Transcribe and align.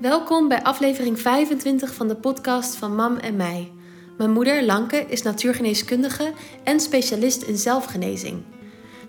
Welkom 0.00 0.48
bij 0.48 0.62
aflevering 0.62 1.20
25 1.20 1.94
van 1.94 2.08
de 2.08 2.16
podcast 2.16 2.76
van 2.76 2.94
Mam 2.94 3.16
en 3.16 3.36
mij. 3.36 3.72
Mijn 4.18 4.30
moeder, 4.30 4.64
Lanke, 4.64 4.96
is 4.96 5.22
natuurgeneeskundige 5.22 6.32
en 6.64 6.80
specialist 6.80 7.42
in 7.42 7.56
zelfgenezing. 7.56 8.42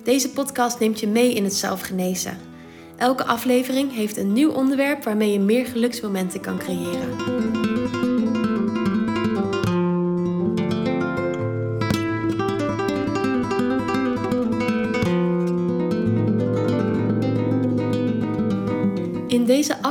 Deze 0.04 0.30
podcast 0.30 0.80
neemt 0.80 1.00
je 1.00 1.08
mee 1.08 1.34
in 1.34 1.44
het 1.44 1.54
zelfgenezen. 1.54 2.38
Elke 2.96 3.26
aflevering 3.26 3.94
heeft 3.94 4.18
een 4.18 4.34
nieuw 4.34 4.52
onderwerp 4.52 5.04
waarmee 5.04 5.32
je 5.32 5.40
meer 5.40 5.66
geluksmomenten 5.66 6.42
kan 6.42 6.58
creëren. 6.58 7.63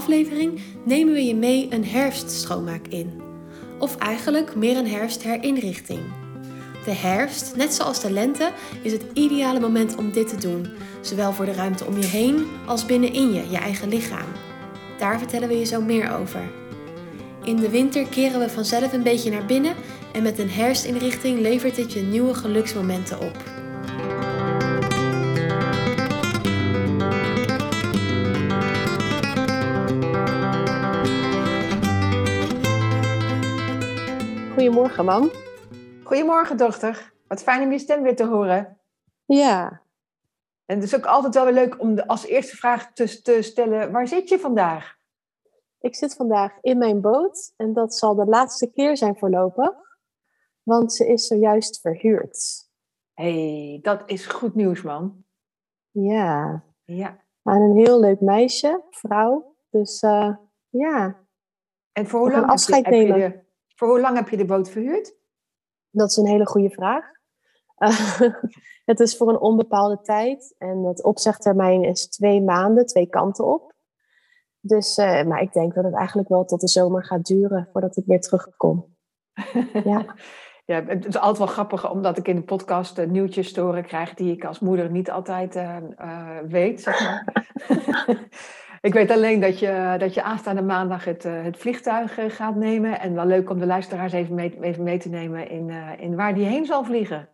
Aflevering 0.02 0.61
nemen 0.84 1.15
we 1.15 1.24
je 1.24 1.34
mee 1.34 1.66
een 1.70 1.84
herfstschoonmaak 1.84 2.87
in. 2.87 3.20
Of 3.79 3.97
eigenlijk 3.97 4.55
meer 4.55 4.77
een 4.77 4.88
herfstherinrichting. 4.88 6.01
De 6.84 6.91
herfst, 6.91 7.56
net 7.56 7.75
zoals 7.75 8.01
de 8.01 8.11
lente, 8.11 8.52
is 8.83 8.92
het 8.92 9.05
ideale 9.12 9.61
moment 9.61 9.97
om 9.97 10.12
dit 10.12 10.28
te 10.28 10.37
doen. 10.37 10.66
Zowel 11.01 11.33
voor 11.33 11.45
de 11.45 11.52
ruimte 11.52 11.84
om 11.84 11.97
je 11.97 12.06
heen 12.06 12.47
als 12.66 12.87
binnenin 12.87 13.33
je, 13.33 13.51
je 13.51 13.56
eigen 13.56 13.88
lichaam. 13.88 14.27
Daar 14.98 15.19
vertellen 15.19 15.48
we 15.48 15.59
je 15.59 15.65
zo 15.65 15.80
meer 15.80 16.19
over. 16.19 16.50
In 17.45 17.56
de 17.56 17.70
winter 17.70 18.06
keren 18.06 18.41
we 18.41 18.48
vanzelf 18.48 18.92
een 18.92 19.03
beetje 19.03 19.30
naar 19.30 19.47
binnen 19.47 19.75
en 20.12 20.23
met 20.23 20.39
een 20.39 20.50
herfstinrichting 20.50 21.41
levert 21.41 21.77
het 21.77 21.92
je 21.92 22.00
nieuwe 22.00 22.34
geluksmomenten 22.34 23.20
op. 23.20 23.52
Goedemorgen, 34.73 35.05
mam. 35.05 35.31
Goedemorgen, 36.05 36.56
dochter. 36.56 37.12
Wat 37.28 37.42
fijn 37.42 37.62
om 37.62 37.73
je 37.73 37.78
stem 37.78 38.03
weer 38.03 38.17
te 38.17 38.27
horen. 38.27 38.81
Ja. 39.25 39.83
En 40.67 40.75
het 40.75 40.84
is 40.84 40.97
ook 40.97 41.06
altijd 41.06 41.34
wel 41.34 41.45
weer 41.45 41.55
leuk 41.55 41.81
om 41.81 41.95
de, 41.95 42.06
als 42.06 42.27
eerste 42.27 42.56
vraag 42.56 42.92
te, 42.92 43.23
te 43.23 43.42
stellen: 43.42 43.92
waar 43.92 44.09
zit 44.09 44.29
je 44.29 44.39
vandaag? 44.39 44.97
Ik 45.81 45.95
zit 45.95 46.14
vandaag 46.14 46.59
in 46.61 46.79
mijn 46.79 47.01
boot 47.01 47.53
en 47.56 47.73
dat 47.73 47.95
zal 47.95 48.14
de 48.14 48.25
laatste 48.25 48.70
keer 48.70 48.97
zijn 48.97 49.17
voorlopig, 49.17 49.75
want 50.62 50.92
ze 50.92 51.07
is 51.07 51.27
zojuist 51.27 51.81
verhuurd. 51.81 52.69
hey, 53.14 53.79
dat 53.83 54.03
is 54.07 54.27
goed 54.27 54.55
nieuws, 54.55 54.83
man. 54.83 55.25
Ja. 55.91 56.64
Ja. 56.84 57.25
Aan 57.42 57.61
een 57.61 57.77
heel 57.77 58.01
leuk 58.01 58.20
meisje, 58.20 58.83
vrouw. 58.91 59.55
Dus 59.70 60.03
uh, 60.03 60.36
ja. 60.69 61.20
En 61.92 62.07
voor 62.07 62.20
hoe, 62.20 62.31
lang 62.31 62.47
afscheid 62.47 62.84
heb 62.84 62.95
je, 62.95 63.01
heb 63.01 63.09
nemen. 63.09 63.23
je 63.23 63.31
de, 63.36 63.51
voor 63.75 63.89
hoe 63.89 64.01
lang 64.01 64.17
heb 64.17 64.28
je 64.28 64.37
de 64.37 64.45
boot 64.45 64.70
verhuurd? 64.70 65.15
Dat 65.91 66.11
is 66.11 66.17
een 66.17 66.27
hele 66.27 66.47
goede 66.47 66.70
vraag. 66.70 67.05
Uh, 67.79 68.20
het 68.91 69.01
is 69.01 69.17
voor 69.17 69.29
een 69.29 69.41
onbepaalde 69.41 70.01
tijd 70.01 70.55
en 70.59 70.84
het 70.84 71.03
opzegtermijn 71.03 71.84
is 71.84 72.09
twee 72.09 72.42
maanden, 72.42 72.87
twee 72.87 73.06
kanten 73.06 73.45
op. 73.45 73.75
Dus, 74.61 74.98
uh, 74.98 75.23
maar 75.23 75.42
ik 75.42 75.53
denk 75.53 75.75
dat 75.75 75.84
het 75.84 75.95
eigenlijk 75.95 76.29
wel 76.29 76.45
tot 76.45 76.61
de 76.61 76.69
zomer 76.69 77.05
gaat 77.05 77.27
duren 77.27 77.69
voordat 77.73 77.97
ik 77.97 78.05
weer 78.06 78.20
terugkom. 78.20 78.91
Ja. 79.84 80.14
ja, 80.64 80.84
het 80.84 81.07
is 81.07 81.17
altijd 81.17 81.39
wel 81.39 81.47
grappig 81.47 81.91
omdat 81.91 82.19
ik 82.19 82.29
in 82.29 82.36
de 82.36 82.42
podcast 82.42 82.98
uh, 82.98 83.07
nieuwtjes 83.07 83.53
te 83.53 83.61
horen 83.61 83.84
krijg 83.84 84.14
die 84.14 84.33
ik 84.33 84.45
als 84.45 84.61
moeder 84.61 84.91
niet 84.91 85.11
altijd 85.11 85.61
weet. 86.48 86.81
Zeg 86.81 87.01
maar. 87.01 87.25
ik 88.83 88.92
weet 88.92 89.11
alleen 89.11 89.41
dat 89.41 89.58
je, 89.58 89.95
dat 89.98 90.14
je 90.14 90.23
aanstaande 90.23 90.62
maandag 90.62 91.05
het, 91.05 91.23
het 91.23 91.57
vliegtuig 91.57 92.36
gaat 92.36 92.55
nemen. 92.55 93.01
En 93.01 93.14
wel 93.14 93.27
leuk 93.27 93.51
om 93.51 93.58
de 93.58 93.67
luisteraars 93.67 94.12
even 94.12 94.34
mee, 94.34 94.61
even 94.61 94.83
mee 94.83 94.98
te 94.98 95.08
nemen 95.08 95.48
in, 95.48 95.70
in 95.98 96.17
waar 96.17 96.34
die 96.34 96.46
heen 96.46 96.64
zal 96.64 96.84
vliegen. 96.84 97.29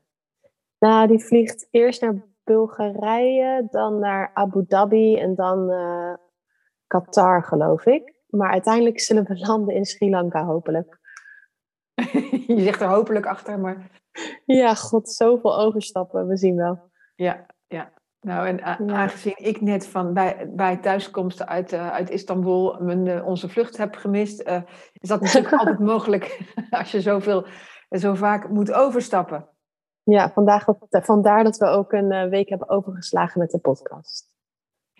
Nou, 0.78 1.06
die 1.06 1.24
vliegt 1.24 1.68
eerst 1.70 2.00
naar 2.00 2.24
Bulgarije, 2.44 3.66
dan 3.70 3.98
naar 3.98 4.30
Abu 4.34 4.64
Dhabi 4.66 5.16
en 5.16 5.34
dan 5.34 5.70
uh, 5.70 6.14
Qatar, 6.86 7.44
geloof 7.44 7.86
ik. 7.86 8.16
Maar 8.28 8.50
uiteindelijk 8.50 9.00
zullen 9.00 9.24
we 9.24 9.38
landen 9.38 9.74
in 9.74 9.84
Sri 9.84 10.10
Lanka, 10.10 10.44
hopelijk. 10.44 10.98
Je 12.46 12.60
zegt 12.60 12.80
er 12.80 12.88
hopelijk 12.88 13.26
achter, 13.26 13.58
maar... 13.58 13.90
Ja, 14.44 14.74
god, 14.74 15.08
zoveel 15.08 15.58
overstappen, 15.58 16.26
we 16.26 16.36
zien 16.36 16.56
wel. 16.56 16.90
Ja, 17.14 17.46
ja. 17.66 17.92
Nou, 18.28 18.46
en 18.46 18.56
ja. 18.56 18.94
aangezien 18.94 19.34
ik 19.36 19.60
net 19.60 19.86
van 19.86 20.12
bij, 20.12 20.50
bij 20.54 20.76
thuiskomst 20.76 21.46
uit, 21.46 21.72
uh, 21.72 21.90
uit 21.90 22.10
Istanbul 22.10 22.76
mijn, 22.80 23.06
uh, 23.06 23.26
onze 23.26 23.48
vlucht 23.48 23.76
heb 23.76 23.94
gemist, 23.94 24.48
uh, 24.48 24.62
is 24.92 25.08
dat 25.08 25.20
natuurlijk 25.20 25.52
altijd 25.60 25.78
mogelijk 25.78 26.40
als 26.70 26.90
je 26.90 27.00
zoveel, 27.00 27.46
zo 27.90 28.14
vaak 28.14 28.48
moet 28.48 28.72
overstappen. 28.72 29.48
Ja, 30.02 30.30
vandaag, 30.30 30.64
vandaar 30.90 31.44
dat 31.44 31.56
we 31.56 31.66
ook 31.66 31.92
een 31.92 32.28
week 32.28 32.48
hebben 32.48 32.68
overgeslagen 32.68 33.40
met 33.40 33.50
de 33.50 33.58
podcast. 33.58 34.30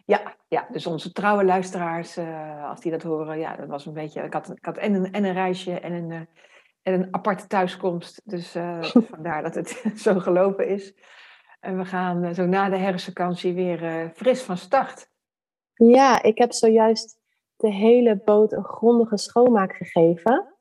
Ja, 0.04 0.36
ja, 0.48 0.66
dus 0.70 0.86
onze 0.86 1.12
trouwe 1.12 1.44
luisteraars, 1.44 2.18
als 2.62 2.80
die 2.80 2.90
dat 2.90 3.02
horen, 3.02 3.38
ja, 3.38 3.56
dat 3.56 3.68
was 3.68 3.86
een 3.86 3.92
beetje. 3.92 4.22
Ik 4.22 4.32
had, 4.32 4.50
ik 4.50 4.64
had 4.64 4.76
en, 4.76 4.94
een, 4.94 5.12
en 5.12 5.24
een 5.24 5.32
reisje 5.32 5.80
en 5.80 5.92
een, 5.92 6.28
en 6.82 6.92
een 6.92 7.08
aparte 7.10 7.46
thuiskomst. 7.46 8.20
Dus 8.24 8.56
vandaar 9.14 9.42
dat 9.42 9.54
het 9.54 9.82
zo 9.96 10.18
gelopen 10.18 10.68
is. 10.68 10.94
En 11.60 11.78
we 11.78 11.84
gaan 11.84 12.34
zo 12.34 12.46
na 12.46 12.68
de 12.68 12.76
herfstvakantie 12.76 13.54
weer 13.54 14.12
fris 14.14 14.42
van 14.42 14.56
start. 14.56 15.10
Ja, 15.74 16.22
ik 16.22 16.38
heb 16.38 16.52
zojuist 16.52 17.18
de 17.56 17.72
hele 17.72 18.20
boot 18.24 18.52
een 18.52 18.64
grondige 18.64 19.16
schoonmaak 19.16 19.72
gegeven. 19.72 20.56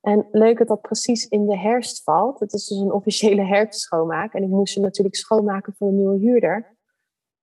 En 0.00 0.28
leuk 0.30 0.58
dat 0.58 0.68
dat 0.68 0.80
precies 0.80 1.28
in 1.28 1.46
de 1.46 1.58
herfst 1.58 2.02
valt. 2.02 2.40
Het 2.40 2.52
is 2.52 2.66
dus 2.66 2.78
een 2.78 2.92
officiële 2.92 3.42
herfstschoonmaak. 3.54 4.34
En 4.34 4.42
ik 4.42 4.48
moest 4.48 4.72
ze 4.72 4.80
natuurlijk 4.80 5.16
schoonmaken 5.16 5.74
voor 5.76 5.88
een 5.88 5.96
nieuwe 5.96 6.18
huurder. 6.18 6.76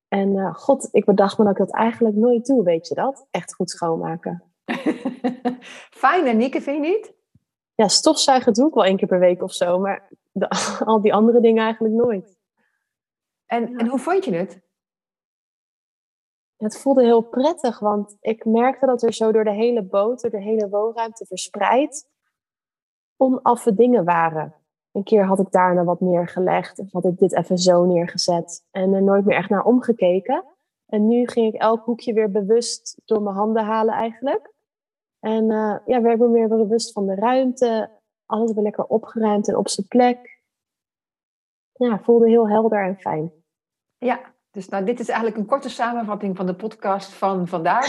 En 0.07 0.35
uh, 0.35 0.53
god, 0.53 0.87
ik 0.91 1.05
bedacht 1.05 1.37
me 1.37 1.43
dat 1.43 1.53
ik 1.53 1.59
dat 1.59 1.73
eigenlijk 1.73 2.15
nooit 2.15 2.45
doe, 2.45 2.63
weet 2.63 2.87
je 2.87 2.95
dat? 2.95 3.27
Echt 3.31 3.53
goed 3.53 3.69
schoonmaken. 3.69 4.43
Fijn, 6.03 6.25
en 6.25 6.37
Nieke, 6.37 6.61
vind 6.61 6.85
je 6.85 6.91
niet? 6.91 7.13
Ja, 7.75 7.87
stofzuigen 7.87 8.53
doe 8.53 8.67
ik 8.67 8.73
wel 8.73 8.85
één 8.85 8.97
keer 8.97 9.07
per 9.07 9.19
week 9.19 9.41
of 9.41 9.53
zo. 9.53 9.79
Maar 9.79 10.09
de, 10.31 10.49
al 10.85 11.01
die 11.01 11.13
andere 11.13 11.41
dingen 11.41 11.63
eigenlijk 11.63 11.93
nooit. 11.93 12.32
En, 13.53 13.71
ja. 13.71 13.77
en 13.77 13.87
hoe 13.87 13.99
vond 13.99 14.25
je 14.25 14.35
het? 14.35 14.61
Het 16.57 16.77
voelde 16.77 17.03
heel 17.03 17.21
prettig, 17.21 17.79
want 17.79 18.17
ik 18.19 18.45
merkte 18.45 18.85
dat 18.85 19.03
er 19.03 19.13
zo 19.13 19.31
door 19.31 19.43
de 19.43 19.51
hele 19.51 19.83
boot, 19.83 20.21
door 20.21 20.31
de 20.31 20.41
hele 20.41 20.69
woonruimte 20.69 21.25
verspreid, 21.25 22.09
onaffe 23.17 23.73
dingen 23.73 24.05
waren. 24.05 24.55
Een 24.91 25.03
keer 25.03 25.25
had 25.25 25.39
ik 25.39 25.51
daarna 25.51 25.83
wat 25.83 25.99
neergelegd. 25.99 26.79
Of 26.79 26.91
had 26.91 27.05
ik 27.05 27.17
dit 27.17 27.35
even 27.35 27.57
zo 27.57 27.85
neergezet. 27.85 28.65
En 28.71 28.93
er 28.93 29.03
nooit 29.03 29.25
meer 29.25 29.37
echt 29.37 29.49
naar 29.49 29.65
omgekeken. 29.65 30.45
En 30.85 31.07
nu 31.07 31.27
ging 31.27 31.53
ik 31.53 31.61
elk 31.61 31.83
hoekje 31.83 32.13
weer 32.13 32.31
bewust 32.31 33.01
door 33.05 33.21
mijn 33.21 33.35
handen 33.35 33.63
halen 33.63 33.93
eigenlijk. 33.93 34.53
En 35.19 35.43
uh, 35.43 35.77
ja, 35.85 36.01
werd 36.01 36.13
ik 36.13 36.19
me 36.19 36.27
meer 36.27 36.47
bewust 36.47 36.91
van 36.91 37.05
de 37.05 37.15
ruimte. 37.15 37.89
Alles 38.25 38.53
weer 38.53 38.63
lekker 38.63 38.85
opgeruimd 38.85 39.47
en 39.47 39.57
op 39.57 39.67
zijn 39.67 39.87
plek. 39.87 40.41
Ja, 41.73 41.99
voelde 41.99 42.29
heel 42.29 42.49
helder 42.49 42.83
en 42.83 42.97
fijn. 42.97 43.42
Ja, 44.03 44.33
dus 44.51 44.69
nou, 44.69 44.85
dit 44.85 44.99
is 44.99 45.07
eigenlijk 45.07 45.39
een 45.39 45.45
korte 45.45 45.69
samenvatting 45.69 46.35
van 46.35 46.45
de 46.45 46.55
podcast 46.55 47.13
van 47.13 47.47
vandaag. 47.47 47.87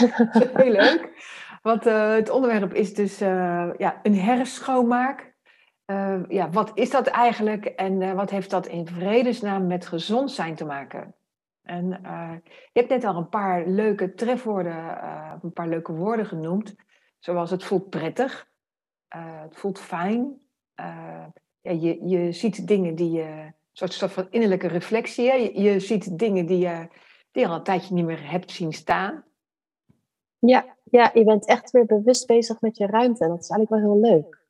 heel 0.53 0.71
leuk. 0.71 1.13
Want 1.61 1.87
uh, 1.87 2.13
het 2.13 2.29
onderwerp 2.29 2.73
is 2.73 2.93
dus 2.93 3.21
uh, 3.21 3.69
ja, 3.77 3.99
een 4.03 4.15
hersenschoonmaak. 4.15 5.33
Uh, 5.85 6.19
ja, 6.27 6.49
wat 6.49 6.71
is 6.73 6.89
dat 6.89 7.07
eigenlijk 7.07 7.65
en 7.65 8.15
wat 8.15 8.29
heeft 8.29 8.49
dat 8.49 8.67
in 8.67 8.87
vredesnaam 8.87 9.67
met 9.67 9.85
gezond 9.85 10.31
zijn 10.31 10.55
te 10.55 10.65
maken? 10.65 11.15
En 11.61 11.87
je 12.73 12.79
hebt 12.79 12.89
net 12.89 13.03
al 13.03 13.15
een 13.15 13.29
paar 13.29 13.67
leuke 13.67 14.13
trefwoorden, 14.13 14.97
een 15.41 15.53
paar 15.53 15.67
leuke 15.67 15.91
woorden 15.91 16.25
genoemd, 16.25 16.75
zoals 17.19 17.51
het 17.51 17.63
voelt 17.63 17.89
prettig, 17.89 18.47
het 19.41 19.55
voelt 19.55 19.79
fijn, 19.79 20.39
ja, 21.61 21.71
je, 21.71 22.07
je 22.07 22.31
ziet 22.31 22.67
dingen 22.67 22.95
die 22.95 23.11
je, 23.11 23.53
soort, 23.77 23.93
soort 23.93 24.11
van 24.11 24.27
innerlijke 24.29 24.67
reflectie, 24.67 25.25
je, 25.25 25.61
je, 25.61 25.79
ziet 25.79 26.17
dingen 26.17 26.45
die 26.45 26.57
je, 26.57 26.87
die 27.31 27.43
je 27.43 27.47
al 27.47 27.55
een 27.55 27.63
tijdje 27.63 27.93
niet 27.93 28.05
meer 28.05 28.29
hebt 28.31 28.51
zien 28.51 28.73
staan. 28.73 29.23
Ja, 30.39 30.77
ja, 30.83 31.11
je 31.13 31.23
bent 31.23 31.47
echt 31.47 31.71
weer 31.71 31.85
bewust 31.85 32.27
bezig 32.27 32.61
met 32.61 32.77
je 32.77 32.85
ruimte 32.85 33.23
en 33.23 33.29
dat 33.29 33.43
is 33.43 33.49
eigenlijk 33.49 33.83
wel 33.83 33.93
heel 33.93 34.11
leuk. 34.11 34.43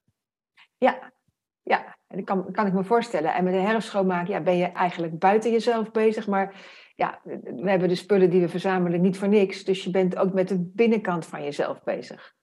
Ja, 0.78 1.14
ja, 1.62 1.98
en 2.08 2.18
dat 2.18 2.26
kan, 2.26 2.52
kan 2.52 2.68
ik 2.68 2.74
me 2.74 2.84
voorstellen. 2.84 3.34
En 3.34 3.44
met 3.44 3.54
de 3.54 3.60
herfstschoonmaak 3.60 4.28
ja, 4.28 4.42
ben 4.42 4.58
je 4.58 4.66
eigenlijk 4.66 5.20
buiten 5.20 5.52
jezelf 5.52 5.92
bezig. 5.92 6.28
Maar 6.28 6.66
ja, 6.96 7.20
we 7.24 7.70
hebben 7.70 7.88
de 7.88 7.96
spullen 7.96 8.30
die 8.30 8.42
we 8.42 8.50
verzamelen 8.50 9.02
niet 9.02 9.18
voor 9.18 9.28
niks. 9.28 9.64
Dus 9.64 9.84
je 9.84 9.90
bent 9.90 10.18
ook 10.18 10.34
met 10.34 10.48
de 10.48 10.60
binnenkant 10.60 11.26
van 11.26 11.44
jezelf 11.44 11.84
bezig. 11.84 12.34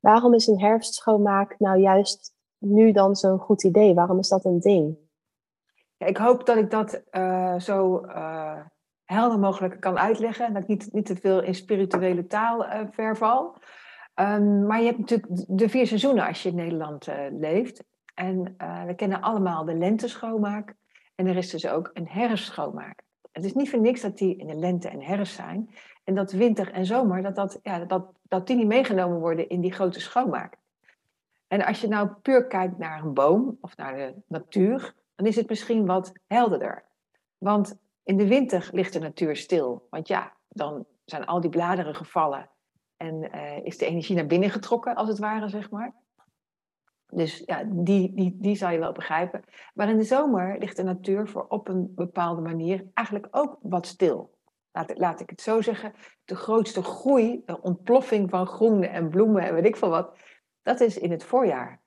Waarom 0.00 0.34
is 0.34 0.46
een 0.46 0.60
herfstschoonmaak 0.60 1.58
nou 1.58 1.80
juist 1.80 2.34
nu 2.58 2.92
dan 2.92 3.14
zo'n 3.14 3.38
goed 3.38 3.64
idee? 3.64 3.94
Waarom 3.94 4.18
is 4.18 4.28
dat 4.28 4.44
een 4.44 4.60
ding? 4.60 5.03
Ik 5.98 6.16
hoop 6.16 6.46
dat 6.46 6.56
ik 6.56 6.70
dat 6.70 7.02
uh, 7.10 7.58
zo 7.58 8.04
uh, 8.04 8.60
helder 9.04 9.38
mogelijk 9.38 9.80
kan 9.80 9.98
uitleggen. 9.98 10.52
Dat 10.52 10.62
ik 10.62 10.68
niet, 10.68 10.92
niet 10.92 11.06
te 11.06 11.16
veel 11.16 11.42
in 11.42 11.54
spirituele 11.54 12.26
taal 12.26 12.66
uh, 12.66 12.80
verval. 12.90 13.56
Um, 14.20 14.66
maar 14.66 14.80
je 14.80 14.86
hebt 14.86 14.98
natuurlijk 14.98 15.28
de 15.48 15.68
vier 15.68 15.86
seizoenen 15.86 16.26
als 16.26 16.42
je 16.42 16.48
in 16.48 16.54
Nederland 16.54 17.08
leeft. 17.30 17.84
En 18.14 18.56
we 18.86 18.94
kennen 18.96 19.20
allemaal 19.20 19.64
de 19.64 19.74
lente-schoonmaak. 19.74 20.74
En 21.14 21.26
er 21.26 21.36
is 21.36 21.50
dus 21.50 21.68
ook 21.68 21.90
een 21.92 22.08
herfstschoonmaak. 22.08 23.02
Het 23.32 23.44
is 23.44 23.54
niet 23.54 23.70
voor 23.70 23.80
niks 23.80 24.00
dat 24.00 24.18
die 24.18 24.36
in 24.36 24.46
de 24.46 24.54
lente 24.54 24.88
en 24.88 25.02
herfst 25.02 25.34
zijn. 25.34 25.70
En 26.04 26.14
dat 26.14 26.32
winter 26.32 26.72
en 26.72 26.86
zomer, 26.86 27.22
dat, 27.22 27.34
dat, 27.34 27.58
ja, 27.62 27.78
dat, 27.78 28.06
dat 28.22 28.46
die 28.46 28.56
niet 28.56 28.66
meegenomen 28.66 29.18
worden 29.18 29.48
in 29.48 29.60
die 29.60 29.72
grote 29.72 30.00
schoonmaak. 30.00 30.56
En 31.48 31.64
als 31.64 31.80
je 31.80 31.88
nou 31.88 32.08
puur 32.22 32.46
kijkt 32.46 32.78
naar 32.78 33.02
een 33.02 33.14
boom 33.14 33.58
of 33.60 33.76
naar 33.76 33.96
de 33.96 34.14
natuur, 34.26 34.94
dan 35.14 35.26
is 35.26 35.36
het 35.36 35.48
misschien 35.48 35.86
wat 35.86 36.12
helderder. 36.26 36.84
Want 37.38 37.76
in 38.02 38.16
de 38.16 38.28
winter 38.28 38.68
ligt 38.72 38.92
de 38.92 38.98
natuur 38.98 39.36
stil. 39.36 39.86
Want 39.90 40.08
ja, 40.08 40.36
dan 40.48 40.86
zijn 41.04 41.26
al 41.26 41.40
die 41.40 41.50
bladeren 41.50 41.94
gevallen 41.94 42.50
en 42.96 43.34
uh, 43.34 43.64
is 43.64 43.78
de 43.78 43.86
energie 43.86 44.16
naar 44.16 44.26
binnen 44.26 44.50
getrokken, 44.50 44.94
als 44.94 45.08
het 45.08 45.18
ware, 45.18 45.48
zeg 45.48 45.70
maar. 45.70 45.94
Dus 47.06 47.42
ja, 47.46 47.64
die, 47.64 48.14
die, 48.14 48.36
die 48.40 48.56
zal 48.56 48.70
je 48.70 48.78
wel 48.78 48.92
begrijpen. 48.92 49.44
Maar 49.74 49.88
in 49.88 49.98
de 49.98 50.04
zomer 50.04 50.58
ligt 50.58 50.76
de 50.76 50.82
natuur 50.82 51.28
voor 51.28 51.46
op 51.48 51.68
een 51.68 51.92
bepaalde 51.94 52.40
manier 52.40 52.86
eigenlijk 52.94 53.28
ook 53.30 53.58
wat 53.62 53.86
stil. 53.86 54.38
Laat, 54.72 54.98
laat 54.98 55.20
ik 55.20 55.30
het 55.30 55.40
zo 55.40 55.60
zeggen. 55.60 55.92
De 56.24 56.36
grootste 56.36 56.82
groei, 56.82 57.42
de 57.44 57.60
ontploffing 57.60 58.30
van 58.30 58.46
groene 58.46 58.86
en 58.86 59.08
bloemen 59.08 59.42
en 59.42 59.54
weet 59.54 59.66
ik 59.66 59.76
veel 59.76 59.88
wat, 59.88 60.18
dat 60.62 60.80
is 60.80 60.98
in 60.98 61.10
het 61.10 61.24
voorjaar. 61.24 61.82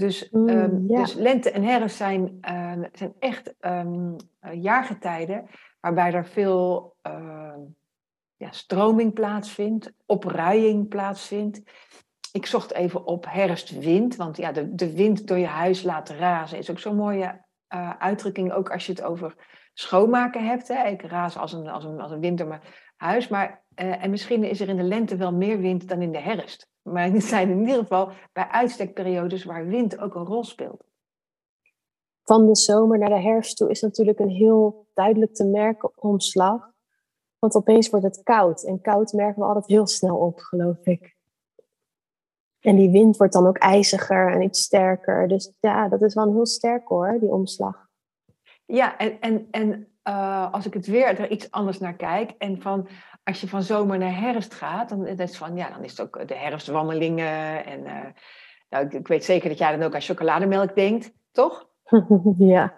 Dus, 0.00 0.30
mm, 0.30 0.48
ehm, 0.48 0.86
dus 0.86 1.14
lente 1.14 1.50
en 1.50 1.62
herfst 1.62 1.96
zijn, 1.96 2.38
uh, 2.50 2.84
zijn 2.92 3.14
echt 3.18 3.54
um, 3.60 4.16
jaargetijden 4.52 5.46
waarbij 5.80 6.12
er 6.12 6.26
veel 6.26 6.94
uh, 7.06 7.54
ja, 8.36 8.50
stroming 8.50 9.12
plaatsvindt, 9.12 9.92
opruiing 10.06 10.88
plaatsvindt. 10.88 11.62
Ik 12.32 12.46
zocht 12.46 12.72
even 12.72 13.04
op 13.04 13.26
herfstwind, 13.28 14.16
want 14.16 14.36
ja, 14.36 14.52
de, 14.52 14.74
de 14.74 14.92
wind 14.92 15.26
door 15.26 15.38
je 15.38 15.46
huis 15.46 15.82
laten 15.82 16.16
razen 16.16 16.58
is 16.58 16.70
ook 16.70 16.78
zo'n 16.78 16.96
mooie 16.96 17.44
uh, 17.74 17.90
uitdrukking, 17.98 18.52
ook 18.52 18.70
als 18.70 18.86
je 18.86 18.92
het 18.92 19.02
over 19.02 19.34
schoonmaken 19.72 20.46
hebt. 20.46 20.68
Hè. 20.68 20.86
Ik 20.88 21.02
raas 21.02 21.36
als 21.36 21.52
een, 21.52 21.68
als 21.68 21.84
een, 21.84 22.00
als 22.00 22.10
een 22.10 22.20
wind 22.20 22.38
door 22.38 22.48
mijn 22.48 22.62
huis, 22.96 23.28
maar 23.28 23.62
uh, 23.82 24.04
en 24.04 24.10
misschien 24.10 24.44
is 24.44 24.60
er 24.60 24.68
in 24.68 24.76
de 24.76 24.82
lente 24.82 25.16
wel 25.16 25.32
meer 25.32 25.58
wind 25.58 25.88
dan 25.88 26.02
in 26.02 26.12
de 26.12 26.20
herfst. 26.20 26.68
Maar 26.82 27.10
het 27.12 27.24
zijn 27.24 27.50
in 27.50 27.60
ieder 27.60 27.78
geval 27.78 28.10
bij 28.32 28.48
uitstekperiodes 28.48 29.44
waar 29.44 29.66
wind 29.66 29.98
ook 29.98 30.14
een 30.14 30.24
rol 30.24 30.44
speelt. 30.44 30.84
Van 32.22 32.46
de 32.46 32.56
zomer 32.56 32.98
naar 32.98 33.08
de 33.08 33.20
herfst 33.20 33.56
toe 33.56 33.70
is 33.70 33.80
natuurlijk 33.80 34.18
een 34.18 34.28
heel 34.28 34.86
duidelijk 34.94 35.34
te 35.34 35.44
merken 35.44 35.92
omslag. 35.94 36.70
Want 37.38 37.54
opeens 37.54 37.90
wordt 37.90 38.06
het 38.06 38.22
koud. 38.22 38.64
En 38.64 38.80
koud 38.80 39.12
merken 39.12 39.42
we 39.42 39.48
altijd 39.48 39.66
heel 39.66 39.86
snel 39.86 40.16
op, 40.16 40.38
geloof 40.38 40.86
ik. 40.86 41.16
En 42.60 42.76
die 42.76 42.90
wind 42.90 43.16
wordt 43.16 43.32
dan 43.32 43.46
ook 43.46 43.58
ijziger 43.58 44.32
en 44.32 44.42
iets 44.42 44.62
sterker. 44.62 45.28
Dus 45.28 45.52
ja, 45.60 45.88
dat 45.88 46.02
is 46.02 46.14
wel 46.14 46.32
heel 46.32 46.46
sterk 46.46 46.88
hoor, 46.88 47.16
die 47.20 47.32
omslag. 47.32 47.88
Ja, 48.66 48.98
en, 48.98 49.20
en, 49.20 49.48
en 49.50 49.88
uh, 50.08 50.52
als 50.52 50.66
ik 50.66 50.74
het 50.74 50.86
weer 50.86 51.20
er 51.20 51.30
iets 51.30 51.50
anders 51.50 51.78
naar 51.78 51.96
kijk. 51.96 52.30
En 52.38 52.60
van 52.60 52.88
als 53.30 53.40
je 53.40 53.48
van 53.48 53.62
zomer 53.62 53.98
naar 53.98 54.20
herfst 54.20 54.54
gaat, 54.54 54.88
dan, 54.88 55.06
is, 55.06 55.36
van, 55.36 55.56
ja, 55.56 55.70
dan 55.70 55.84
is 55.84 55.90
het 55.90 56.00
ook 56.00 56.28
de 56.28 56.34
herfstwandelingen. 56.34 57.64
En 57.64 57.80
uh, 57.80 58.04
nou, 58.70 58.84
ik, 58.84 58.92
ik, 58.92 59.08
weet 59.08 59.24
zeker 59.24 59.48
dat 59.48 59.58
jij 59.58 59.76
dan 59.76 59.86
ook 59.86 59.94
aan 59.94 60.00
chocolademelk 60.00 60.74
denkt, 60.74 61.12
toch? 61.32 61.68
ja. 62.38 62.74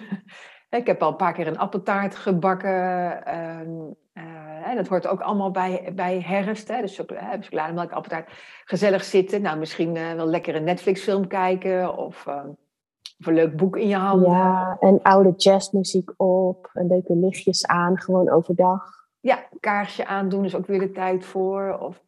ik 0.70 0.86
heb 0.86 1.02
al 1.02 1.10
een 1.10 1.16
paar 1.16 1.32
keer 1.32 1.46
een 1.46 1.58
appeltaart 1.58 2.14
gebakken. 2.14 3.34
Um, 3.60 3.96
uh, 4.14 4.74
dat 4.74 4.88
hoort 4.88 5.06
ook 5.06 5.20
allemaal 5.20 5.50
bij, 5.50 5.92
bij 5.94 6.20
herfst. 6.20 6.68
Hè? 6.68 6.80
Dus 6.80 6.96
chocolademelk, 6.96 7.92
appeltaart. 7.92 8.30
Gezellig 8.64 9.04
zitten. 9.04 9.42
Nou, 9.42 9.58
misschien 9.58 9.92
wel 9.92 10.26
lekker 10.26 10.54
een 10.54 10.64
Netflix-film 10.64 11.26
kijken. 11.26 11.96
Of... 11.96 12.26
Uh, 12.26 12.44
of 13.18 13.26
een 13.26 13.34
leuk 13.34 13.56
boek 13.56 13.76
in 13.76 13.88
je 13.88 13.96
handen. 13.96 14.30
Ja, 14.30 14.76
en 14.80 15.02
oude 15.02 15.32
jazzmuziek 15.36 16.12
op. 16.16 16.70
En 16.72 16.86
leuke 16.86 17.16
lichtjes 17.16 17.66
aan, 17.66 18.00
gewoon 18.00 18.30
overdag. 18.30 19.03
Ja, 19.24 19.48
kaarsje 19.60 20.06
aandoen 20.06 20.44
is 20.44 20.54
ook 20.54 20.66
weer 20.66 20.78
de 20.78 20.90
tijd 20.90 21.24
voor. 21.24 21.78
Of... 21.78 22.02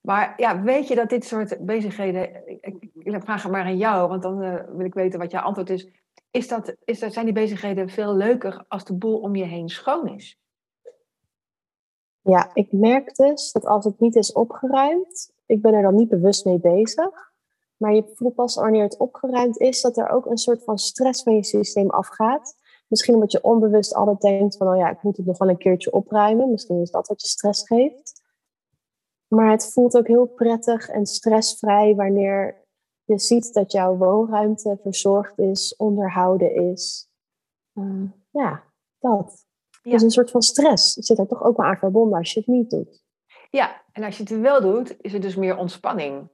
Maar 0.00 0.34
ja, 0.36 0.62
weet 0.62 0.88
je 0.88 0.94
dat 0.94 1.08
dit 1.08 1.24
soort 1.24 1.66
bezigheden... 1.66 2.48
Ik, 2.62 2.88
ik 2.94 3.22
vraag 3.22 3.42
het 3.42 3.52
maar 3.52 3.64
aan 3.64 3.76
jou, 3.76 4.08
want 4.08 4.22
dan 4.22 4.42
uh, 4.42 4.54
wil 4.68 4.86
ik 4.86 4.94
weten 4.94 5.18
wat 5.18 5.30
jouw 5.30 5.42
antwoord 5.42 5.70
is. 5.70 5.88
Is 6.30 6.48
dat, 6.48 6.74
is 6.84 6.98
dat, 6.98 7.12
zijn 7.12 7.24
die 7.24 7.34
bezigheden 7.34 7.88
veel 7.88 8.14
leuker 8.14 8.64
als 8.68 8.84
de 8.84 8.94
boel 8.94 9.20
om 9.20 9.36
je 9.36 9.44
heen 9.44 9.68
schoon 9.68 10.08
is? 10.08 10.38
Ja, 12.20 12.50
ik 12.54 12.72
merk 12.72 13.14
dus 13.14 13.52
dat 13.52 13.66
als 13.66 13.84
het 13.84 14.00
niet 14.00 14.16
is 14.16 14.32
opgeruimd, 14.32 15.32
ik 15.46 15.62
ben 15.62 15.74
er 15.74 15.82
dan 15.82 15.94
niet 15.94 16.08
bewust 16.08 16.44
mee 16.44 16.58
bezig. 16.58 17.32
Maar 17.76 17.94
je 17.94 18.10
voelt 18.14 18.34
pas 18.34 18.54
wanneer 18.54 18.82
het 18.82 18.98
opgeruimd 18.98 19.58
is, 19.58 19.80
dat 19.80 19.96
er 19.96 20.08
ook 20.08 20.26
een 20.26 20.38
soort 20.38 20.64
van 20.64 20.78
stress 20.78 21.22
van 21.22 21.34
je 21.34 21.44
systeem 21.44 21.90
afgaat. 21.90 22.56
Misschien 22.88 23.14
omdat 23.14 23.32
je 23.32 23.42
onbewust 23.42 23.94
altijd 23.94 24.20
denkt 24.20 24.56
van, 24.56 24.68
oh 24.68 24.76
ja, 24.76 24.90
ik 24.90 25.02
moet 25.02 25.16
het 25.16 25.26
nog 25.26 25.38
wel 25.38 25.48
een 25.48 25.58
keertje 25.58 25.92
opruimen. 25.92 26.50
Misschien 26.50 26.80
is 26.80 26.90
dat 26.90 27.08
wat 27.08 27.20
je 27.20 27.28
stress 27.28 27.66
geeft. 27.66 28.22
Maar 29.28 29.50
het 29.50 29.72
voelt 29.72 29.96
ook 29.96 30.06
heel 30.06 30.26
prettig 30.26 30.88
en 30.88 31.06
stressvrij 31.06 31.94
wanneer 31.94 32.62
je 33.04 33.18
ziet 33.18 33.52
dat 33.52 33.72
jouw 33.72 33.96
woonruimte 33.96 34.78
verzorgd 34.82 35.38
is, 35.38 35.76
onderhouden 35.76 36.54
is. 36.54 37.08
Uh, 37.74 38.10
ja, 38.30 38.62
dat. 38.98 39.46
Ja. 39.82 39.90
Dus 39.90 40.02
een 40.02 40.10
soort 40.10 40.30
van 40.30 40.42
stress 40.42 40.92
zit 40.92 41.18
er 41.18 41.26
toch 41.26 41.42
ook 41.42 41.56
wel 41.56 41.66
aan 41.66 41.76
verbonden 41.76 42.18
als 42.18 42.32
je 42.32 42.38
het 42.38 42.48
niet 42.48 42.70
doet. 42.70 43.02
Ja, 43.50 43.82
en 43.92 44.02
als 44.02 44.16
je 44.16 44.22
het 44.22 44.40
wel 44.40 44.60
doet, 44.60 44.96
is 45.00 45.12
er 45.12 45.20
dus 45.20 45.36
meer 45.36 45.56
ontspanning. 45.56 46.28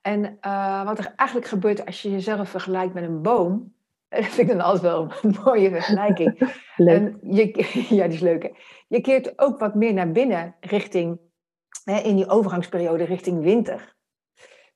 En 0.00 0.38
uh, 0.40 0.84
wat 0.84 0.98
er 0.98 1.12
eigenlijk 1.16 1.48
gebeurt 1.48 1.86
als 1.86 2.02
je 2.02 2.10
jezelf 2.10 2.48
vergelijkt 2.48 2.94
met 2.94 3.04
een 3.04 3.22
boom, 3.22 3.75
dat 4.22 4.24
vind 4.24 4.38
ik 4.38 4.56
dan 4.56 4.60
altijd 4.60 4.82
wel 4.82 5.12
een 5.22 5.36
mooie 5.44 5.70
vergelijking. 5.70 6.38
En 6.76 7.18
je, 7.22 7.68
ja, 7.88 8.04
die 8.04 8.14
is 8.14 8.20
leuk. 8.20 8.52
Je 8.88 9.00
keert 9.00 9.38
ook 9.38 9.58
wat 9.58 9.74
meer 9.74 9.92
naar 9.92 10.12
binnen 10.12 10.56
richting, 10.60 11.20
hè, 11.84 11.98
in 12.00 12.16
die 12.16 12.28
overgangsperiode 12.28 13.04
richting 13.04 13.42
winter. 13.42 13.96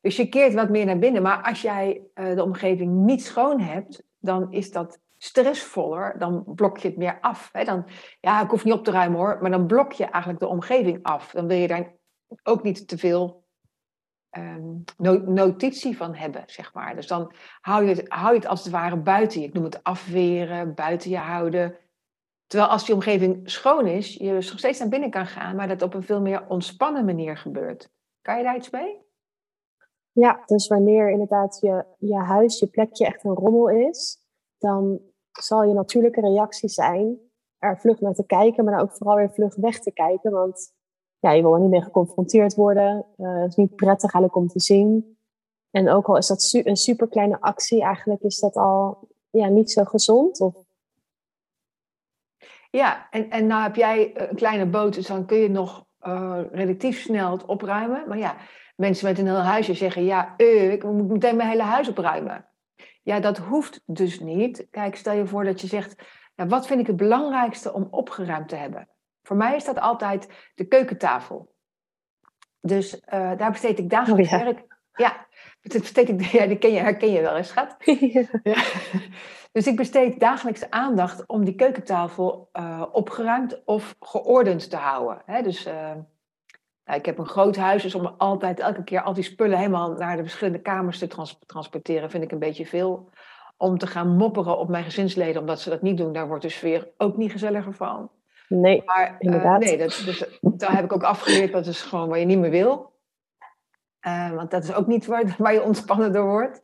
Dus 0.00 0.17
je 0.17 0.29
keert 0.29 0.55
wat 0.55 0.69
meer 0.69 0.87
naar 0.87 0.99
binnen. 0.99 1.23
Maar 1.23 1.43
als 1.43 1.62
jij 1.62 2.03
uh, 2.15 2.35
de 2.35 2.43
omgeving 2.43 2.93
niet 2.93 3.25
schoon 3.25 3.61
hebt, 3.61 4.03
dan 4.19 4.53
is 4.53 4.73
dat 4.73 5.00
stressvoller. 5.17 6.19
Dan 6.19 6.44
blok 6.55 6.79
je 6.79 6.89
het 6.89 6.96
meer 6.96 7.19
af. 7.20 7.49
Hè. 7.53 7.65
Dan, 7.65 7.87
ja, 8.20 8.43
ik 8.43 8.51
hoef 8.51 8.65
niet 8.65 8.75
op 8.75 8.84
te 8.84 8.91
ruimen 8.91 9.19
hoor. 9.19 9.39
Maar 9.41 9.51
dan 9.51 9.67
blok 9.67 9.93
je 9.93 10.05
eigenlijk 10.05 10.39
de 10.39 10.49
omgeving 10.49 11.03
af. 11.03 11.31
Dan 11.31 11.46
wil 11.46 11.56
je 11.56 11.67
daar 11.67 11.94
ook 12.43 12.63
niet 12.63 12.89
te 12.89 12.99
veel 12.99 13.44
um, 14.39 14.84
notitie 15.34 15.96
van 15.96 16.15
hebben, 16.15 16.43
zeg 16.46 16.75
maar. 16.75 16.94
Dus 16.94 17.06
dan 17.06 17.32
hou 17.60 17.84
je, 17.84 17.94
het, 17.94 18.08
hou 18.08 18.32
je 18.32 18.39
het 18.39 18.49
als 18.49 18.63
het 18.63 18.72
ware 18.72 18.96
buiten. 18.96 19.43
Ik 19.43 19.53
noem 19.53 19.65
het 19.65 19.82
afweren, 19.82 20.75
buiten 20.75 21.10
je 21.10 21.17
houden. 21.17 21.77
Terwijl 22.46 22.70
als 22.70 22.84
die 22.84 22.94
omgeving 22.94 23.51
schoon 23.51 23.87
is, 23.87 24.15
je 24.15 24.32
nog 24.32 24.43
steeds 24.43 24.79
naar 24.79 24.89
binnen 24.89 25.10
kan 25.10 25.27
gaan, 25.27 25.56
maar 25.56 25.69
dat 25.69 25.82
op 25.82 25.94
een 25.94 26.03
veel 26.03 26.20
meer 26.20 26.46
ontspannen 26.49 27.05
manier 27.05 27.37
gebeurt. 27.37 27.91
Kan 28.22 28.37
je 28.37 28.44
daar 28.44 28.56
iets 28.56 28.70
mee? 28.70 28.99
Ja, 30.13 30.43
dus 30.44 30.69
wanneer 30.69 31.10
inderdaad 31.10 31.58
je, 31.60 31.84
je 31.99 32.17
huis, 32.17 32.58
je 32.58 32.67
plekje 32.67 33.06
echt 33.06 33.25
een 33.25 33.34
rommel 33.34 33.69
is, 33.69 34.19
dan 34.58 35.01
zal 35.32 35.65
je 35.65 35.75
natuurlijke 35.75 36.20
reactie 36.20 36.69
zijn 36.69 37.31
er 37.60 37.81
vlug 37.81 38.01
naar 38.01 38.15
te 38.15 38.27
kijken, 38.27 38.65
maar 38.65 38.75
dan 38.75 38.82
ook 38.82 38.96
vooral 38.96 39.17
weer 39.17 39.31
vlug 39.31 39.55
weg 39.55 39.81
te 39.81 39.93
kijken. 39.93 40.31
Want 40.31 40.72
ja, 41.20 41.31
je 41.31 41.43
wil 41.43 41.55
er 41.55 41.60
niet 41.60 41.70
mee 41.70 41.82
geconfronteerd 41.82 42.55
worden. 42.55 43.06
Uh, 43.17 43.41
het 43.41 43.48
is 43.48 43.56
niet 43.56 43.77
prettig 43.77 44.12
eigenlijk 44.12 44.36
om 44.36 44.48
te 44.48 44.60
zien. 44.60 45.19
En 45.70 45.91
ook 45.91 46.06
al 46.06 46.17
is 46.17 46.27
dat 46.27 46.50
een 46.65 46.77
super 46.77 47.08
kleine 47.08 47.41
actie, 47.41 47.82
eigenlijk 47.82 48.22
is 48.22 48.39
dat 48.39 48.56
al 48.56 49.08
ja, 49.31 49.48
niet 49.48 49.70
zo 49.70 49.84
gezond. 49.84 50.41
Of... 50.41 50.55
Ja, 52.70 53.06
en, 53.10 53.31
en 53.31 53.46
nou 53.46 53.62
heb 53.62 53.77
jij 53.77 54.29
een 54.29 54.36
kleine 54.36 54.67
boot, 54.67 54.94
dus 54.94 55.06
dan 55.06 55.27
kun 55.27 55.39
je 55.39 55.50
nog 55.50 55.86
uh, 56.03 56.41
relatief 56.53 57.00
snel 57.00 57.32
het 57.32 57.44
opruimen. 57.44 58.08
Maar 58.08 58.19
ja, 58.19 58.36
mensen 58.77 59.08
met 59.08 59.19
een 59.19 59.27
heel 59.27 59.34
huisje 59.34 59.74
zeggen, 59.74 60.05
ja, 60.05 60.36
ik 60.36 60.84
moet 60.84 61.08
meteen 61.08 61.36
mijn 61.36 61.48
hele 61.48 61.62
huis 61.62 61.89
opruimen. 61.89 62.48
Ja, 63.03 63.20
dat 63.20 63.39
hoeft 63.39 63.82
dus 63.86 64.20
niet. 64.20 64.67
Kijk, 64.70 64.96
stel 64.96 65.15
je 65.15 65.27
voor 65.27 65.44
dat 65.44 65.60
je 65.60 65.67
zegt, 65.67 66.03
ja, 66.34 66.46
wat 66.46 66.67
vind 66.67 66.81
ik 66.81 66.86
het 66.86 66.96
belangrijkste 66.96 67.72
om 67.72 67.89
opgeruimd 67.91 68.48
te 68.48 68.56
hebben? 68.56 68.89
Voor 69.22 69.36
mij 69.36 69.56
is 69.56 69.65
dat 69.65 69.81
altijd 69.81 70.50
de 70.55 70.65
keukentafel. 70.65 71.55
Dus 72.60 72.94
uh, 72.94 73.36
daar 73.36 73.50
besteed 73.50 73.79
ik 73.79 73.91
dagelijks 73.91 74.32
oh, 74.32 74.39
ja. 74.39 74.44
werk. 74.44 74.67
Ja, 74.94 75.27
besteed 75.60 76.08
ik, 76.08 76.22
ja, 76.39 76.46
die 76.46 76.58
ken 76.58 76.72
je, 76.72 76.79
herken 76.79 77.12
je 77.12 77.20
wel 77.20 77.36
eens, 77.36 77.48
schat. 77.48 77.77
Ja. 78.43 78.62
Dus 79.53 79.67
ik 79.67 79.77
besteed 79.77 80.20
dagelijks 80.20 80.70
aandacht 80.70 81.27
om 81.27 81.44
die 81.44 81.55
keukentafel 81.55 82.48
uh, 82.53 82.84
opgeruimd 82.93 83.65
of 83.65 83.96
geordend 84.00 84.70
te 84.70 84.77
houden. 84.77 85.22
Hè? 85.27 85.43
Dus 85.43 85.67
uh, 85.67 85.96
ik 86.84 87.06
heb 87.06 87.19
een 87.19 87.27
groot 87.27 87.56
huis, 87.56 87.82
dus 87.82 87.94
om 87.94 88.06
altijd 88.06 88.60
elke 88.60 88.84
keer 88.84 89.03
al 89.03 89.15
die 89.15 89.24
spullen 89.24 89.58
helemaal 89.58 89.93
naar 89.93 90.17
de 90.17 90.22
verschillende 90.22 90.60
kamers 90.60 90.98
te 90.98 91.06
trans 91.06 91.39
transporteren, 91.46 92.10
vind 92.10 92.24
ik 92.24 92.32
een 92.32 92.39
beetje 92.39 92.67
veel. 92.67 93.10
Om 93.56 93.79
te 93.79 93.86
gaan 93.86 94.17
mopperen 94.17 94.58
op 94.58 94.69
mijn 94.69 94.84
gezinsleden, 94.84 95.41
omdat 95.41 95.60
ze 95.60 95.70
dat 95.70 95.82
niet 95.82 95.96
doen, 95.96 96.12
daar 96.12 96.29
wordt 96.29 96.43
de 96.43 96.48
sfeer 96.48 96.89
ook 96.96 97.17
niet 97.17 97.32
gezelliger 97.32 97.74
van. 97.74 98.10
Nee, 98.52 98.82
maar, 98.84 99.06
eh, 99.06 99.14
inderdaad. 99.19 99.60
nee, 99.60 99.78
dat, 99.78 100.02
dus, 100.04 100.24
daar 100.40 100.74
heb 100.74 100.84
ik 100.84 100.92
ook 100.92 101.02
afgeleerd, 101.02 101.52
dat 101.52 101.66
is 101.66 101.82
gewoon 101.82 102.08
waar 102.08 102.19
je 102.19 102.24
niet 102.24 102.38
meer 102.38 102.50
wil. 102.50 102.98
Uh, 104.06 104.32
want 104.32 104.50
dat 104.50 104.64
is 104.64 104.72
ook 104.72 104.86
niet 104.86 105.06
waar, 105.06 105.34
waar 105.38 105.52
je 105.52 105.62
ontspannen 105.62 106.12
door 106.12 106.26
wordt. 106.26 106.60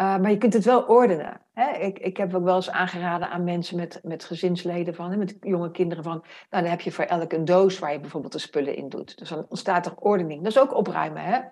Uh, 0.00 0.18
maar 0.18 0.30
je 0.30 0.38
kunt 0.38 0.52
het 0.52 0.64
wel 0.64 0.82
ordenen. 0.82 1.40
Hè? 1.52 1.70
Ik, 1.70 1.98
ik 1.98 2.16
heb 2.16 2.34
ook 2.34 2.44
wel 2.44 2.54
eens 2.54 2.70
aangeraden 2.70 3.30
aan 3.30 3.44
mensen 3.44 3.76
met, 3.76 4.00
met 4.02 4.24
gezinsleden 4.24 4.94
van, 4.94 5.10
hè, 5.10 5.16
met 5.16 5.36
jonge 5.40 5.70
kinderen 5.70 6.04
van, 6.04 6.24
nou 6.50 6.62
dan 6.62 6.70
heb 6.70 6.80
je 6.80 6.92
voor 6.92 7.04
elk 7.04 7.32
een 7.32 7.44
doos 7.44 7.78
waar 7.78 7.92
je 7.92 8.00
bijvoorbeeld 8.00 8.32
de 8.32 8.38
spullen 8.38 8.76
in 8.76 8.88
doet. 8.88 9.18
Dus 9.18 9.28
dan 9.28 9.46
ontstaat 9.48 9.86
er 9.86 9.96
ordening. 9.96 10.42
Dat 10.42 10.52
is 10.52 10.58
ook 10.58 10.74
opruimen, 10.74 11.22
hè? 11.22 11.32
Ja. 11.32 11.50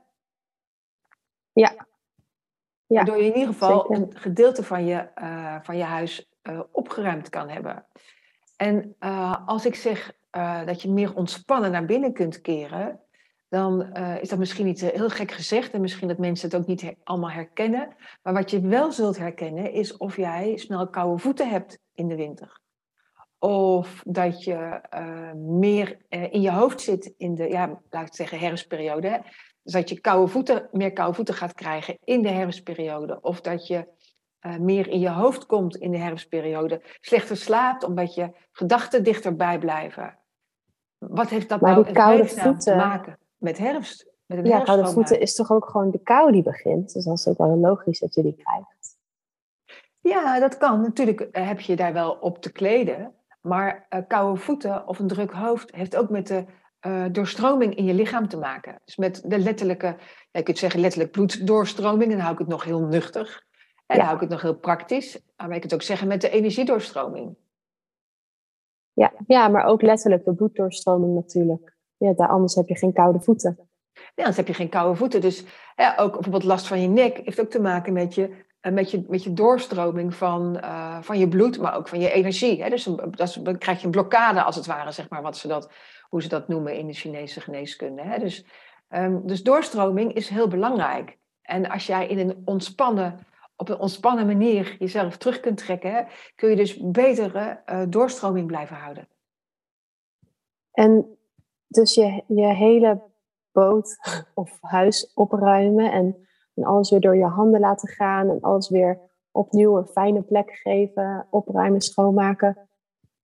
ja. 1.52 1.76
Waardoor 2.86 3.16
je 3.16 3.24
in 3.24 3.34
ieder 3.34 3.52
geval 3.52 3.90
een 3.90 4.16
gedeelte 4.16 4.62
van 4.62 4.86
je, 4.86 5.08
uh, 5.16 5.56
van 5.62 5.76
je 5.76 5.84
huis 5.84 6.30
uh, 6.42 6.60
opgeruimd 6.72 7.28
kan 7.28 7.48
hebben. 7.48 7.86
En 8.56 8.96
als 9.46 9.66
ik 9.66 9.74
zeg 9.74 10.12
dat 10.64 10.82
je 10.82 10.90
meer 10.90 11.14
ontspannen 11.14 11.70
naar 11.70 11.84
binnen 11.84 12.12
kunt 12.12 12.40
keren, 12.40 13.00
dan 13.48 13.90
uh, 13.92 14.22
is 14.22 14.28
dat 14.28 14.38
misschien 14.38 14.66
niet 14.66 14.80
heel 14.80 15.08
gek 15.08 15.30
gezegd 15.30 15.72
en 15.72 15.80
misschien 15.80 16.08
dat 16.08 16.18
mensen 16.18 16.48
het 16.50 16.60
ook 16.60 16.66
niet 16.66 16.94
allemaal 17.04 17.30
herkennen. 17.30 17.88
Maar 18.22 18.32
wat 18.32 18.50
je 18.50 18.60
wel 18.60 18.92
zult 18.92 19.18
herkennen 19.18 19.72
is 19.72 19.96
of 19.96 20.16
jij 20.16 20.56
snel 20.56 20.88
koude 20.88 21.22
voeten 21.22 21.48
hebt 21.48 21.78
in 21.94 22.08
de 22.08 22.16
winter. 22.16 22.60
Of 23.38 24.02
dat 24.04 24.44
je 24.44 24.80
meer 25.36 25.96
in 26.08 26.40
je 26.40 26.50
hoofd 26.50 26.80
zit 26.80 27.14
in 27.16 27.34
de, 27.34 27.48
ja, 27.48 27.80
laat 27.90 28.06
ik 28.06 28.14
zeggen, 28.14 28.38
herfstperiode. 28.38 29.22
Dus 29.62 29.72
dat 29.72 29.88
je 29.88 30.00
koude 30.00 30.30
voeten, 30.30 30.68
meer 30.72 30.92
koude 30.92 31.14
voeten 31.14 31.34
gaat 31.34 31.54
krijgen 31.54 31.98
in 32.04 32.22
de 32.22 32.30
herfstperiode. 32.30 33.20
Of 33.20 33.40
dat 33.40 33.66
je 33.66 33.86
meer 34.60 34.88
in 34.88 35.00
je 35.00 35.10
hoofd 35.10 35.46
komt 35.46 35.76
in 35.76 35.90
de 35.90 35.98
herfstperiode. 35.98 36.82
Slechter 37.00 37.36
slaapt 37.36 37.84
omdat 37.84 38.14
je 38.14 38.30
gedachten 38.52 39.04
dichterbij 39.04 39.58
blijven. 39.58 40.18
Wat 40.98 41.28
heeft 41.28 41.48
dat 41.48 41.60
maar 41.60 41.72
nou 41.72 41.84
die 41.84 41.94
koude 41.94 42.26
voeten, 42.26 42.58
te 42.58 42.74
maken? 42.74 43.18
met 43.36 43.58
herfst. 43.58 44.06
Met 44.26 44.46
ja, 44.46 44.60
koude 44.60 44.88
voeten 44.88 45.20
is 45.20 45.34
toch 45.34 45.50
ook 45.50 45.68
gewoon 45.68 45.90
de 45.90 46.02
kou 46.02 46.32
die 46.32 46.42
begint. 46.42 46.92
Dus 46.92 47.04
dat 47.04 47.18
is 47.18 47.28
ook 47.28 47.38
wel 47.38 47.56
logisch 47.56 47.98
dat 47.98 48.14
je 48.14 48.22
die 48.22 48.36
krijgt. 48.36 48.98
Ja, 50.00 50.40
dat 50.40 50.56
kan. 50.56 50.80
Natuurlijk 50.80 51.20
eh, 51.20 51.46
heb 51.46 51.60
je 51.60 51.76
daar 51.76 51.92
wel 51.92 52.12
op 52.12 52.42
te 52.42 52.52
kleden. 52.52 53.14
Maar 53.40 53.86
uh, 53.90 54.00
koude 54.08 54.40
voeten 54.40 54.86
of 54.86 54.98
een 54.98 55.06
druk 55.06 55.32
hoofd 55.32 55.74
heeft 55.74 55.96
ook 55.96 56.10
met 56.10 56.26
de 56.26 56.44
uh, 56.86 57.04
doorstroming 57.12 57.74
in 57.74 57.84
je 57.84 57.94
lichaam 57.94 58.28
te 58.28 58.36
maken. 58.36 58.80
Dus 58.84 58.96
met 58.96 59.22
de 59.24 59.38
letterlijke, 59.38 59.86
ja, 59.86 59.96
je 60.30 60.42
kunt 60.42 60.58
zeggen 60.58 60.80
letterlijk 60.80 61.12
bloeddoorstroming. 61.12 62.10
Dan 62.10 62.20
hou 62.20 62.32
ik 62.32 62.38
het 62.38 62.48
nog 62.48 62.64
heel 62.64 62.80
nuchter. 62.80 63.44
En 63.86 63.96
dan 63.96 64.04
hou 64.04 64.14
ik 64.14 64.20
het 64.20 64.30
nog 64.30 64.42
heel 64.42 64.56
praktisch. 64.56 65.22
Maar 65.36 65.54
je 65.54 65.60
kunt 65.60 65.74
ook 65.74 65.82
zeggen 65.82 66.08
met 66.08 66.20
de 66.20 66.30
energiedoorstroming. 66.30 67.36
Ja, 68.92 69.12
ja, 69.26 69.48
maar 69.48 69.64
ook 69.64 69.82
letterlijk 69.82 70.24
de 70.24 70.34
bloeddoorstroming 70.34 71.14
natuurlijk 71.14 71.76
ja, 71.96 72.12
daar, 72.12 72.28
anders 72.28 72.54
heb 72.54 72.68
je 72.68 72.76
geen 72.76 72.92
koude 72.92 73.20
voeten. 73.20 73.58
Ja, 73.92 74.02
anders 74.16 74.36
heb 74.36 74.46
je 74.46 74.54
geen 74.54 74.68
koude 74.68 74.96
voeten. 74.96 75.20
Dus 75.20 75.44
ook 75.96 76.12
bijvoorbeeld 76.12 76.44
last 76.44 76.66
van 76.66 76.80
je 76.80 76.88
nek 76.88 77.16
heeft 77.24 77.40
ook 77.40 77.50
te 77.50 77.60
maken 77.60 77.92
met 77.92 78.14
je, 78.14 78.44
eh, 78.60 78.72
met 78.72 78.90
je, 78.90 79.04
met 79.08 79.24
je 79.24 79.32
doorstroming 79.32 80.14
van, 80.14 80.56
uh, 80.56 81.02
van 81.02 81.18
je 81.18 81.28
bloed, 81.28 81.58
maar 81.58 81.76
ook 81.76 81.88
van 81.88 82.00
je 82.00 82.10
energie. 82.10 82.62
Hè? 82.62 82.68
Dus 82.68 82.84
dat 83.10 83.38
dan 83.42 83.58
krijg 83.58 83.78
je 83.78 83.84
een 83.84 83.90
blokkade 83.90 84.42
als 84.42 84.56
het 84.56 84.66
ware, 84.66 84.92
zeg 84.92 85.08
maar, 85.08 85.22
wat 85.22 85.36
ze 85.36 85.48
dat, 85.48 85.70
hoe 86.08 86.22
ze 86.22 86.28
dat 86.28 86.48
noemen 86.48 86.76
in 86.76 86.86
de 86.86 86.92
Chinese 86.92 87.40
geneeskunde. 87.40 88.02
Hè? 88.02 88.18
Dus, 88.18 88.46
um, 88.88 89.26
dus 89.26 89.42
doorstroming 89.42 90.12
is 90.12 90.28
heel 90.28 90.48
belangrijk. 90.48 91.18
En 91.42 91.68
als 91.68 91.86
jij 91.86 92.06
in 92.06 92.18
een 92.18 92.42
ontspannen, 92.44 93.18
op 93.56 93.68
een 93.68 93.78
ontspannen 93.78 94.26
manier 94.26 94.76
jezelf 94.78 95.16
terug 95.16 95.40
kunt 95.40 95.58
trekken, 95.58 96.06
kun 96.34 96.50
je 96.50 96.56
dus 96.56 96.80
betere 96.80 97.62
uh, 97.66 97.82
doorstroming 97.88 98.46
blijven 98.46 98.76
houden. 98.76 99.08
En 100.72 101.18
dus 101.66 101.94
je, 101.94 102.22
je 102.26 102.46
hele 102.46 103.02
boot 103.52 103.96
of 104.34 104.58
huis 104.60 105.12
opruimen 105.14 105.92
en, 105.92 106.26
en 106.54 106.64
alles 106.64 106.90
weer 106.90 107.00
door 107.00 107.16
je 107.16 107.24
handen 107.24 107.60
laten 107.60 107.88
gaan 107.88 108.30
en 108.30 108.40
alles 108.40 108.68
weer 108.68 109.00
opnieuw 109.30 109.76
een 109.76 109.86
fijne 109.86 110.22
plek 110.22 110.50
geven, 110.50 111.26
opruimen, 111.30 111.80
schoonmaken. 111.80 112.68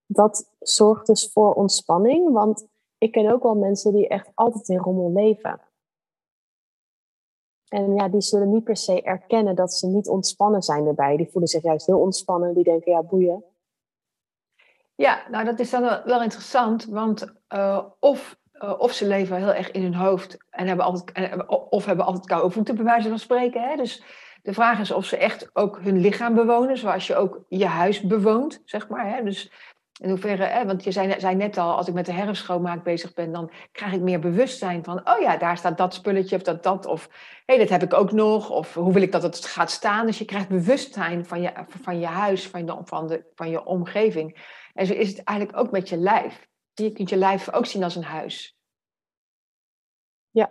Dat 0.07 0.55
zorgt 0.59 1.07
dus 1.07 1.33
voor 1.33 1.55
ontspanning, 1.55 2.33
want 2.33 2.67
ik 2.99 3.13
ken 3.13 3.33
ook 3.33 3.43
wel 3.43 3.55
mensen 3.55 3.93
die 3.93 4.09
echt 4.09 4.31
altijd 4.35 4.69
in 4.69 4.79
rommel 4.79 5.13
leven. 5.13 5.61
En 7.73 7.95
ja, 7.95 8.09
die 8.09 8.21
zullen 8.21 8.51
niet 8.51 8.65
per 8.65 8.77
se 8.77 9.03
erkennen 9.03 9.55
dat 9.55 9.73
ze 9.73 9.87
niet 9.87 10.09
ontspannen 10.09 10.63
zijn 10.63 10.87
erbij. 10.87 11.17
Die 11.17 11.29
voelen 11.31 11.51
zich 11.51 11.63
juist 11.63 11.87
heel 11.87 12.01
ontspannen. 12.01 12.55
Die 12.55 12.65
denken, 12.65 12.93
ja, 12.93 13.03
boeien. 13.03 13.45
Ja, 14.95 15.23
nou 15.31 15.45
dat 15.45 15.59
is 15.59 15.71
dan 15.71 16.01
wel 16.05 16.23
interessant, 16.23 16.85
want 16.85 17.33
uh, 17.55 17.85
of, 18.01 18.37
uh, 18.55 18.75
of 18.79 18.93
ze 18.93 19.07
leven 19.07 19.37
heel 19.37 19.55
erg 19.55 19.71
in 19.71 19.83
hun 19.83 19.95
hoofd 19.95 20.37
en 20.51 20.67
hebben 20.67 20.85
altijd, 20.85 21.47
of 21.71 21.85
hebben 21.85 22.05
altijd 22.05 22.27
koude 22.27 22.51
voeten, 22.51 22.75
bij 22.75 22.85
wijze 22.85 23.09
van 23.09 23.19
spreken. 23.19 23.63
Hè? 23.63 23.77
Dus 23.77 24.03
de 24.43 24.53
vraag 24.53 24.81
is 24.81 24.91
of 24.91 25.05
ze 25.05 25.17
echt 25.17 25.51
ook 25.53 25.79
hun 25.81 26.01
lichaam 26.01 26.35
bewonen, 26.35 26.79
zoals 26.79 27.07
je 27.07 27.17
ook 27.17 27.45
je 27.49 27.67
huis 27.67 28.01
bewoont, 28.01 28.63
zeg 28.65 28.89
maar. 28.89 29.17
Hè? 29.17 29.23
Dus 29.23 29.53
in 30.01 30.09
hoeverre, 30.09 30.45
hè, 30.45 30.67
want 30.67 30.85
je 30.85 30.93
zei, 30.93 31.35
net 31.35 31.59
al, 31.59 31.77
als 31.77 31.89
ik 31.89 31.95
met 31.95 32.07
de 32.07 32.13
herfstschoonmaak 32.13 32.85
bezig 32.85 33.15
ben, 33.15 33.33
dan 33.33 33.51
krijg 33.73 33.93
ik 33.93 34.01
meer 34.01 34.21
bewustzijn 34.21 34.85
van, 34.85 35.09
oh 35.09 35.21
ja, 35.21 35.37
daar 35.37 35.57
staat 35.57 35.79
dat 35.79 35.95
spulletje 35.95 36.37
of 36.37 36.43
dat 36.43 36.63
dat, 36.63 36.87
of 36.87 37.09
hé, 37.45 37.55
hey, 37.55 37.59
dat 37.59 37.69
heb 37.69 37.83
ik 37.83 37.95
ook 37.95 38.13
nog, 38.13 38.51
of 38.51 38.75
hoe 38.75 38.93
wil 38.93 39.03
ik 39.03 39.13
dat 39.13 39.23
het 39.23 39.45
gaat 39.45 39.71
staan. 39.71 40.07
Dus 40.07 40.19
je 40.19 40.25
krijgt 40.25 40.49
bewustzijn 40.49 41.27
van 41.27 41.41
je, 41.41 41.53
van 41.67 41.99
je 41.99 42.07
huis, 42.07 42.49
van, 42.49 42.67
de, 42.67 42.79
van, 42.85 43.07
de, 43.07 43.31
van 43.35 43.51
je 43.51 43.65
omgeving. 43.65 44.61
En 44.75 44.87
zo 44.87 44.93
is 44.93 45.09
het 45.09 45.25
eigenlijk 45.25 45.59
ook 45.59 45.71
met 45.71 45.89
je 45.89 45.97
lijf. 45.97 46.49
Je 46.75 46.93
kunt 46.93 47.09
je 47.09 47.17
lijf 47.17 47.53
ook 47.53 47.67
zien 47.67 47.83
als 47.83 47.97
een 47.97 48.05
huis. 48.05 48.57
Ja. 50.31 50.51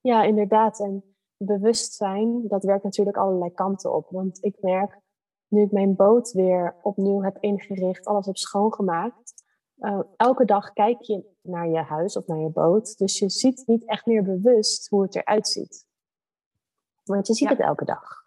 Ja, 0.00 0.22
inderdaad. 0.22 0.80
En 0.80 1.16
bewustzijn, 1.36 2.48
dat 2.48 2.64
werkt 2.64 2.84
natuurlijk 2.84 3.16
allerlei 3.16 3.52
kanten 3.52 3.94
op. 3.94 4.10
Want 4.10 4.44
ik 4.44 4.56
merk, 4.60 4.98
nu 5.52 5.62
ik 5.62 5.72
mijn 5.72 5.96
boot 5.96 6.32
weer 6.32 6.74
opnieuw 6.82 7.22
heb 7.22 7.36
ingericht, 7.40 8.04
alles 8.04 8.26
heb 8.26 8.36
schoongemaakt, 8.36 9.42
uh, 9.78 10.00
elke 10.16 10.44
dag 10.44 10.72
kijk 10.72 11.02
je 11.02 11.24
naar 11.42 11.68
je 11.68 11.78
huis 11.78 12.16
of 12.16 12.26
naar 12.26 12.38
je 12.38 12.50
boot. 12.50 12.98
Dus 12.98 13.18
je 13.18 13.30
ziet 13.30 13.62
niet 13.66 13.88
echt 13.88 14.06
meer 14.06 14.22
bewust 14.22 14.88
hoe 14.88 15.02
het 15.02 15.16
eruit 15.16 15.48
ziet. 15.48 15.86
Want 17.04 17.26
je 17.26 17.34
ziet 17.34 17.48
het 17.48 17.60
elke 17.60 17.84
dag. 17.84 18.20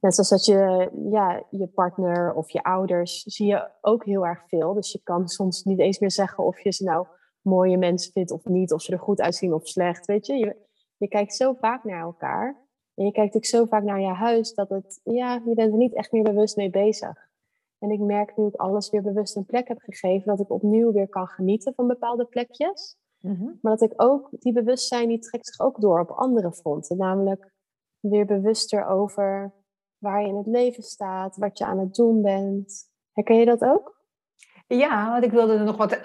Net 0.00 0.14
zoals 0.14 0.28
dat 0.28 0.44
je 0.44 0.90
ja, 1.10 1.44
je 1.50 1.66
partner 1.66 2.34
of 2.34 2.50
je 2.50 2.62
ouders 2.62 3.22
zie 3.22 3.46
je 3.46 3.70
ook 3.80 4.04
heel 4.04 4.26
erg 4.26 4.48
veel. 4.48 4.74
Dus 4.74 4.92
je 4.92 5.00
kan 5.02 5.28
soms 5.28 5.62
niet 5.62 5.78
eens 5.78 5.98
meer 5.98 6.10
zeggen 6.10 6.44
of 6.44 6.60
je 6.60 6.72
ze 6.72 6.84
nou 6.84 7.06
mooie 7.40 7.78
mensen 7.78 8.12
vindt 8.12 8.30
of 8.30 8.44
niet. 8.44 8.72
Of 8.72 8.82
ze 8.82 8.92
er 8.92 8.98
goed 8.98 9.20
uitzien 9.20 9.54
of 9.54 9.66
slecht. 9.66 10.06
Weet 10.06 10.26
je, 10.26 10.34
je, 10.34 10.56
je 10.96 11.08
kijkt 11.08 11.34
zo 11.34 11.52
vaak 11.52 11.84
naar 11.84 12.02
elkaar. 12.02 12.67
En 12.98 13.04
je 13.04 13.12
kijkt 13.12 13.36
ook 13.36 13.44
zo 13.44 13.64
vaak 13.64 13.82
naar 13.82 14.00
je 14.00 14.12
huis 14.12 14.54
dat 14.54 14.68
het, 14.68 15.00
ja, 15.04 15.42
je 15.44 15.54
bent 15.54 15.72
er 15.72 15.78
niet 15.78 15.94
echt 15.94 16.12
meer 16.12 16.22
bewust 16.22 16.56
mee 16.56 16.70
bezig. 16.70 17.28
En 17.78 17.90
ik 17.90 18.00
merk 18.00 18.36
nu 18.36 18.46
ik 18.46 18.54
alles 18.54 18.90
weer 18.90 19.02
bewust 19.02 19.36
een 19.36 19.46
plek 19.46 19.68
heb 19.68 19.78
gegeven, 19.80 20.26
dat 20.26 20.40
ik 20.40 20.50
opnieuw 20.50 20.92
weer 20.92 21.08
kan 21.08 21.26
genieten 21.26 21.72
van 21.74 21.86
bepaalde 21.86 22.24
plekjes. 22.24 22.96
Mm 23.18 23.58
Maar 23.62 23.76
dat 23.76 23.90
ik 23.90 24.02
ook, 24.02 24.28
die 24.30 24.52
bewustzijn, 24.52 25.08
die 25.08 25.18
trekt 25.18 25.46
zich 25.46 25.66
ook 25.66 25.80
door 25.80 26.00
op 26.00 26.10
andere 26.10 26.52
fronten. 26.52 26.96
Namelijk 26.96 27.52
weer 28.00 28.26
bewuster 28.26 28.86
over 28.86 29.52
waar 29.98 30.22
je 30.22 30.28
in 30.28 30.36
het 30.36 30.46
leven 30.46 30.82
staat, 30.82 31.36
wat 31.36 31.58
je 31.58 31.64
aan 31.64 31.78
het 31.78 31.94
doen 31.94 32.22
bent. 32.22 32.90
Herken 33.12 33.36
je 33.36 33.44
dat 33.44 33.62
ook? 33.62 33.96
Ja, 34.66 35.10
want 35.10 35.24
ik 35.24 35.30
wilde 35.30 35.52
er 35.52 35.64
nog 35.64 35.76
wat 35.76 36.02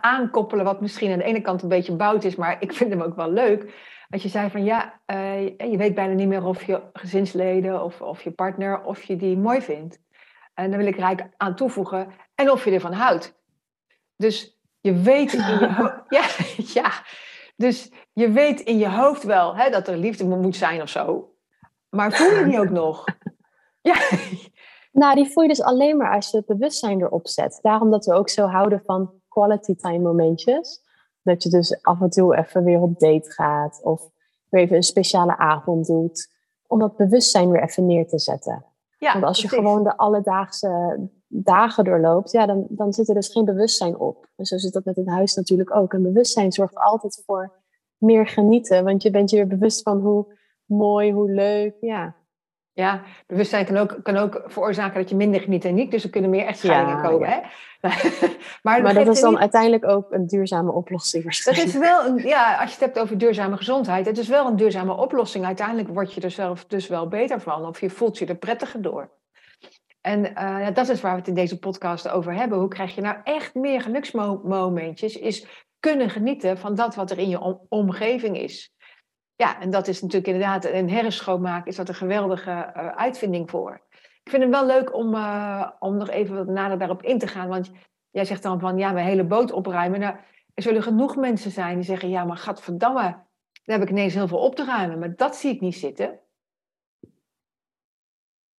aankoppelen, 0.00 0.64
wat 0.64 0.80
misschien 0.80 1.12
aan 1.12 1.18
de 1.18 1.24
ene 1.24 1.40
kant 1.40 1.62
een 1.62 1.68
beetje 1.68 1.96
bout 1.96 2.24
is, 2.24 2.36
maar 2.36 2.62
ik 2.62 2.72
vind 2.72 2.90
hem 2.90 3.02
ook 3.02 3.16
wel 3.16 3.30
leuk. 3.30 3.92
Want 4.14 4.26
je 4.26 4.32
zei 4.32 4.50
van 4.50 4.64
ja, 4.64 5.00
uh, 5.06 5.46
je 5.46 5.76
weet 5.76 5.94
bijna 5.94 6.12
niet 6.12 6.28
meer 6.28 6.44
of 6.44 6.64
je 6.64 6.82
gezinsleden 6.92 7.84
of, 7.84 8.00
of 8.00 8.22
je 8.22 8.30
partner, 8.30 8.82
of 8.82 9.02
je 9.02 9.16
die 9.16 9.36
mooi 9.36 9.62
vindt. 9.62 9.98
En 10.54 10.70
dan 10.70 10.78
wil 10.78 10.88
ik 10.88 10.98
eigenlijk 10.98 11.34
aan 11.36 11.56
toevoegen, 11.56 12.08
en 12.34 12.50
of 12.50 12.64
je 12.64 12.70
ervan 12.70 12.92
houdt. 12.92 13.34
Dus 14.16 14.60
je 14.80 14.92
weet 14.92 15.32
in 15.32 15.40
je 15.40 15.72
hoofd, 15.72 15.94
ja, 16.18 16.26
ja, 16.82 16.90
dus 17.56 17.92
je 18.12 18.30
weet 18.30 18.60
in 18.60 18.78
je 18.78 18.88
hoofd 18.88 19.22
wel 19.22 19.56
hè, 19.56 19.70
dat 19.70 19.88
er 19.88 19.96
liefde 19.96 20.24
moet 20.24 20.56
zijn 20.56 20.82
of 20.82 20.88
zo. 20.88 21.34
Maar 21.90 22.12
voel 22.12 22.38
je 22.38 22.44
die 22.44 22.60
ook 22.60 22.70
nog? 22.84 23.04
Ja. 23.80 23.96
Nou, 24.92 25.14
die 25.14 25.32
voel 25.32 25.42
je 25.42 25.48
dus 25.48 25.62
alleen 25.62 25.96
maar 25.96 26.14
als 26.14 26.30
je 26.30 26.36
het 26.36 26.46
bewustzijn 26.46 27.00
erop 27.00 27.28
zet. 27.28 27.58
Daarom 27.62 27.90
dat 27.90 28.04
we 28.04 28.14
ook 28.14 28.28
zo 28.28 28.46
houden 28.46 28.82
van 28.84 29.12
quality 29.28 29.74
time 29.74 29.98
momentjes. 29.98 30.83
Dat 31.24 31.42
je 31.42 31.48
dus 31.48 31.82
af 31.82 32.00
en 32.00 32.10
toe 32.10 32.36
even 32.36 32.64
weer 32.64 32.80
op 32.80 32.98
date 32.98 33.30
gaat. 33.30 33.80
Of 33.82 34.10
weer 34.48 34.62
even 34.62 34.76
een 34.76 34.82
speciale 34.82 35.36
avond 35.36 35.86
doet. 35.86 36.32
Om 36.66 36.78
dat 36.78 36.96
bewustzijn 36.96 37.50
weer 37.50 37.62
even 37.62 37.86
neer 37.86 38.08
te 38.08 38.18
zetten. 38.18 38.64
Ja, 38.98 39.12
Want 39.12 39.24
als 39.24 39.42
je 39.42 39.48
gewoon 39.48 39.82
de 39.82 39.96
alledaagse 39.96 41.00
dagen 41.28 41.84
doorloopt, 41.84 42.30
ja, 42.30 42.46
dan, 42.46 42.66
dan 42.68 42.92
zit 42.92 43.08
er 43.08 43.14
dus 43.14 43.28
geen 43.28 43.44
bewustzijn 43.44 43.98
op. 43.98 44.28
En 44.36 44.44
zo 44.44 44.58
zit 44.58 44.72
dat 44.72 44.84
met 44.84 44.96
het 44.96 45.08
huis 45.08 45.34
natuurlijk 45.34 45.76
ook. 45.76 45.92
En 45.92 46.02
bewustzijn 46.02 46.52
zorgt 46.52 46.76
altijd 46.76 47.22
voor 47.26 47.52
meer 47.98 48.26
genieten, 48.26 48.84
want 48.84 49.02
je 49.02 49.10
bent 49.10 49.30
je 49.30 49.36
weer 49.36 49.46
bewust 49.46 49.82
van 49.82 50.00
hoe 50.00 50.26
mooi, 50.64 51.12
hoe 51.12 51.30
leuk, 51.30 51.76
ja. 51.80 52.14
Ja, 52.76 53.02
bewustzijn 53.26 53.64
kan 53.64 53.76
ook, 53.76 53.96
kan 54.02 54.16
ook 54.16 54.42
veroorzaken 54.46 55.00
dat 55.00 55.08
je 55.08 55.16
minder 55.16 55.40
geniet 55.40 55.64
en 55.64 55.74
niet. 55.74 55.90
Dus 55.90 56.04
er 56.04 56.10
kunnen 56.10 56.30
meer 56.30 56.46
echtscheidingen 56.46 57.02
Ja, 57.02 57.08
komen. 57.08 57.28
ja. 57.28 57.34
Hè? 57.34 57.40
maar 58.62 58.82
Maar 58.82 58.94
dat 58.94 59.06
is 59.08 59.20
dan 59.20 59.30
niet- 59.30 59.40
uiteindelijk 59.40 59.88
ook 59.88 60.12
een 60.12 60.26
duurzame 60.26 60.72
oplossing 60.72 61.24
Dat 61.44 61.56
is 61.56 61.74
wel, 61.78 62.06
een, 62.06 62.16
ja, 62.16 62.52
als 62.56 62.64
je 62.68 62.74
het 62.76 62.84
hebt 62.84 62.98
over 62.98 63.18
duurzame 63.18 63.56
gezondheid, 63.56 64.06
het 64.06 64.18
is 64.18 64.28
wel 64.28 64.46
een 64.46 64.56
duurzame 64.56 64.92
oplossing. 64.96 65.44
Uiteindelijk 65.44 65.88
word 65.88 66.12
je 66.14 66.20
er 66.20 66.30
zelf 66.30 66.64
dus 66.64 66.86
wel 66.88 67.08
beter 67.08 67.40
van, 67.40 67.66
of 67.66 67.80
je 67.80 67.90
voelt 67.90 68.18
je 68.18 68.26
er 68.26 68.36
prettiger 68.36 68.82
door. 68.82 69.10
En 70.00 70.34
eh, 70.34 70.66
dat 70.74 70.88
is 70.88 71.00
waar 71.00 71.12
we 71.12 71.18
het 71.18 71.28
in 71.28 71.34
deze 71.34 71.58
podcast 71.58 72.08
over 72.08 72.34
hebben. 72.34 72.58
Hoe 72.58 72.68
krijg 72.68 72.94
je 72.94 73.00
nou 73.00 73.16
echt 73.24 73.54
meer 73.54 73.80
geluksmomentjes? 73.80 75.16
Is 75.16 75.46
kunnen 75.80 76.10
genieten 76.10 76.58
van 76.58 76.74
dat 76.74 76.94
wat 76.94 77.10
er 77.10 77.18
in 77.18 77.28
je 77.28 77.40
om- 77.40 77.66
omgeving 77.68 78.38
is. 78.38 78.73
Ja, 79.36 79.60
en 79.60 79.70
dat 79.70 79.88
is 79.88 80.00
natuurlijk 80.02 80.32
inderdaad, 80.32 80.64
een 80.64 80.88
herenschoonmaak 80.88 81.66
is 81.66 81.76
dat 81.76 81.88
een 81.88 81.94
geweldige 81.94 82.50
eh, 82.50 82.88
uitvinding 82.88 83.50
voor. 83.50 83.80
Ik 84.24 84.30
vind 84.30 84.42
het 84.42 84.52
wel 84.52 84.66
leuk 84.66 84.94
om, 84.94 85.14
eh, 85.14 85.70
om 85.78 85.96
nog 85.96 86.08
even 86.10 86.36
wat 86.36 86.46
nader 86.46 86.78
daarop 86.78 87.02
in 87.02 87.18
te 87.18 87.26
gaan. 87.26 87.48
Want 87.48 87.70
jij 88.10 88.24
zegt 88.24 88.42
dan 88.42 88.60
van, 88.60 88.78
ja, 88.78 88.92
mijn 88.92 89.06
hele 89.06 89.24
boot 89.24 89.52
opruimen. 89.52 90.00
Nou, 90.00 90.16
er 90.54 90.62
zullen 90.62 90.82
genoeg 90.82 91.16
mensen 91.16 91.50
zijn 91.50 91.74
die 91.74 91.84
zeggen, 91.84 92.08
ja, 92.08 92.24
maar 92.24 92.36
gadverdamme, 92.36 93.00
daar 93.64 93.78
heb 93.78 93.82
ik 93.82 93.90
ineens 93.90 94.14
heel 94.14 94.28
veel 94.28 94.38
op 94.38 94.54
te 94.54 94.64
ruimen. 94.64 94.98
Maar 94.98 95.16
dat 95.16 95.36
zie 95.36 95.54
ik 95.54 95.60
niet 95.60 95.76
zitten. 95.76 96.18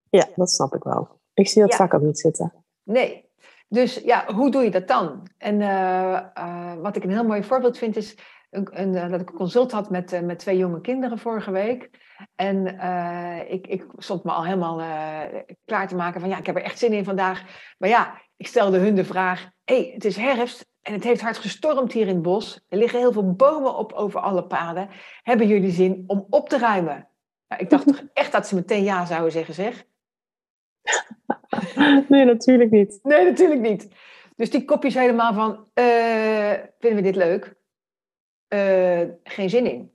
Ja, 0.10 0.28
dat 0.36 0.52
snap 0.52 0.76
ik 0.76 0.84
wel. 0.84 1.20
Ik 1.34 1.48
zie 1.48 1.62
dat 1.62 1.72
Ja. 1.72 1.78
vaak 1.78 1.94
ook 1.94 2.02
niet 2.02 2.20
zitten. 2.20 2.54
Nee. 2.84 3.24
Dus 3.68 3.96
ja, 3.96 4.34
hoe 4.34 4.52
doe 4.52 4.64
je 4.64 4.72
dat 4.72 4.88
dan? 4.88 5.28
En 5.38 5.62
eh, 5.62 6.74
wat 6.76 6.96
ik 6.96 7.04
een 7.04 7.12
heel 7.12 7.26
mooi 7.26 7.44
voorbeeld 7.44 7.78
vind 7.78 7.96
is 7.96 8.18
een, 8.56 8.82
een, 8.82 8.96
eh, 8.96 9.10
dat 9.10 9.22
ik 9.22 9.30
een 9.30 9.36
consult 9.36 9.72
had 9.72 9.90
met, 9.90 10.14
eh, 10.14 10.22
met 10.22 10.40
twee 10.40 10.58
jonge 10.58 10.82
kinderen 10.82 11.18
vorige 11.18 11.52
week. 11.52 11.90
En 12.36 12.80
eh, 12.80 13.52
ik, 13.52 13.68
ik 13.68 13.86
stond 13.98 14.24
me 14.24 14.32
al 14.32 14.46
helemaal 14.46 14.82
klaar 15.66 15.88
te 15.88 15.96
maken 15.96 16.20
van 16.20 16.30
ja, 16.30 16.38
ik 16.38 16.46
heb 16.46 16.56
er 16.56 16.62
echt 16.62 16.80
zin 16.80 16.94
in 16.94 17.04
vandaag. 17.04 17.44
Maar 17.78 17.90
ja, 17.90 18.22
ik 18.38 18.48
stelde 18.48 18.78
hun 18.78 18.96
de 18.96 19.06
vraag, 19.06 19.50
hé, 19.64 19.76
hey, 19.76 19.92
het 19.94 20.06
is 20.06 20.16
herfst 20.16 20.66
en 20.82 20.94
het 20.94 21.04
heeft 21.04 21.22
hard 21.22 21.38
gestormd 21.38 21.94
hier 21.94 22.08
in 22.08 22.14
het 22.14 22.22
bos. 22.22 22.66
Er 22.68 22.78
liggen 22.78 23.00
heel 23.00 23.12
veel 23.12 23.34
bomen 23.34 23.76
op 23.76 23.92
over 23.92 24.20
alle 24.20 24.48
paden. 24.48 24.90
Hebben 25.22 25.48
jullie 25.48 25.72
zin 25.72 26.04
om 26.08 26.26
op 26.30 26.50
te 26.50 26.58
ruimen? 26.58 27.08
Nou, 27.48 27.62
ik 27.62 27.70
dacht 27.70 27.88
toch 27.92 28.04
echt 28.14 28.32
dat 28.32 28.48
ze 28.48 28.56
meteen 28.56 28.84
ja 28.84 29.06
zouden 29.06 29.32
zeggen, 29.32 29.54
zeg. 29.54 29.84
Nee, 32.08 32.26
natuurlijk 32.26 32.72
niet. 32.72 33.00
Nee, 33.04 33.26
natuurlijk 33.26 33.62
niet. 33.62 33.88
Dus 34.36 34.50
die 34.50 34.66
kopjes 34.66 34.94
helemaal 34.94 35.34
van, 35.34 35.68
vinden 36.80 36.96
we 36.96 37.02
dit 37.02 37.16
leuk? 37.16 37.56
Eh, 38.56 39.02
geen 39.24 39.50
zin 39.50 39.66
in. 39.72 39.92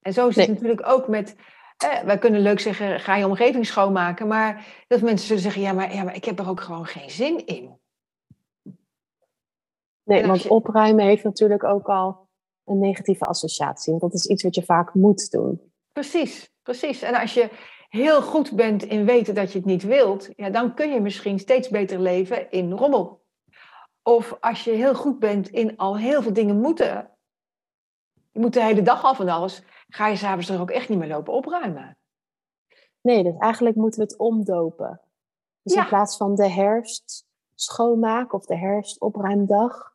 En 0.00 0.12
zo 0.12 0.28
is 0.28 0.36
het 0.36 0.48
natuurlijk 0.48 0.86
ook 0.86 1.08
met, 1.08 1.36
eh, 1.76 2.02
wij 2.02 2.18
kunnen 2.18 2.40
leuk 2.40 2.60
zeggen, 2.60 3.00
ga 3.00 3.16
je 3.16 3.26
omgeving 3.26 3.66
schoonmaken, 3.66 4.26
maar 4.26 4.66
dat 4.88 5.00
mensen 5.00 5.26
zullen 5.26 5.42
zeggen, 5.42 5.62
ja 5.62 5.72
maar, 5.72 5.94
ja, 5.94 6.02
maar 6.02 6.14
ik 6.14 6.24
heb 6.24 6.38
er 6.38 6.48
ook 6.48 6.60
gewoon 6.60 6.86
geen 6.86 7.10
zin 7.10 7.46
in. 7.46 7.78
Nee, 10.02 10.26
want 10.26 10.42
je- 10.42 10.50
opruimen 10.50 11.04
heeft 11.04 11.24
natuurlijk 11.24 11.64
ook 11.64 11.88
al 11.88 12.28
een 12.64 12.78
negatieve 12.78 13.24
associatie. 13.24 13.90
Want 13.90 14.02
dat 14.02 14.14
is 14.14 14.26
iets 14.26 14.42
wat 14.42 14.54
je 14.54 14.64
vaak 14.64 14.94
moet 14.94 15.30
doen. 15.30 15.72
Precies, 15.92 16.50
precies. 16.62 17.02
En 17.02 17.14
als 17.14 17.34
je 17.34 17.48
heel 17.88 18.22
goed 18.22 18.52
bent 18.52 18.82
in 18.82 19.04
weten 19.04 19.34
dat 19.34 19.52
je 19.52 19.58
het 19.58 19.66
niet 19.66 19.82
wilt, 19.82 20.28
ja, 20.36 20.50
dan 20.50 20.74
kun 20.74 20.92
je 20.92 21.00
misschien 21.00 21.38
steeds 21.38 21.68
beter 21.68 22.00
leven 22.00 22.50
in 22.50 22.72
rommel. 22.72 23.24
Of 24.02 24.36
als 24.40 24.64
je 24.64 24.70
heel 24.70 24.94
goed 24.94 25.18
bent 25.18 25.48
in 25.48 25.76
al 25.76 25.98
heel 25.98 26.22
veel 26.22 26.32
dingen 26.32 26.60
moeten, 26.60 27.10
je 28.36 28.42
moet 28.42 28.52
de 28.54 28.62
hele 28.62 28.82
dag 28.82 29.04
al 29.04 29.14
van 29.14 29.28
alles, 29.28 29.62
ga 29.88 30.06
je 30.06 30.16
s'avonds 30.16 30.48
er 30.48 30.60
ook 30.60 30.70
echt 30.70 30.88
niet 30.88 30.98
meer 30.98 31.08
lopen 31.08 31.32
opruimen. 31.32 31.98
Nee, 33.00 33.22
dus 33.22 33.36
eigenlijk 33.38 33.76
moeten 33.76 34.00
we 34.00 34.06
het 34.06 34.18
omdopen. 34.18 35.00
Dus 35.62 35.74
Ja. 35.74 35.82
in 35.82 35.88
plaats 35.88 36.16
van 36.16 36.34
de 36.34 36.48
herfst 36.48 37.26
schoonmaak 37.54 38.32
of 38.32 38.46
de 38.46 38.56
herfstopruimdag, 38.56 39.92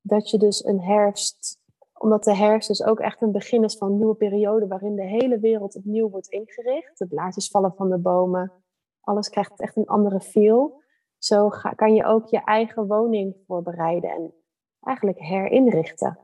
dat 0.00 0.30
je 0.30 0.38
dus 0.38 0.64
een 0.64 0.80
herfst, 0.80 1.58
omdat 1.92 2.24
de 2.24 2.36
herfst 2.36 2.68
dus 2.68 2.84
ook 2.84 3.00
echt 3.00 3.22
een 3.22 3.32
begin 3.32 3.64
is 3.64 3.76
van 3.76 3.90
een 3.90 3.96
nieuwe 3.96 4.14
periode 4.14 4.66
waarin 4.66 4.94
de 4.96 5.06
hele 5.06 5.38
wereld 5.38 5.76
opnieuw 5.76 6.08
wordt 6.10 6.28
ingericht. 6.28 6.98
De 6.98 7.06
blaadjes 7.06 7.48
vallen 7.48 7.74
van 7.76 7.90
de 7.90 7.98
bomen, 7.98 8.52
alles 9.00 9.28
krijgt 9.28 9.60
echt 9.60 9.76
een 9.76 9.86
andere 9.86 10.20
feel. 10.20 10.82
Zo 11.18 11.50
ga, 11.50 11.70
kan 11.70 11.94
je 11.94 12.04
ook 12.04 12.26
je 12.26 12.44
eigen 12.44 12.86
woning 12.86 13.36
voorbereiden 13.46 14.10
en 14.10 14.34
eigenlijk 14.80 15.18
herinrichten. 15.18 16.18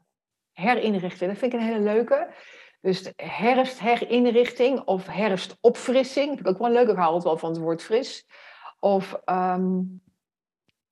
Herinrichten, 0.60 1.28
dat 1.28 1.38
vind 1.38 1.52
ik 1.52 1.60
een 1.60 1.66
hele 1.66 1.80
leuke. 1.80 2.28
Dus 2.80 3.12
herfstherinrichting 3.16 4.80
of 4.80 5.06
herfstopfrissing, 5.06 6.28
vind 6.28 6.40
ik 6.40 6.48
ook 6.48 6.58
wel 6.58 6.70
leuk. 6.70 6.88
Ik 6.88 6.96
hou 6.96 7.06
altijd 7.06 7.24
wel 7.24 7.36
van 7.36 7.50
het 7.50 7.58
woord 7.58 7.82
fris. 7.82 8.26
Of 8.78 9.20
ehm, 9.24 9.80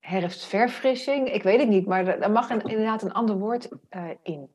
herfstverfrissing, 0.00 1.32
ik 1.32 1.42
weet 1.42 1.60
het 1.60 1.68
niet, 1.68 1.86
maar 1.86 2.20
daar 2.20 2.30
mag 2.30 2.50
een, 2.50 2.60
inderdaad 2.60 3.02
een 3.02 3.12
ander 3.12 3.38
woord 3.38 3.68
eh, 3.88 4.10
in. 4.22 4.50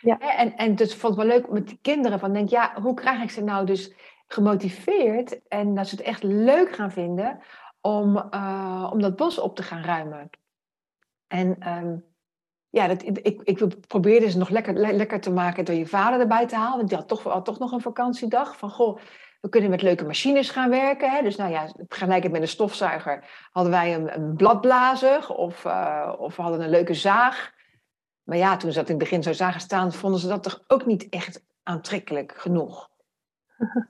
Ja. 0.00 0.18
En, 0.18 0.56
en 0.56 0.74
dus 0.74 0.94
vond 0.94 1.12
ik 1.12 1.18
wel 1.18 1.28
leuk 1.28 1.50
met 1.50 1.68
die 1.68 1.78
kinderen, 1.82 2.18
van 2.18 2.32
denk, 2.32 2.48
ja, 2.48 2.80
hoe 2.80 2.94
krijg 2.94 3.22
ik 3.22 3.30
ze 3.30 3.44
nou 3.44 3.66
dus 3.66 3.92
gemotiveerd 4.26 5.48
en 5.48 5.74
dat 5.74 5.88
ze 5.88 5.96
het 5.96 6.04
echt 6.04 6.22
leuk 6.22 6.74
gaan 6.74 6.92
vinden 6.92 7.40
om, 7.80 8.16
eh, 8.16 8.90
om 8.92 9.00
dat 9.00 9.16
bos 9.16 9.38
op 9.38 9.56
te 9.56 9.62
gaan 9.62 9.82
ruimen. 9.82 10.30
En 11.26 11.56
ehm, 11.60 11.96
ja, 12.70 12.86
dat, 12.86 13.02
ik, 13.02 13.40
ik 13.42 13.86
probeerde 13.86 14.30
ze 14.30 14.38
nog 14.38 14.48
lekker, 14.48 14.74
le- 14.74 14.92
lekker 14.92 15.20
te 15.20 15.30
maken 15.30 15.64
door 15.64 15.74
je 15.74 15.86
vader 15.86 16.20
erbij 16.20 16.46
te 16.46 16.56
halen. 16.56 16.76
Want 16.76 16.88
die 16.88 16.98
had 16.98 17.08
toch, 17.08 17.22
had 17.22 17.44
toch 17.44 17.58
nog 17.58 17.72
een 17.72 17.80
vakantiedag. 17.80 18.56
Van 18.56 18.70
goh, 18.70 18.98
we 19.40 19.48
kunnen 19.48 19.70
met 19.70 19.82
leuke 19.82 20.04
machines 20.04 20.50
gaan 20.50 20.70
werken. 20.70 21.10
Hè? 21.10 21.22
Dus 21.22 21.36
nou 21.36 21.50
ja, 21.50 21.72
vergelijkend 21.88 22.32
met 22.32 22.42
een 22.42 22.48
stofzuiger 22.48 23.48
hadden 23.50 23.72
wij 23.72 23.94
een, 23.94 24.14
een 24.14 24.34
bladblazer 24.34 25.28
of, 25.28 25.64
eh, 25.64 26.14
of 26.18 26.36
we 26.36 26.42
hadden 26.42 26.60
een 26.60 26.70
leuke 26.70 26.94
zaag. 26.94 27.52
Maar 28.22 28.36
ja, 28.36 28.56
toen 28.56 28.72
ze 28.72 28.78
dat 28.78 28.88
in 28.88 28.94
het 28.94 29.02
begin 29.02 29.22
zo 29.22 29.32
zagen 29.32 29.60
staan, 29.60 29.92
vonden 29.92 30.20
ze 30.20 30.28
dat 30.28 30.42
toch 30.42 30.64
ook 30.66 30.86
niet 30.86 31.08
echt 31.08 31.44
aantrekkelijk 31.62 32.32
genoeg. 32.36 32.88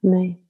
Nee. 0.00 0.47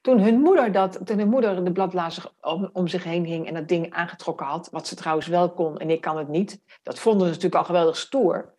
Toen 0.00 0.20
hun 0.20 0.40
moeder, 0.40 0.72
dat, 0.72 1.00
toen 1.04 1.18
hun 1.18 1.28
moeder 1.28 1.64
de 1.64 1.72
bladblazer 1.72 2.32
om, 2.40 2.70
om 2.72 2.88
zich 2.88 3.04
heen 3.04 3.24
hing 3.24 3.46
en 3.46 3.54
dat 3.54 3.68
ding 3.68 3.92
aangetrokken 3.92 4.46
had, 4.46 4.68
wat 4.70 4.86
ze 4.86 4.94
trouwens 4.94 5.26
wel 5.26 5.52
kon 5.52 5.78
en 5.78 5.90
ik 5.90 6.00
kan 6.00 6.18
het 6.18 6.28
niet, 6.28 6.60
dat 6.82 6.98
vonden 6.98 7.26
ze 7.26 7.32
natuurlijk 7.32 7.60
al 7.60 7.64
geweldig 7.64 7.96
stoer. 7.96 8.54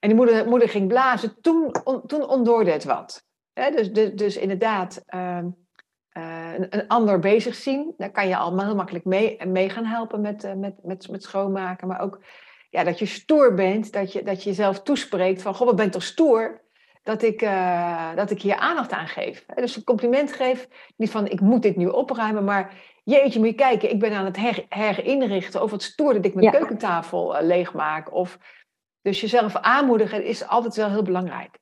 En 0.00 0.08
die 0.08 0.14
moeder, 0.14 0.48
moeder 0.48 0.68
ging 0.68 0.88
blazen, 0.88 1.40
toen, 1.40 1.72
toen 2.06 2.28
ontdoorde 2.28 2.70
het 2.70 2.84
wat. 2.84 3.24
Dus, 3.52 3.92
dus, 3.92 4.12
dus 4.12 4.36
inderdaad, 4.36 5.02
ehm, 5.06 5.48
eh, 6.08 6.52
een, 6.58 6.88
ander 6.88 7.18
bezig 7.18 7.54
zien, 7.54 7.94
daar 7.96 8.10
kan 8.10 8.28
je 8.28 8.36
al 8.36 8.60
heel 8.60 8.74
makkelijk 8.74 9.04
mee, 9.04 9.46
mee 9.46 9.70
gaan 9.70 9.84
helpen 9.84 10.20
met, 10.20 10.44
eh, 10.44 10.54
met, 10.54 10.74
met, 10.82 11.08
met 11.10 11.22
schoonmaken. 11.22 11.88
Maar 11.88 12.00
ook 12.00 12.20
ja, 12.70 12.84
dat 12.84 12.98
je 12.98 13.06
stoer 13.06 13.54
bent, 13.54 13.92
dat 13.92 14.12
je, 14.12 14.22
dat 14.22 14.42
je 14.42 14.48
jezelf 14.48 14.82
toespreekt 14.82 15.42
van, 15.42 15.54
goh, 15.54 15.66
wat 15.66 15.76
ben 15.76 15.90
toch 15.90 16.02
stoer? 16.02 16.64
Dat 17.06 17.22
ik, 17.22 17.42
eh, 17.42 18.14
dat 18.14 18.30
ik 18.30 18.42
hier 18.42 18.56
aandacht 18.56 18.92
aan 18.92 19.06
geef. 19.06 19.46
Dus 19.54 19.76
een 19.76 19.84
compliment 19.84 20.32
geef, 20.32 20.68
niet 20.96 21.10
van 21.10 21.26
ik 21.26 21.40
moet 21.40 21.62
dit 21.62 21.76
nu 21.76 21.86
opruimen, 21.86 22.44
maar 22.44 22.74
jeetje, 23.04 23.38
moet 23.38 23.48
je 23.48 23.54
kijken, 23.54 23.90
ik 23.90 24.00
ben 24.00 24.12
aan 24.12 24.24
het 24.24 24.36
her, 24.36 24.66
herinrichten. 24.68 25.62
Of 25.62 25.70
het 25.70 25.82
stoer 25.82 26.14
dat 26.14 26.24
ik 26.24 26.34
mijn 26.34 26.46
Ja. 26.46 26.52
keukentafel 26.52 27.36
eh, 27.36 27.46
leegmaak. 27.46 28.12
Of, 28.12 28.38
dus 29.02 29.20
jezelf 29.20 29.56
aanmoedigen 29.56 30.24
is 30.24 30.48
altijd 30.48 30.76
wel 30.76 30.88
heel 30.90 31.02
belangrijk. 31.02 31.58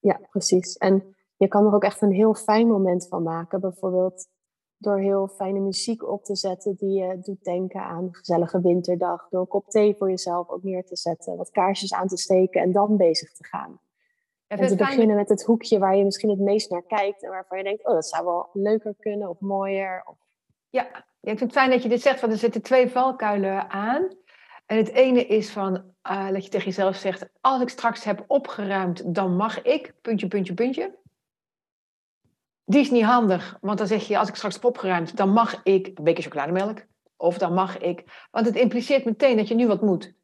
Ja, 0.00 0.20
precies. 0.30 0.76
En 0.76 1.16
je 1.36 1.48
kan 1.48 1.66
er 1.66 1.74
ook 1.74 1.84
echt 1.84 2.02
een 2.02 2.12
heel 2.12 2.34
fijn 2.34 2.68
moment 2.68 3.08
van 3.08 3.22
maken. 3.22 3.60
Bijvoorbeeld 3.60 4.28
door 4.76 4.98
heel 4.98 5.28
fijne 5.28 5.60
muziek 5.60 6.08
op 6.08 6.24
te 6.24 6.36
zetten 6.36 6.74
die 6.76 7.00
je 7.00 7.18
doet 7.20 7.44
denken 7.44 7.80
aan 7.82 8.04
een 8.04 8.14
gezellige 8.14 8.60
winterdag. 8.60 9.28
Door 9.28 9.40
een 9.40 9.46
kop 9.48 9.68
thee 9.68 9.94
voor 9.98 10.08
jezelf 10.10 10.48
ook 10.48 10.62
neer 10.62 10.84
te 10.84 10.96
zetten, 10.96 11.36
wat 11.36 11.50
kaarsjes 11.50 11.94
aan 11.94 12.08
te 12.08 12.16
steken 12.16 12.62
en 12.62 12.72
dan 12.72 12.96
bezig 12.96 13.32
te 13.32 13.44
gaan. 13.44 13.80
Ja, 14.46 14.56
En 14.56 14.66
te 14.66 14.76
fijn- 14.76 14.90
beginnen 14.90 15.16
met 15.16 15.28
het 15.28 15.42
hoekje 15.44 15.78
waar 15.78 15.96
je 15.96 16.04
misschien 16.04 16.30
het 16.30 16.38
meest 16.38 16.70
naar 16.70 16.82
kijkt 16.82 17.22
en 17.22 17.30
waarvan 17.30 17.58
je 17.58 17.64
denkt, 17.64 17.86
oh, 17.86 17.94
dat 17.94 18.06
zou 18.06 18.24
wel 18.24 18.48
leuker 18.52 18.94
kunnen 18.98 19.28
of 19.28 19.40
mooier. 19.40 20.02
Of... 20.06 20.16
Ja, 20.70 20.86
ik 20.96 21.04
vind 21.20 21.40
het 21.40 21.52
fijn 21.52 21.70
dat 21.70 21.82
je 21.82 21.88
dit 21.88 22.02
zegt, 22.02 22.20
want 22.20 22.32
er 22.32 22.38
zitten 22.38 22.62
twee 22.62 22.88
valkuilen 22.90 23.70
aan. 23.70 24.08
En 24.66 24.76
het 24.76 24.88
ene 24.88 25.26
is 25.26 25.50
van, 25.50 25.94
eh, 26.02 26.28
dat 26.30 26.44
je 26.44 26.50
tegen 26.50 26.66
jezelf 26.66 26.96
zegt, 26.96 27.28
als 27.40 27.62
ik 27.62 27.68
straks 27.68 28.04
heb 28.04 28.24
opgeruimd, 28.26 29.14
dan 29.14 29.36
mag 29.36 29.62
ik, 29.62 29.94
puntje, 30.02 30.28
puntje, 30.28 30.54
puntje. 30.54 30.98
Die 32.64 32.80
is 32.80 32.90
niet 32.90 33.04
handig, 33.04 33.58
want 33.60 33.78
dan 33.78 33.86
zeg 33.86 34.06
je, 34.06 34.18
als 34.18 34.28
ik 34.28 34.34
straks 34.34 34.54
heb 34.54 34.64
opgeruimd, 34.64 35.16
dan 35.16 35.28
mag 35.28 35.60
ik 35.62 35.86
een 35.86 36.04
beker 36.04 36.22
chocolademelk. 36.22 36.84
Of 37.16 37.38
dan 37.38 37.54
mag 37.54 37.78
ik, 37.78 38.28
want 38.30 38.46
het 38.46 38.56
impliceert 38.56 39.04
meteen 39.04 39.36
dat 39.36 39.48
je 39.48 39.54
nu 39.54 39.66
wat 39.66 39.82
moet. 39.82 40.14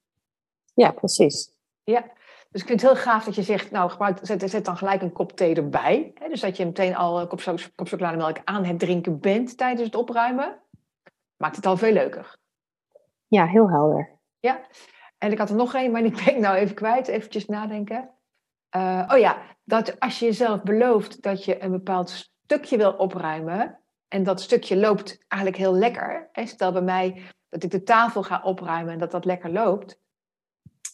Ja, 0.74 0.90
precies. 0.90 1.52
Ja, 1.84 2.10
dus 2.50 2.60
ik 2.60 2.66
vind 2.66 2.80
het 2.80 2.90
heel 2.90 3.02
gaaf 3.02 3.24
dat 3.24 3.34
je 3.34 3.42
zegt, 3.42 3.70
nou, 3.70 3.90
gebruik, 3.90 4.18
zet, 4.22 4.50
zet 4.50 4.64
dan 4.64 4.76
gelijk 4.76 5.02
een 5.02 5.12
kop 5.12 5.32
thee 5.32 5.54
erbij. 5.54 6.12
Hè? 6.14 6.28
Dus 6.28 6.40
dat 6.40 6.56
je 6.56 6.64
meteen 6.64 6.96
al 6.96 7.20
een 7.20 7.28
kop, 7.28 7.40
cho- 7.40 7.54
kop 7.74 7.88
chocolademelk 7.88 8.40
aan 8.44 8.64
het 8.64 8.78
drinken 8.78 9.20
bent 9.20 9.56
tijdens 9.56 9.86
het 9.86 9.94
opruimen. 9.94 10.58
maakt 11.36 11.56
het 11.56 11.66
al 11.66 11.76
veel 11.76 11.92
leuker. 11.92 12.36
Ja, 13.26 13.46
heel 13.46 13.70
helder. 13.70 14.18
Ja, 14.38 14.60
en 15.18 15.32
ik 15.32 15.38
had 15.38 15.50
er 15.50 15.56
nog 15.56 15.74
één, 15.74 15.90
maar 15.90 16.02
die 16.02 16.10
ben 16.10 16.34
ik 16.34 16.38
nou 16.38 16.56
even 16.56 16.74
kwijt. 16.74 17.08
Eventjes 17.08 17.46
nadenken. 17.46 18.10
Uh, 18.76 19.08
oh 19.12 19.18
ja, 19.18 19.42
dat 19.64 20.00
als 20.00 20.18
je 20.18 20.24
jezelf 20.24 20.62
belooft 20.62 21.22
dat 21.22 21.44
je 21.44 21.62
een 21.62 21.70
bepaald 21.70 22.10
stukje 22.44 22.76
wil 22.76 22.92
opruimen. 22.92 23.78
En 24.08 24.22
dat 24.22 24.40
stukje 24.40 24.76
loopt 24.76 25.24
eigenlijk 25.28 25.62
heel 25.62 25.74
lekker. 25.74 26.28
Hè? 26.32 26.46
Stel 26.46 26.72
bij 26.72 26.82
mij 26.82 27.22
dat 27.48 27.62
ik 27.62 27.70
de 27.70 27.82
tafel 27.82 28.22
ga 28.22 28.40
opruimen 28.44 28.92
en 28.92 28.98
dat 28.98 29.10
dat 29.10 29.24
lekker 29.24 29.50
loopt. 29.50 29.98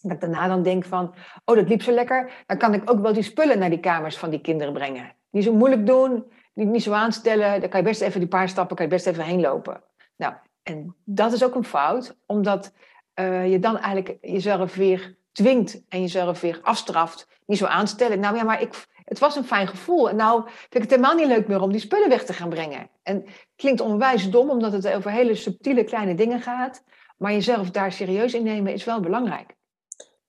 Dat 0.01 0.13
ik 0.13 0.21
daarna 0.21 0.49
dan 0.49 0.63
denk 0.63 0.85
van, 0.85 1.15
oh 1.45 1.57
dat 1.57 1.69
liep 1.69 1.83
zo 1.83 1.93
lekker. 1.93 2.45
Dan 2.47 2.59
kan 2.59 2.75
ik 2.75 2.91
ook 2.91 3.01
wel 3.01 3.13
die 3.13 3.23
spullen 3.23 3.59
naar 3.59 3.71
die 3.71 3.81
kamers 3.81 4.19
van 4.19 4.31
die 4.31 4.41
kinderen 4.41 4.73
brengen. 4.73 5.15
Niet 5.31 5.45
zo 5.45 5.53
moeilijk 5.53 5.87
doen, 5.87 6.25
niet, 6.55 6.69
niet 6.69 6.83
zo 6.83 6.93
aanstellen. 6.93 7.61
Dan 7.61 7.69
kan 7.69 7.81
je 7.81 7.87
best 7.87 8.01
even 8.01 8.21
die 8.21 8.29
paar 8.29 8.49
stappen, 8.49 8.77
kan 8.77 8.85
je 8.85 8.91
best 8.91 9.07
even 9.07 9.25
heen 9.25 9.41
lopen. 9.41 9.83
Nou, 10.17 10.35
en 10.63 10.97
dat 11.05 11.33
is 11.33 11.45
ook 11.45 11.55
een 11.55 11.65
fout, 11.65 12.17
omdat 12.27 12.73
uh, 13.21 13.51
je 13.51 13.59
dan 13.59 13.79
eigenlijk 13.79 14.19
jezelf 14.21 14.75
weer 14.75 15.17
dwingt 15.33 15.83
en 15.89 16.01
jezelf 16.01 16.41
weer 16.41 16.59
afstraft. 16.63 17.29
Niet 17.47 17.59
zo 17.59 17.67
aanstellen. 17.67 18.21
Nou 18.21 18.37
ja, 18.37 18.43
maar 18.43 18.61
ik, 18.61 18.87
het 19.05 19.19
was 19.19 19.37
een 19.37 19.45
fijn 19.45 19.67
gevoel. 19.67 20.09
En 20.11 20.17
nou 20.17 20.43
vind 20.43 20.75
ik 20.75 20.81
het 20.81 20.91
helemaal 20.91 21.15
niet 21.15 21.27
leuk 21.27 21.49
meer 21.49 21.61
om 21.61 21.73
die 21.73 21.81
spullen 21.81 22.09
weg 22.09 22.25
te 22.25 22.33
gaan 22.33 22.49
brengen. 22.49 22.91
En 23.03 23.17
het 23.17 23.47
klinkt 23.57 23.81
onwijs 23.81 24.31
dom, 24.31 24.51
omdat 24.51 24.73
het 24.73 24.89
over 24.89 25.11
hele 25.11 25.35
subtiele 25.35 25.85
kleine 25.85 26.15
dingen 26.15 26.41
gaat. 26.41 26.85
Maar 27.17 27.33
jezelf 27.33 27.71
daar 27.71 27.93
serieus 27.93 28.35
in 28.35 28.43
nemen 28.43 28.73
is 28.73 28.85
wel 28.85 29.01
belangrijk. 29.01 29.56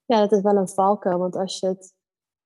Ja, 0.08 0.20
dat 0.20 0.32
is 0.32 0.40
wel 0.40 0.56
een 0.56 0.68
valkuil. 0.68 1.18
Want 1.18 1.36
als 1.36 1.58
je 1.58 1.66
het, 1.66 1.94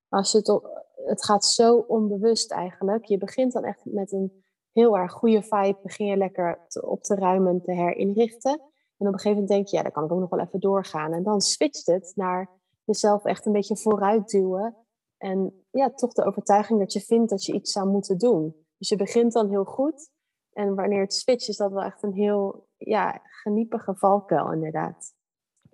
als 0.09 0.33
je 0.33 0.39
het, 0.39 0.61
het 1.07 1.25
gaat 1.25 1.45
zo 1.45 1.77
onbewust 1.77 2.53
eigenlijk. 2.53 3.05
Je 3.05 3.19
begint 3.19 3.53
dan 3.53 3.65
echt 3.65 3.85
met 3.85 4.13
een 4.13 4.45
heel 4.73 4.99
erg 4.99 5.13
goede 5.13 5.43
vibe. 5.43 5.79
Begin 5.83 6.07
je 6.07 6.17
lekker 6.17 6.67
op 6.81 7.03
te 7.03 7.15
ruimen 7.15 7.53
en 7.53 7.63
te 7.63 7.73
herinrichten. 7.73 8.61
En 8.97 9.07
op 9.07 9.13
een 9.13 9.21
gegeven 9.21 9.31
moment 9.31 9.49
denk 9.49 9.67
je, 9.67 9.77
ja, 9.77 9.83
dan 9.83 9.93
kan 9.93 10.05
ik 10.05 10.13
ook 10.13 10.21
nog 10.21 10.31
wel 10.31 10.41
even 10.41 10.61
doorgaan. 10.61 11.13
En 11.13 11.23
dan 11.23 11.41
switcht 11.41 11.87
het 11.87 12.13
naar 12.15 12.51
jezelf 12.85 13.25
echt 13.25 13.47
een 13.47 13.53
beetje 13.53 13.77
vooruit 13.77 14.29
duwen. 14.29 14.77
En 15.19 15.65
ja, 15.71 15.91
toch 15.91 16.13
de 16.13 16.25
overtuiging 16.25 16.79
dat 16.79 16.93
je 16.93 17.01
vindt 17.01 17.31
dat 17.31 17.45
je 17.45 17.53
iets 17.53 17.73
zou 17.73 17.89
moeten 17.89 18.19
doen. 18.19 18.67
Dus 18.79 18.89
je 18.89 18.97
begint 18.97 19.33
dan 19.33 19.49
heel 19.49 19.65
goed. 19.65 20.11
En 20.53 20.75
wanneer 20.75 21.01
het 21.01 21.15
switcht, 21.15 21.49
is 21.49 21.57
dat 21.57 21.73
wel 21.73 21.83
echt 21.83 22.03
een 22.03 22.15
heel 22.15 22.67
ja, 22.77 23.21
geniepige 23.25 23.95
valkuil, 23.95 24.53
inderdaad. 24.53 25.15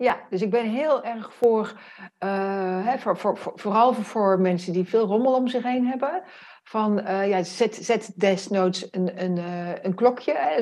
Ja, 0.01 0.19
dus 0.29 0.41
ik 0.41 0.49
ben 0.49 0.65
heel 0.65 1.03
erg 1.03 1.33
voor, 1.33 1.73
uh, 2.23 2.85
hè, 2.85 2.97
voor, 2.97 3.17
voor, 3.17 3.37
voor, 3.37 3.51
vooral 3.55 3.93
voor 3.93 4.39
mensen 4.39 4.73
die 4.73 4.85
veel 4.85 5.05
rommel 5.05 5.33
om 5.33 5.47
zich 5.47 5.63
heen 5.63 5.87
hebben. 5.87 6.23
Van 6.63 6.99
uh, 6.99 7.29
ja, 7.29 7.43
zet, 7.43 7.75
zet 7.75 8.11
desnoods 8.15 8.87
een, 8.91 9.23
een, 9.23 9.37
uh, 9.37 9.83
een 9.83 9.95
klokje, 9.95 10.57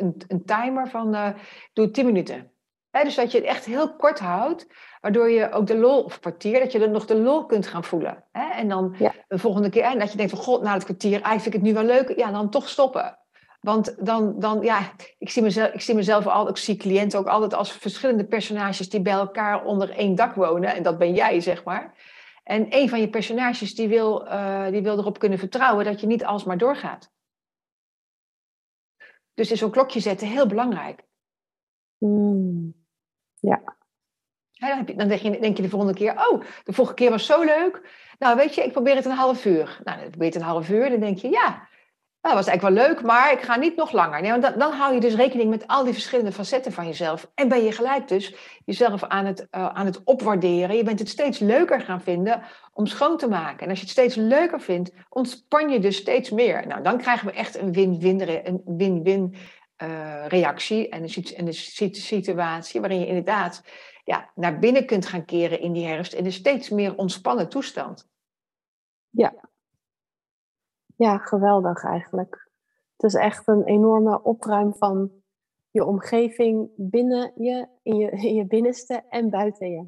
een, 0.00 0.24
een 0.28 0.44
timer 0.44 0.88
van 0.88 1.34
doe 1.72 1.90
10 1.90 2.06
minuten. 2.06 2.52
Hè, 2.90 3.04
dus 3.04 3.14
dat 3.14 3.32
je 3.32 3.38
het 3.38 3.46
echt 3.46 3.64
heel 3.64 3.96
kort 3.96 4.18
houdt, 4.18 4.66
waardoor 5.00 5.30
je 5.30 5.52
ook 5.52 5.66
de 5.66 5.76
lol, 5.76 6.02
of 6.02 6.20
kwartier, 6.20 6.60
dat 6.60 6.72
je 6.72 6.78
er 6.78 6.90
nog 6.90 7.06
de 7.06 7.16
lol 7.16 7.46
kunt 7.46 7.66
gaan 7.66 7.84
voelen. 7.84 8.24
Hè? 8.32 8.50
En 8.50 8.68
dan 8.68 8.96
de 9.28 9.38
volgende 9.38 9.68
keer, 9.68 9.82
en 9.82 9.98
dat 9.98 10.10
je 10.10 10.16
denkt 10.16 10.32
van 10.32 10.42
god, 10.42 10.62
na 10.62 10.72
het 10.72 10.84
kwartier, 10.84 11.10
eigenlijk 11.10 11.42
vind 11.42 11.54
ik 11.54 11.60
het 11.60 11.62
nu 11.62 11.74
wel 11.74 11.96
leuk, 11.96 12.16
ja, 12.18 12.30
dan 12.30 12.50
toch 12.50 12.68
stoppen. 12.68 13.18
Want 13.60 14.06
dan, 14.06 14.40
dan 14.40 14.62
ja, 14.62 14.92
ik 15.18 15.30
zie 15.30 15.42
mezelf, 15.42 15.72
ik 15.72 15.80
zie 15.80 15.94
mezelf 15.94 16.26
al, 16.26 16.48
ik 16.48 16.56
zie 16.56 16.76
cliënten 16.76 17.18
ook 17.18 17.26
altijd 17.26 17.54
als 17.54 17.72
verschillende 17.72 18.24
personages 18.24 18.88
die 18.88 19.02
bij 19.02 19.12
elkaar 19.12 19.64
onder 19.64 19.90
één 19.90 20.14
dak 20.14 20.34
wonen. 20.34 20.74
En 20.74 20.82
dat 20.82 20.98
ben 20.98 21.14
jij, 21.14 21.40
zeg 21.40 21.64
maar. 21.64 21.94
En 22.44 22.66
een 22.68 22.88
van 22.88 23.00
je 23.00 23.08
personages 23.08 23.74
die 23.74 23.88
wil, 23.88 24.26
uh, 24.26 24.68
die 24.68 24.82
wil 24.82 24.98
erop 24.98 25.18
kunnen 25.18 25.38
vertrouwen 25.38 25.84
dat 25.84 26.00
je 26.00 26.06
niet 26.06 26.24
alsmaar 26.24 26.58
doorgaat. 26.58 27.12
Dus 29.34 29.50
is 29.50 29.58
zo'n 29.58 29.70
klokje 29.70 30.00
zetten 30.00 30.28
heel 30.28 30.46
belangrijk. 30.46 31.04
Mm. 31.98 32.74
Ja. 33.40 33.62
dan, 34.52 34.68
heb 34.68 34.88
je, 34.88 34.94
dan 34.94 35.08
denk, 35.08 35.20
je, 35.20 35.40
denk 35.40 35.56
je 35.56 35.62
de 35.62 35.68
volgende 35.68 35.94
keer, 35.94 36.28
oh, 36.28 36.42
de 36.64 36.72
vorige 36.72 36.94
keer 36.94 37.10
was 37.10 37.26
zo 37.26 37.42
leuk. 37.42 37.82
Nou, 38.18 38.36
weet 38.36 38.54
je, 38.54 38.62
ik 38.62 38.72
probeer 38.72 38.94
het 38.94 39.04
een 39.04 39.10
half 39.10 39.44
uur. 39.44 39.80
Nou, 39.84 40.00
dan 40.00 40.10
probeer 40.10 40.28
je 40.28 40.32
het 40.32 40.42
een 40.42 40.48
half 40.48 40.70
uur, 40.70 40.90
dan 40.90 41.00
denk 41.00 41.18
je, 41.18 41.28
ja, 41.28 41.67
dat 42.28 42.44
was 42.44 42.46
eigenlijk 42.46 42.76
wel 42.76 42.86
leuk, 42.86 43.02
maar 43.02 43.32
ik 43.32 43.40
ga 43.40 43.56
niet 43.56 43.76
nog 43.76 43.92
langer. 43.92 44.20
Nee, 44.20 44.30
want 44.30 44.42
dan, 44.42 44.58
dan 44.58 44.72
hou 44.72 44.94
je 44.94 45.00
dus 45.00 45.14
rekening 45.14 45.50
met 45.50 45.66
al 45.66 45.84
die 45.84 45.92
verschillende 45.92 46.32
facetten 46.32 46.72
van 46.72 46.86
jezelf. 46.86 47.30
En 47.34 47.48
ben 47.48 47.64
je 47.64 47.72
gelijk 47.72 48.08
dus 48.08 48.34
jezelf 48.64 49.04
aan 49.04 49.24
het, 49.24 49.40
uh, 49.40 49.68
aan 49.68 49.86
het 49.86 50.04
opwaarderen. 50.04 50.76
Je 50.76 50.82
bent 50.82 50.98
het 50.98 51.08
steeds 51.08 51.38
leuker 51.38 51.80
gaan 51.80 52.00
vinden 52.00 52.42
om 52.72 52.86
schoon 52.86 53.16
te 53.16 53.28
maken. 53.28 53.60
En 53.60 53.68
als 53.68 53.78
je 53.78 53.84
het 53.84 53.92
steeds 53.92 54.14
leuker 54.14 54.60
vindt, 54.60 54.92
ontspan 55.08 55.68
je 55.68 55.80
dus 55.80 55.96
steeds 55.96 56.30
meer. 56.30 56.66
Nou, 56.66 56.82
dan 56.82 56.98
krijgen 56.98 57.26
we 57.26 57.32
echt 57.32 57.58
een 57.58 57.72
win-win 57.72 58.46
een 58.46 58.62
win-win 58.64 59.34
reactie 60.26 60.88
en 60.88 61.02
een, 61.02 61.24
en 61.36 61.46
een 61.46 61.54
situatie 61.92 62.80
waarin 62.80 63.00
je 63.00 63.06
inderdaad 63.06 63.62
ja, 64.04 64.30
naar 64.34 64.58
binnen 64.58 64.86
kunt 64.86 65.06
gaan 65.06 65.24
keren 65.24 65.60
in 65.60 65.72
die 65.72 65.86
herfst 65.86 66.12
in 66.12 66.24
een 66.24 66.32
steeds 66.32 66.68
meer 66.68 66.96
ontspannen 66.96 67.48
toestand. 67.48 68.08
Ja. 69.10 69.47
Ja, 70.98 71.18
geweldig 71.18 71.84
eigenlijk. 71.84 72.50
Het 72.96 73.12
is 73.12 73.14
echt 73.14 73.48
een 73.48 73.64
enorme 73.64 74.22
opruim 74.22 74.74
van 74.74 75.10
je 75.70 75.84
omgeving 75.84 76.70
binnen 76.76 77.32
je, 77.36 77.68
in 77.82 77.96
je, 77.96 78.10
in 78.10 78.34
je 78.34 78.46
binnenste 78.46 79.02
en 79.08 79.30
buiten 79.30 79.70
je. 79.70 79.86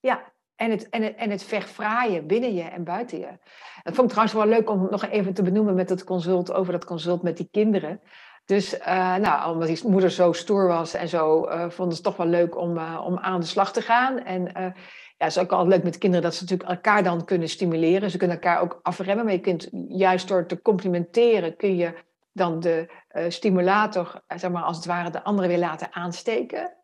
Ja, 0.00 0.32
en 0.56 0.70
het, 0.70 0.88
en, 0.88 1.02
het, 1.02 1.14
en 1.14 1.30
het 1.30 1.42
verfraaien 1.42 2.26
binnen 2.26 2.54
je 2.54 2.62
en 2.62 2.84
buiten 2.84 3.18
je. 3.18 3.38
Dat 3.82 3.94
vond 3.94 3.98
ik 3.98 4.08
trouwens 4.08 4.32
wel 4.32 4.46
leuk 4.46 4.70
om 4.70 4.86
nog 4.90 5.06
even 5.06 5.34
te 5.34 5.42
benoemen 5.42 5.74
met 5.74 5.90
het 5.90 6.04
consult 6.04 6.52
over 6.52 6.72
dat 6.72 6.84
consult 6.84 7.22
met 7.22 7.36
die 7.36 7.48
kinderen. 7.50 8.00
Dus 8.44 8.78
uh, 8.78 9.16
nou, 9.16 9.52
omdat 9.52 9.68
die 9.68 9.88
moeder 9.88 10.10
zo 10.10 10.32
stoer 10.32 10.66
was 10.66 10.94
en 10.94 11.08
zo, 11.08 11.44
uh, 11.44 11.68
vonden 11.68 11.96
ze 11.96 12.02
het 12.02 12.02
toch 12.02 12.16
wel 12.16 12.26
leuk 12.26 12.56
om, 12.56 12.76
uh, 12.76 13.02
om 13.04 13.18
aan 13.18 13.40
de 13.40 13.46
slag 13.46 13.72
te 13.72 13.82
gaan. 13.82 14.18
En 14.24 14.74
ja, 15.18 15.24
het 15.24 15.36
is 15.36 15.42
ook 15.42 15.52
altijd 15.52 15.74
leuk 15.74 15.84
met 15.84 15.98
kinderen 15.98 16.24
dat 16.24 16.34
ze 16.34 16.42
natuurlijk 16.42 16.70
elkaar 16.70 17.02
dan 17.02 17.24
kunnen 17.24 17.48
stimuleren. 17.48 18.10
Ze 18.10 18.16
kunnen 18.16 18.36
elkaar 18.36 18.60
ook 18.60 18.78
afremmen, 18.82 19.24
maar 19.24 19.34
je 19.34 19.40
kunt 19.40 19.68
juist 19.88 20.28
door 20.28 20.46
te 20.46 20.62
complimenteren, 20.62 21.56
kun 21.56 21.76
je 21.76 21.94
dan 22.32 22.60
de 22.60 22.90
stimulator, 23.28 24.22
zeg 24.28 24.50
maar 24.50 24.62
als 24.62 24.76
het 24.76 24.86
ware, 24.86 25.10
de 25.10 25.24
andere 25.24 25.48
weer 25.48 25.58
laten 25.58 25.92
aansteken. 25.92 26.76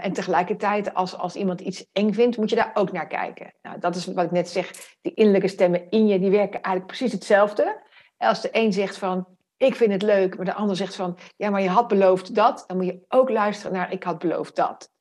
en 0.00 0.12
tegelijkertijd, 0.12 0.94
als, 0.94 1.16
als 1.18 1.36
iemand 1.36 1.60
iets 1.60 1.86
eng 1.92 2.12
vindt, 2.12 2.36
moet 2.36 2.50
je 2.50 2.56
daar 2.56 2.70
ook 2.74 2.92
naar 2.92 3.06
kijken. 3.06 3.54
Nou, 3.62 3.78
dat 3.78 3.96
is 3.96 4.06
wat 4.06 4.24
ik 4.24 4.30
net 4.30 4.48
zeg, 4.48 4.70
die 5.00 5.14
innerlijke 5.14 5.48
stemmen 5.48 5.90
in 5.90 6.06
je, 6.06 6.18
die 6.18 6.30
werken 6.30 6.60
eigenlijk 6.60 6.86
precies 6.86 7.12
hetzelfde. 7.12 7.82
Als 8.16 8.40
de 8.40 8.48
een 8.52 8.72
zegt 8.72 8.98
van, 8.98 9.26
ik 9.56 9.74
vind 9.74 9.92
het 9.92 10.02
leuk, 10.02 10.36
maar 10.36 10.44
de 10.44 10.54
ander 10.54 10.76
zegt 10.76 10.94
van, 10.94 11.18
ja, 11.36 11.50
maar 11.50 11.62
je 11.62 11.68
had 11.68 11.88
beloofd 11.88 12.34
dat, 12.34 12.64
dan 12.66 12.76
moet 12.76 12.86
je 12.86 13.04
ook 13.08 13.30
luisteren 13.30 13.72
naar, 13.72 13.92
ik 13.92 14.02
had 14.02 14.18
beloofd 14.18 14.56
dat. 14.56 14.92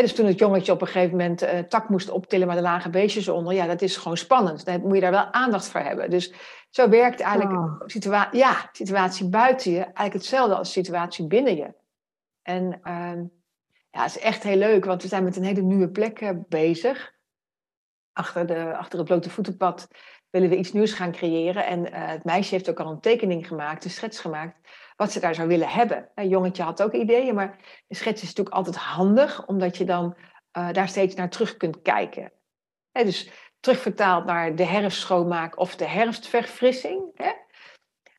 Dus 0.00 0.14
toen 0.14 0.26
het 0.26 0.38
jongetje 0.38 0.72
op 0.72 0.80
een 0.80 0.86
gegeven 0.86 1.16
moment 1.16 1.42
uh, 1.42 1.58
tak 1.58 1.88
moest 1.88 2.10
optillen, 2.10 2.46
maar 2.46 2.56
de 2.56 2.62
lage 2.62 2.90
beestjes 2.90 3.28
onder, 3.28 3.54
ja, 3.54 3.66
dat 3.66 3.82
is 3.82 3.96
gewoon 3.96 4.16
spannend. 4.16 4.64
Dan 4.64 4.80
moet 4.80 4.94
je 4.94 5.00
daar 5.00 5.10
wel 5.10 5.32
aandacht 5.32 5.68
voor 5.68 5.80
hebben. 5.80 6.10
Dus 6.10 6.32
zo 6.70 6.88
werkt 6.88 7.20
eigenlijk 7.20 7.58
oh. 7.58 7.80
situa 7.86 8.28
ja, 8.30 8.68
situatie 8.72 9.28
buiten 9.28 9.70
je 9.70 9.78
eigenlijk 9.78 10.12
hetzelfde 10.12 10.54
als 10.54 10.72
situatie 10.72 11.26
binnen 11.26 11.56
je. 11.56 11.74
En 12.42 12.80
uh, 12.84 13.22
ja, 13.90 14.02
het 14.02 14.16
is 14.16 14.18
echt 14.18 14.42
heel 14.42 14.56
leuk, 14.56 14.84
want 14.84 15.02
we 15.02 15.08
zijn 15.08 15.24
met 15.24 15.36
een 15.36 15.44
hele 15.44 15.62
nieuwe 15.62 15.90
plek 15.90 16.20
uh, 16.20 16.30
bezig. 16.48 17.12
Achter, 18.12 18.46
de, 18.46 18.76
achter 18.76 18.98
het 18.98 19.08
blote 19.08 19.30
voetenpad 19.30 19.88
willen 20.30 20.48
we 20.48 20.56
iets 20.56 20.72
nieuws 20.72 20.92
gaan 20.92 21.12
creëren. 21.12 21.66
En 21.66 21.80
uh, 21.80 21.86
het 21.92 22.24
meisje 22.24 22.54
heeft 22.54 22.70
ook 22.70 22.80
al 22.80 22.90
een 22.90 23.00
tekening 23.00 23.46
gemaakt, 23.46 23.84
een 23.84 23.90
schets 23.90 24.20
gemaakt, 24.20 24.68
wat 25.02 25.12
ze 25.12 25.20
daar 25.20 25.34
zou 25.34 25.48
willen 25.48 25.68
hebben. 25.68 26.08
Een 26.14 26.28
jongetje 26.28 26.62
had 26.62 26.82
ook 26.82 26.92
ideeën, 26.92 27.34
maar 27.34 27.58
een 27.88 27.96
schets 27.96 28.22
is 28.22 28.28
natuurlijk 28.28 28.56
altijd 28.56 28.76
handig, 28.76 29.46
omdat 29.46 29.76
je 29.76 29.84
dan 29.84 30.16
uh, 30.58 30.72
daar 30.72 30.88
steeds 30.88 31.14
naar 31.14 31.30
terug 31.30 31.56
kunt 31.56 31.82
kijken. 31.82 32.32
Dus 32.92 33.30
terugvertaald 33.60 34.24
naar 34.24 34.56
de 34.56 34.64
herfstschoonmaak 34.64 35.58
of 35.58 35.76
de 35.76 35.86
herfstverfrissing. 35.86 37.02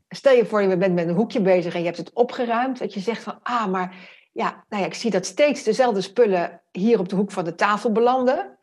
Stel 0.10 0.34
je 0.34 0.46
voor, 0.46 0.62
je 0.62 0.78
bent 0.78 0.94
met 0.94 1.08
een 1.08 1.16
hoekje 1.16 1.42
bezig 1.42 1.74
en 1.74 1.80
je 1.80 1.86
hebt 1.86 1.98
het 1.98 2.14
opgeruimd. 2.14 2.80
Dat 2.80 2.94
je 2.94 3.00
zegt 3.00 3.24
van, 3.24 3.40
ah, 3.44 3.66
maar 3.66 3.96
ja, 4.32 4.64
nou 4.70 4.82
ja, 4.82 4.88
ik 4.88 4.94
zie 4.94 5.12
dat 5.12 5.26
steeds 5.26 5.64
dezelfde 5.64 6.02
spullen 6.02 6.62
hier 6.72 7.00
op 7.00 7.10
de 7.10 7.16
hoek 7.16 7.32
van 7.32 7.44
de 7.44 7.56
tafel 7.56 7.92
belanden 7.92 8.58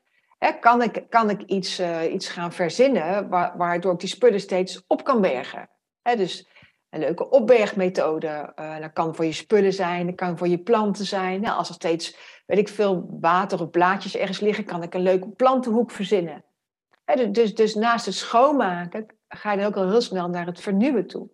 kan 0.61 0.83
ik, 0.83 1.05
kan 1.09 1.31
ik 1.31 1.43
iets, 1.43 1.81
uh, 1.81 2.13
iets 2.13 2.29
gaan 2.29 2.53
verzinnen 2.53 3.29
waardoor 3.57 3.93
ik 3.93 4.01
die 4.01 4.09
spullen 4.09 4.41
steeds 4.41 4.85
op 4.87 5.05
kan 5.05 5.21
bergen? 5.21 5.69
dus 6.03 6.50
een 6.91 7.01
leuke 7.01 7.31
opbergmethode. 7.31 8.53
Uh, 8.57 8.81
dat 8.81 8.93
kan 8.93 9.15
voor 9.15 9.25
je 9.25 9.33
spullen 9.33 9.73
zijn, 9.73 10.07
dat 10.07 10.15
kan 10.15 10.39
voor 10.39 10.49
je 10.49 10.59
planten 10.59 11.05
zijn. 11.05 11.41
Nou, 11.41 11.59
als 11.59 11.69
er 11.69 11.75
steeds, 11.75 12.17
weet 12.47 12.59
ik 12.59 12.69
veel, 12.69 13.19
water 13.21 13.61
of 13.61 13.71
blaadjes 13.71 14.17
ergens 14.17 14.41
liggen, 14.41 14.65
kan 14.65 14.83
ik 14.83 14.95
een 14.95 15.03
leuke 15.03 15.29
plantenhoek 15.29 15.91
verzinnen. 15.91 16.45
dus, 17.05 17.31
dus, 17.31 17.55
dus 17.55 17.75
naast 17.75 18.07
het 18.07 18.15
schoonmaken 18.15 19.07
ga 19.29 19.53
je 19.53 19.59
dan 19.59 19.67
ook 19.67 19.77
al 19.77 19.91
heel 19.91 20.01
snel 20.01 20.29
naar 20.29 20.47
het 20.47 20.61
vernieuwen 20.61 21.07
toe. 21.07 21.29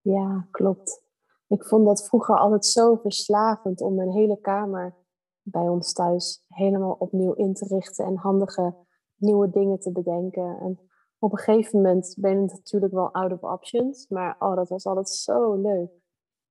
Ja, 0.00 0.46
klopt. 0.50 1.02
Ik 1.48 1.64
vond 1.64 1.86
dat 1.86 2.08
vroeger 2.08 2.38
altijd 2.38 2.66
zo 2.66 2.94
verslavend 2.94 3.80
om 3.80 3.94
mijn 3.94 4.10
hele 4.10 4.40
kamer 4.40 4.94
bij 5.42 5.68
ons 5.68 5.92
thuis 5.92 6.44
helemaal 6.48 6.96
opnieuw 6.98 7.32
in 7.32 7.54
te 7.54 7.66
richten 7.66 8.04
en 8.04 8.16
handige 8.16 8.74
nieuwe 9.16 9.50
dingen 9.50 9.78
te 9.78 9.92
bedenken. 9.92 10.58
En 10.60 10.89
op 11.20 11.32
een 11.32 11.38
gegeven 11.38 11.80
moment 11.80 12.14
ben 12.18 12.30
je 12.30 12.46
natuurlijk 12.46 12.92
wel 12.92 13.12
out 13.12 13.32
of 13.32 13.42
options, 13.42 14.08
maar 14.08 14.36
oh, 14.38 14.56
dat 14.56 14.68
was 14.68 14.84
altijd 14.84 15.08
zo 15.08 15.54
leuk. 15.54 15.90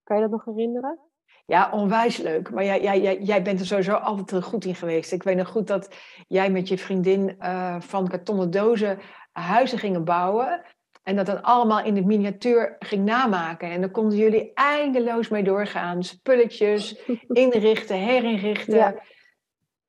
Kan 0.03 0.15
je 0.15 0.21
dat 0.21 0.31
nog 0.31 0.45
herinneren? 0.45 0.99
Ja, 1.45 1.69
onwijs 1.71 2.17
leuk. 2.17 2.51
Maar 2.51 2.63
jij, 2.63 2.81
jij, 2.81 3.01
jij, 3.01 3.21
jij 3.21 3.41
bent 3.41 3.59
er 3.59 3.65
sowieso 3.65 3.93
altijd 3.93 4.43
goed 4.43 4.65
in 4.65 4.75
geweest. 4.75 5.11
Ik 5.11 5.23
weet 5.23 5.37
nog 5.37 5.47
goed 5.47 5.67
dat 5.67 5.95
jij 6.27 6.51
met 6.51 6.67
je 6.67 6.77
vriendin 6.77 7.35
uh, 7.39 7.81
van 7.81 8.07
kartonnen 8.07 8.51
dozen 8.51 8.99
huizen 9.31 9.77
gingen 9.77 10.03
bouwen. 10.03 10.61
En 11.03 11.15
dat 11.15 11.25
dan 11.25 11.41
allemaal 11.41 11.83
in 11.83 11.93
de 11.93 12.05
miniatuur 12.05 12.75
ging 12.79 13.05
namaken. 13.05 13.69
En 13.71 13.81
dan 13.81 13.91
konden 13.91 14.17
jullie 14.17 14.51
eindeloos 14.53 15.29
mee 15.29 15.43
doorgaan. 15.43 16.03
Spulletjes 16.03 17.01
inrichten, 17.27 17.97
herinrichten. 17.97 18.75
Ja. 18.75 18.95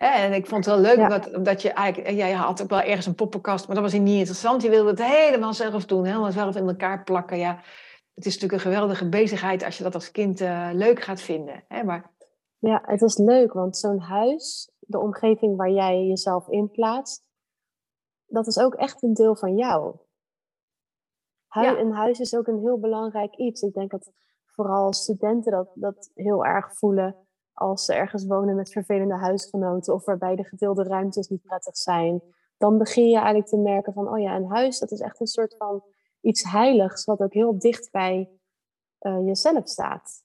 En 0.01 0.33
ik 0.33 0.47
vond 0.47 0.65
het 0.65 0.75
wel 0.75 0.85
leuk 0.85 0.97
ja. 0.97 1.09
dat, 1.09 1.45
dat 1.45 1.63
je 1.63 1.71
eigenlijk... 1.71 2.15
Jij 2.15 2.33
had 2.33 2.63
ook 2.63 2.69
wel 2.69 2.81
ergens 2.81 3.07
een 3.07 3.15
poppenkast, 3.15 3.67
maar 3.67 3.75
dat 3.75 3.85
was 3.85 3.93
niet 3.93 4.19
interessant. 4.19 4.63
Je 4.63 4.71
wilde 4.71 4.91
het 4.91 5.05
helemaal 5.05 5.55
zelf 5.55 5.87
doen. 5.87 6.05
Helemaal 6.05 6.33
zelf 6.33 6.57
in 6.57 6.69
elkaar 6.69 7.05
plakken. 7.05 7.39
Ja, 7.39 7.55
het 8.15 8.27
is 8.27 8.33
natuurlijk 8.35 8.53
een 8.53 8.71
geweldige 8.71 9.09
bezigheid 9.09 9.65
als 9.65 9.77
je 9.77 9.83
dat 9.83 9.95
als 9.95 10.11
kind 10.11 10.41
uh, 10.41 10.71
leuk 10.73 11.01
gaat 11.01 11.21
vinden. 11.21 11.65
Hè? 11.69 11.85
Maar... 11.85 12.11
Ja, 12.59 12.83
het 12.85 13.03
is 13.03 13.17
leuk, 13.17 13.53
want 13.53 13.77
zo'n 13.77 14.01
huis, 14.01 14.71
de 14.79 14.99
omgeving 14.99 15.57
waar 15.57 15.71
jij 15.71 16.07
jezelf 16.07 16.49
in 16.49 16.71
plaatst, 16.71 17.25
dat 18.27 18.47
is 18.47 18.59
ook 18.59 18.75
echt 18.75 19.03
een 19.03 19.15
deel 19.15 19.37
van 19.37 19.57
jou. 19.57 19.97
Hu 21.49 21.67
Een 21.67 21.93
huis 21.93 22.21
is 22.21 22.37
ook 22.37 22.47
een 22.47 22.61
heel 22.61 22.79
belangrijk 22.79 23.37
iets. 23.37 23.63
Ik 23.63 23.75
denk 23.75 23.91
dat 23.91 24.13
vooral 24.47 24.93
studenten 24.93 25.53
dat, 25.53 25.71
dat 25.75 26.11
heel 26.15 26.45
erg 26.45 26.77
voelen 26.79 27.29
als 27.61 27.85
ze 27.85 27.95
ergens 27.95 28.27
wonen 28.27 28.57
met 28.57 28.73
vervelende 28.73 29.15
huisgenoten 29.15 29.95
of 29.95 30.05
waarbij 30.05 30.37
de 30.37 30.45
gedeelde 30.45 30.83
ruimtes 30.83 31.29
niet 31.29 31.43
prettig 31.43 31.77
zijn. 31.77 32.23
Dan 32.57 32.79
begin 32.79 33.09
je 33.09 33.17
eigenlijk 33.17 33.47
te 33.47 33.57
merken 33.57 33.93
van, 33.93 34.09
oh 34.09 34.21
ja, 34.21 34.37
een 34.37 34.51
huis, 34.51 34.79
dat 34.79 34.91
is 34.91 35.01
echt 35.01 35.21
een 35.21 35.27
soort 35.27 35.55
van 35.59 35.83
iets 36.21 36.51
heiligs, 36.51 37.05
wat 37.05 37.21
ook 37.21 37.33
heel 37.33 37.59
dicht 37.59 37.91
bij 37.91 38.29
uh, 39.01 39.27
jezelf 39.27 39.69
staat. 39.69 40.23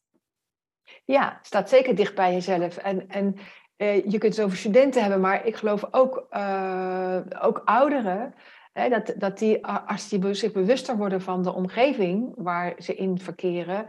Ja, 1.06 1.40
staat 1.42 1.70
zeker 1.70 1.96
dicht 1.96 2.16
bij 2.16 2.34
jezelf. 2.34 2.78
En, 2.78 3.08
en 3.08 3.36
uh, 3.78 4.06
je 4.06 4.18
kunt 4.18 4.36
het 4.36 4.46
over 4.46 4.58
studenten 4.58 5.02
hebben, 5.02 5.22
maar 5.22 5.46
ik 5.46 5.56
geloof 5.56 5.88
ook, 5.92 6.28
uh, 6.32 7.20
ook 7.42 7.62
ouderen. 7.66 8.34
Hè, 8.74 8.90
dat, 8.90 9.14
dat 9.18 9.38
die, 9.38 9.66
als 9.66 10.10
die 10.10 10.34
zich 10.34 10.52
bewuster 10.52 10.98
worden 10.98 11.22
van 11.22 11.44
de 11.44 11.54
omgeving 11.54 12.34
waar 12.36 12.74
ze 12.78 12.96
in 12.96 13.20
verkeren, 13.20 13.86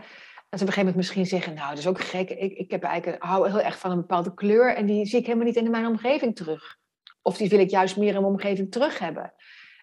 dat 0.48 0.58
ze 0.58 0.64
op 0.64 0.70
een 0.70 0.74
gegeven 0.74 0.78
moment 0.78 0.96
misschien 0.96 1.26
zeggen, 1.26 1.54
nou, 1.54 1.68
dat 1.68 1.78
is 1.78 1.86
ook 1.86 2.00
gek, 2.00 2.30
ik, 2.30 2.52
ik 2.52 2.70
heb 2.70 2.82
eigenlijk, 2.82 3.22
hou 3.22 3.48
heel 3.48 3.60
erg 3.60 3.78
van 3.78 3.90
een 3.90 3.96
bepaalde 3.96 4.34
kleur 4.34 4.74
en 4.74 4.86
die 4.86 5.06
zie 5.06 5.18
ik 5.18 5.26
helemaal 5.26 5.46
niet 5.46 5.56
in 5.56 5.70
mijn 5.70 5.86
omgeving 5.86 6.36
terug. 6.36 6.76
Of 7.22 7.36
die 7.36 7.48
wil 7.48 7.58
ik 7.58 7.70
juist 7.70 7.96
meer 7.96 8.14
in 8.14 8.20
mijn 8.20 8.32
omgeving 8.32 8.70
terug 8.70 8.98
hebben. 8.98 9.34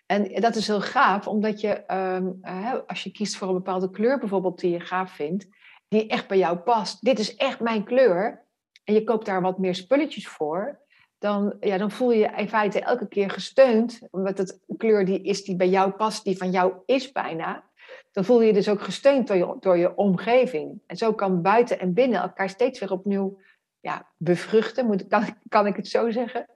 En 0.05 0.41
dat 0.41 0.55
is 0.55 0.67
heel 0.67 0.81
gaaf, 0.81 1.27
omdat 1.27 1.61
je, 1.61 1.83
uh, 1.87 2.73
als 2.87 3.03
je 3.03 3.11
kiest 3.11 3.35
voor 3.35 3.47
een 3.47 3.53
bepaalde 3.53 3.89
kleur 3.89 4.19
bijvoorbeeld 4.19 4.59
die 4.59 4.71
je 4.71 4.79
gaaf 4.79 5.11
vindt, 5.11 5.47
die 5.87 6.07
echt 6.07 6.27
bij 6.27 6.37
jou 6.37 6.57
past. 6.57 7.05
Dit 7.05 7.19
is 7.19 7.35
echt 7.35 7.59
mijn 7.59 7.83
kleur. 7.83 8.45
En 8.83 8.93
je 8.93 9.03
koopt 9.03 9.25
daar 9.25 9.41
wat 9.41 9.59
meer 9.59 9.75
spulletjes 9.75 10.27
voor. 10.27 10.81
Dan, 11.17 11.55
ja, 11.59 11.77
dan 11.77 11.91
voel 11.91 12.11
je 12.11 12.19
je 12.19 12.33
in 12.37 12.49
feite 12.49 12.79
elke 12.79 13.07
keer 13.07 13.29
gesteund. 13.29 14.01
Omdat 14.11 14.37
het 14.37 14.59
een 14.67 14.77
kleur 14.77 15.05
die 15.05 15.21
is 15.21 15.43
die 15.43 15.55
bij 15.55 15.69
jou 15.69 15.91
past, 15.91 16.23
die 16.23 16.37
van 16.37 16.51
jou 16.51 16.73
is 16.85 17.11
bijna. 17.11 17.71
Dan 18.13 18.25
voel 18.25 18.41
je 18.41 18.47
je 18.47 18.53
dus 18.53 18.69
ook 18.69 18.81
gesteund 18.81 19.27
door 19.27 19.37
je, 19.37 19.55
door 19.59 19.77
je 19.77 19.95
omgeving. 19.95 20.81
En 20.85 20.97
zo 20.97 21.13
kan 21.13 21.41
buiten 21.41 21.79
en 21.79 21.93
binnen 21.93 22.21
elkaar 22.21 22.49
steeds 22.49 22.79
weer 22.79 22.91
opnieuw 22.91 23.39
ja, 23.79 24.09
bevruchten. 24.17 24.85
Moet, 24.85 25.07
kan, 25.07 25.25
kan 25.47 25.67
ik 25.67 25.75
het 25.75 25.87
zo 25.87 26.11
zeggen? 26.11 26.47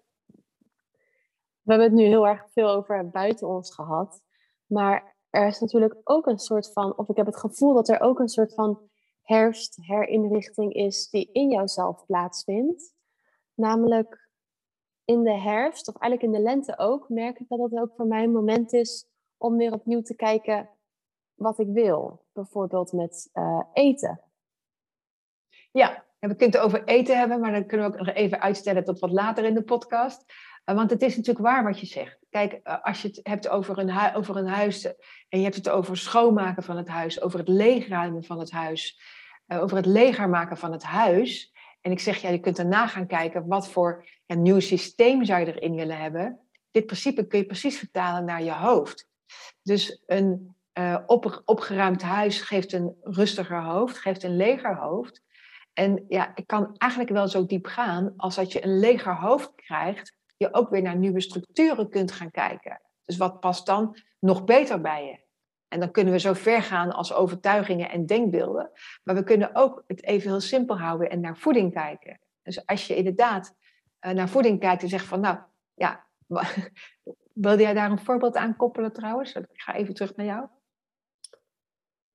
we 1.68 1.74
hebben 1.74 1.92
het 1.92 2.00
nu 2.00 2.06
heel 2.08 2.28
erg 2.28 2.46
veel 2.52 2.70
over 2.70 3.10
buiten 3.10 3.48
ons 3.48 3.74
gehad. 3.74 4.22
Maar 4.66 5.16
er 5.30 5.48
is 5.48 5.60
natuurlijk 5.60 5.96
ook 6.04 6.28
een 6.28 6.40
soort 6.40 6.72
van, 6.74 6.98
of 6.98 7.10
ik 7.10 7.18
heb 7.18 7.26
het 7.26 7.38
gevoel 7.38 7.74
dat 7.74 7.90
er 7.90 8.02
ook 8.02 8.20
een 8.20 8.28
soort 8.28 8.54
van 8.54 8.90
herfstherinrichting 9.22 10.74
is 10.74 11.10
die 11.10 11.30
in 11.32 11.50
jouzelf 11.50 12.06
plaatsvindt. 12.06 12.94
Namelijk 13.54 14.30
in 15.06 15.24
de 15.24 15.40
herfst, 15.40 15.88
of 15.88 15.98
eigenlijk 15.98 16.34
in 16.34 16.40
de 16.40 16.50
lente 16.50 16.78
ook, 16.78 17.10
merk 17.10 17.40
ik 17.40 17.48
dat 17.48 17.60
het 17.60 17.80
ook 17.80 17.94
voor 17.96 18.08
mij 18.08 18.24
een 18.24 18.32
moment 18.32 18.74
is 18.74 19.08
om 19.38 19.58
weer 19.58 19.74
opnieuw 19.74 20.02
te 20.02 20.16
kijken 20.16 20.70
wat 21.38 21.60
ik 21.60 21.68
wil. 21.68 22.26
Bijvoorbeeld 22.34 22.92
met 22.92 23.30
uh, 23.34 23.62
eten. 23.74 24.22
Ja, 25.72 26.06
we 26.20 26.36
kunnen 26.36 26.60
het 26.60 26.66
over 26.66 26.84
eten 26.84 27.18
hebben, 27.18 27.40
maar 27.40 27.52
dan 27.52 27.66
kunnen 27.66 27.88
we 27.88 27.94
ook 27.94 28.06
nog 28.06 28.16
even 28.16 28.42
uitstellen 28.42 28.84
tot 28.84 29.00
wat 29.00 29.12
later 29.12 29.44
in 29.44 29.54
de 29.54 29.64
podcast. 29.64 30.26
Eh, 30.64 30.76
want 30.76 30.90
het 30.90 31.02
is 31.02 31.16
natuurlijk 31.16 31.46
waar 31.46 31.64
wat 31.64 31.80
je 31.80 31.86
zegt. 31.86 32.18
Kijk, 32.30 32.54
eh, 32.54 32.84
als 32.84 33.02
je 33.02 33.08
het 33.08 33.20
hebt 33.24 33.50
over 33.50 33.78
een, 33.78 34.16
over 34.16 34.38
een 34.38 34.48
huis 34.48 34.86
en 35.30 35.38
je 35.38 35.44
hebt 35.44 35.56
het 35.56 35.70
over 35.70 35.98
schoonmaken 35.98 36.64
van 36.64 36.78
het 36.78 36.88
huis, 36.88 37.22
over 37.22 37.40
het 37.40 37.48
leegruimen 37.48 38.24
van 38.24 38.40
het 38.40 38.52
huis, 38.52 39.02
eh, 39.46 39.62
over 39.62 39.78
het 39.78 39.86
leger 39.86 40.30
maken 40.30 40.58
van 40.58 40.72
het 40.72 40.84
huis. 40.84 41.54
En 41.82 41.92
ik 41.92 42.00
zeg, 42.00 42.18
ja, 42.18 42.30
je 42.30 42.40
kunt 42.40 42.56
daarna 42.56 42.88
gaan 42.88 43.08
kijken 43.08 43.48
wat 43.48 43.70
voor 43.70 44.06
een 44.26 44.42
nieuw 44.42 44.60
systeem 44.60 45.26
zou 45.26 45.40
je 45.40 45.54
erin 45.54 45.76
willen 45.76 45.98
hebben. 45.98 46.40
Dit 46.72 46.86
principe 46.86 47.28
kun 47.28 47.40
je 47.40 47.46
precies 47.46 47.78
vertalen 47.78 48.26
naar 48.26 48.44
je 48.44 48.54
hoofd. 48.54 49.10
Dus 49.62 50.04
een 50.06 50.57
op, 51.06 51.42
opgeruimd 51.46 52.02
huis 52.02 52.42
geeft 52.42 52.74
een 52.74 52.96
rustiger 53.02 53.64
hoofd, 53.64 53.98
geeft 53.98 54.24
een 54.24 54.36
leger 54.36 54.76
hoofd. 54.76 55.22
En 55.74 56.06
ja, 56.08 56.32
ik 56.36 56.48
kan 56.48 56.76
eigenlijk 56.78 57.12
wel 57.12 57.28
zo 57.28 57.46
diep 57.46 57.66
gaan 57.66 58.14
als 58.18 58.36
dat 58.36 58.52
je 58.52 58.64
een 58.64 58.80
leger 58.80 59.16
hoofd 59.16 59.56
krijgt, 59.56 60.18
je 60.38 60.54
ook 60.54 60.70
weer 60.70 60.82
naar 60.82 60.98
nieuwe 60.98 61.22
structuren 61.22 61.90
kunt 61.90 62.12
gaan 62.12 62.32
kijken. 62.32 62.82
Dus 63.06 63.18
wat 63.18 63.40
past 63.40 63.66
dan 63.66 63.98
nog 64.20 64.44
beter 64.44 64.82
bij 64.82 65.06
je? 65.06 65.26
En 65.68 65.80
dan 65.80 65.92
kunnen 65.92 66.14
we 66.14 66.20
zo 66.20 66.34
ver 66.34 66.62
gaan 66.62 66.92
als 66.92 67.14
overtuigingen 67.14 67.90
en 67.90 68.06
denkbeelden. 68.06 68.72
Maar 69.04 69.16
we 69.16 69.24
kunnen 69.24 69.56
ook 69.56 69.84
het 69.88 70.04
even 70.04 70.30
heel 70.30 70.40
simpel 70.40 70.78
houden 70.80 71.10
en 71.10 71.20
naar 71.20 71.38
voeding 71.38 71.74
kijken. 71.74 72.20
Dus 72.42 72.66
als 72.66 72.88
je 72.88 72.96
inderdaad 72.96 73.56
uh, 74.02 74.12
naar 74.12 74.30
voeding 74.30 74.60
kijkt 74.60 74.82
en 74.82 74.90
zegt 74.90 75.06
van, 75.06 75.20
nou 75.20 75.38
ja, 75.74 76.06
wilde 77.34 77.62
jij 77.62 77.74
daar 77.74 77.92
een 77.92 78.00
voorbeeld 78.00 78.36
aan 78.36 78.56
koppelen 78.56 78.94
trouwens? 78.94 79.34
Ik 79.34 79.46
ga 79.52 79.74
even 79.74 79.94
terug 79.94 80.16
naar 80.16 80.26
jou. 80.26 80.48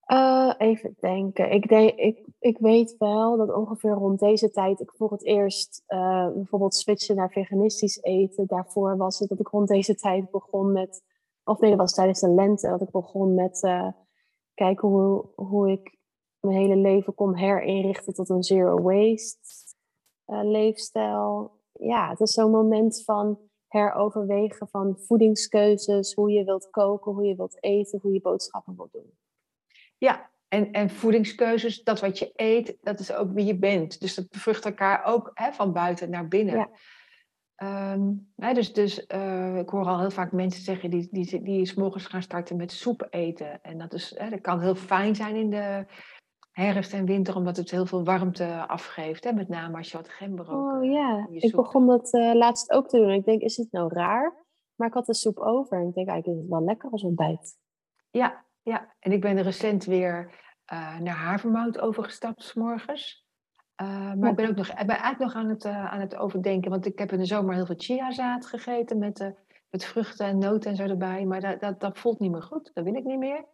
Uh, 0.06 0.54
even 0.58 0.96
denken. 1.00 1.50
Ik, 1.50 1.68
denk, 1.68 1.90
ik, 1.90 2.26
ik 2.38 2.58
weet 2.58 2.96
wel 2.98 3.36
dat 3.36 3.54
ongeveer 3.54 3.90
rond 3.90 4.18
deze 4.18 4.50
tijd 4.50 4.80
ik 4.80 4.92
voor 4.96 5.10
het 5.10 5.24
eerst 5.24 5.82
uh, 5.88 6.32
bijvoorbeeld 6.32 6.74
switchen 6.74 7.16
naar 7.16 7.30
veganistisch 7.30 8.02
eten. 8.02 8.46
Daarvoor 8.46 8.96
was 8.96 9.18
het 9.18 9.28
dat 9.28 9.40
ik 9.40 9.48
rond 9.48 9.68
deze 9.68 9.94
tijd 9.94 10.30
begon 10.30 10.72
met, 10.72 11.02
of 11.44 11.60
nee, 11.60 11.70
dat 11.70 11.78
was 11.78 11.94
tijdens 11.94 12.20
de 12.20 12.30
lente, 12.30 12.68
dat 12.68 12.80
ik 12.80 12.90
begon 12.90 13.34
met 13.34 13.62
uh, 13.62 13.88
kijken 14.54 14.88
hoe, 14.88 15.26
hoe 15.34 15.70
ik 15.70 15.98
mijn 16.40 16.58
hele 16.58 16.76
leven 16.76 17.14
kon 17.14 17.36
herinrichten 17.36 18.14
tot 18.14 18.28
een 18.28 18.42
zero 18.42 18.82
waste 18.82 19.70
leefstijl. 20.26 21.60
Ja, 21.72 22.08
het 22.08 22.20
is 22.20 22.32
zo'n 22.32 22.50
moment 22.50 23.04
van 23.04 23.38
heroverwegen 23.66 24.68
van 24.68 24.98
voedingskeuzes, 24.98 26.14
hoe 26.14 26.30
je 26.30 26.44
wilt 26.44 26.70
koken, 26.70 27.12
hoe 27.12 27.24
je 27.24 27.36
wilt 27.36 27.62
eten, 27.62 27.98
hoe 28.02 28.12
je 28.12 28.20
boodschappen 28.20 28.76
wilt 28.76 28.92
doen. 28.92 29.12
Ja, 30.02 30.30
en, 30.48 30.72
en 30.72 30.90
voedingskeuzes, 30.90 31.82
dat 31.82 32.00
wat 32.00 32.18
je 32.18 32.30
eet, 32.34 32.76
dat 32.80 33.00
is 33.00 33.12
ook 33.14 33.32
wie 33.32 33.44
je 33.44 33.58
bent. 33.58 34.00
Dus 34.00 34.14
dat 34.14 34.28
bevrucht 34.28 34.64
elkaar 34.64 35.04
ook 35.04 35.30
hè, 35.34 35.52
van 35.52 35.72
buiten 35.72 36.10
naar 36.10 36.28
binnen. 36.28 36.68
Ja. 37.56 37.92
Um, 37.92 38.32
hè, 38.36 38.52
dus 38.52 38.72
dus 38.72 39.04
uh, 39.14 39.56
ik 39.58 39.68
hoor 39.68 39.84
al 39.84 40.00
heel 40.00 40.10
vaak 40.10 40.32
mensen 40.32 40.62
zeggen 40.62 40.90
die, 40.90 41.08
die, 41.10 41.42
die 41.42 41.66
s 41.66 41.74
morgens 41.74 42.06
gaan 42.06 42.22
starten 42.22 42.56
met 42.56 42.72
soep 42.72 43.06
eten. 43.10 43.62
En 43.62 43.78
dat, 43.78 43.92
is, 43.92 44.14
hè, 44.18 44.30
dat 44.30 44.40
kan 44.40 44.60
heel 44.60 44.74
fijn 44.74 45.14
zijn 45.14 45.36
in 45.36 45.50
de 45.50 45.86
herfst 46.50 46.92
en 46.92 47.04
winter, 47.04 47.36
omdat 47.36 47.56
het 47.56 47.70
heel 47.70 47.86
veel 47.86 48.04
warmte 48.04 48.66
afgeeft. 48.66 49.24
Hè, 49.24 49.32
met 49.32 49.48
name 49.48 49.76
als 49.76 49.90
je 49.90 49.96
wat 49.96 50.08
gember 50.08 50.50
ook. 50.50 50.72
Oh 50.72 50.84
ja, 50.84 51.26
ik 51.30 51.56
begon 51.56 51.86
dat 51.86 52.14
uh, 52.14 52.34
laatst 52.34 52.70
ook 52.70 52.88
te 52.88 52.98
doen. 52.98 53.10
Ik 53.10 53.24
denk, 53.24 53.42
is 53.42 53.56
het 53.56 53.72
nou 53.72 53.94
raar? 53.94 54.44
Maar 54.74 54.88
ik 54.88 54.94
had 54.94 55.06
de 55.06 55.14
soep 55.14 55.38
over 55.38 55.80
en 55.80 55.88
ik 55.88 55.94
denk 55.94 56.08
eigenlijk 56.08 56.38
is 56.38 56.42
het 56.42 56.52
wel 56.52 56.64
lekker 56.64 56.90
als 56.90 57.02
ontbijt. 57.02 57.58
Ja, 58.10 58.44
ja, 58.62 58.94
en 58.98 59.12
ik 59.12 59.20
ben 59.20 59.42
recent 59.42 59.84
weer 59.84 60.40
uh, 60.72 60.98
naar 60.98 61.16
havermout 61.16 61.80
overgestapt 61.80 62.42
s 62.42 62.54
morgens. 62.54 63.26
Uh, 63.82 64.12
maar 64.14 64.30
ik 64.30 64.36
ben 64.36 64.48
ook 64.48 64.56
nog, 64.56 64.68
ik 64.68 64.86
ben 64.86 64.96
eigenlijk 64.96 65.18
nog 65.18 65.34
aan 65.34 65.48
het, 65.48 65.64
uh, 65.64 65.92
aan 65.92 66.00
het 66.00 66.16
overdenken. 66.16 66.70
Want 66.70 66.86
ik 66.86 66.98
heb 66.98 67.12
in 67.12 67.18
de 67.18 67.24
zomer 67.24 67.54
heel 67.54 67.66
veel 67.66 67.78
chiazaad 67.78 68.46
gegeten 68.46 68.98
met, 68.98 69.32
met 69.70 69.84
vruchten 69.84 70.26
en 70.26 70.38
noten 70.38 70.70
en 70.70 70.76
zo 70.76 70.82
erbij. 70.82 71.24
Maar 71.24 71.40
dat, 71.40 71.60
dat, 71.60 71.80
dat 71.80 71.98
voelt 71.98 72.18
niet 72.18 72.30
meer 72.30 72.42
goed. 72.42 72.70
Dat 72.74 72.84
wil 72.84 72.94
ik 72.94 73.04
niet 73.04 73.18
meer. 73.18 73.44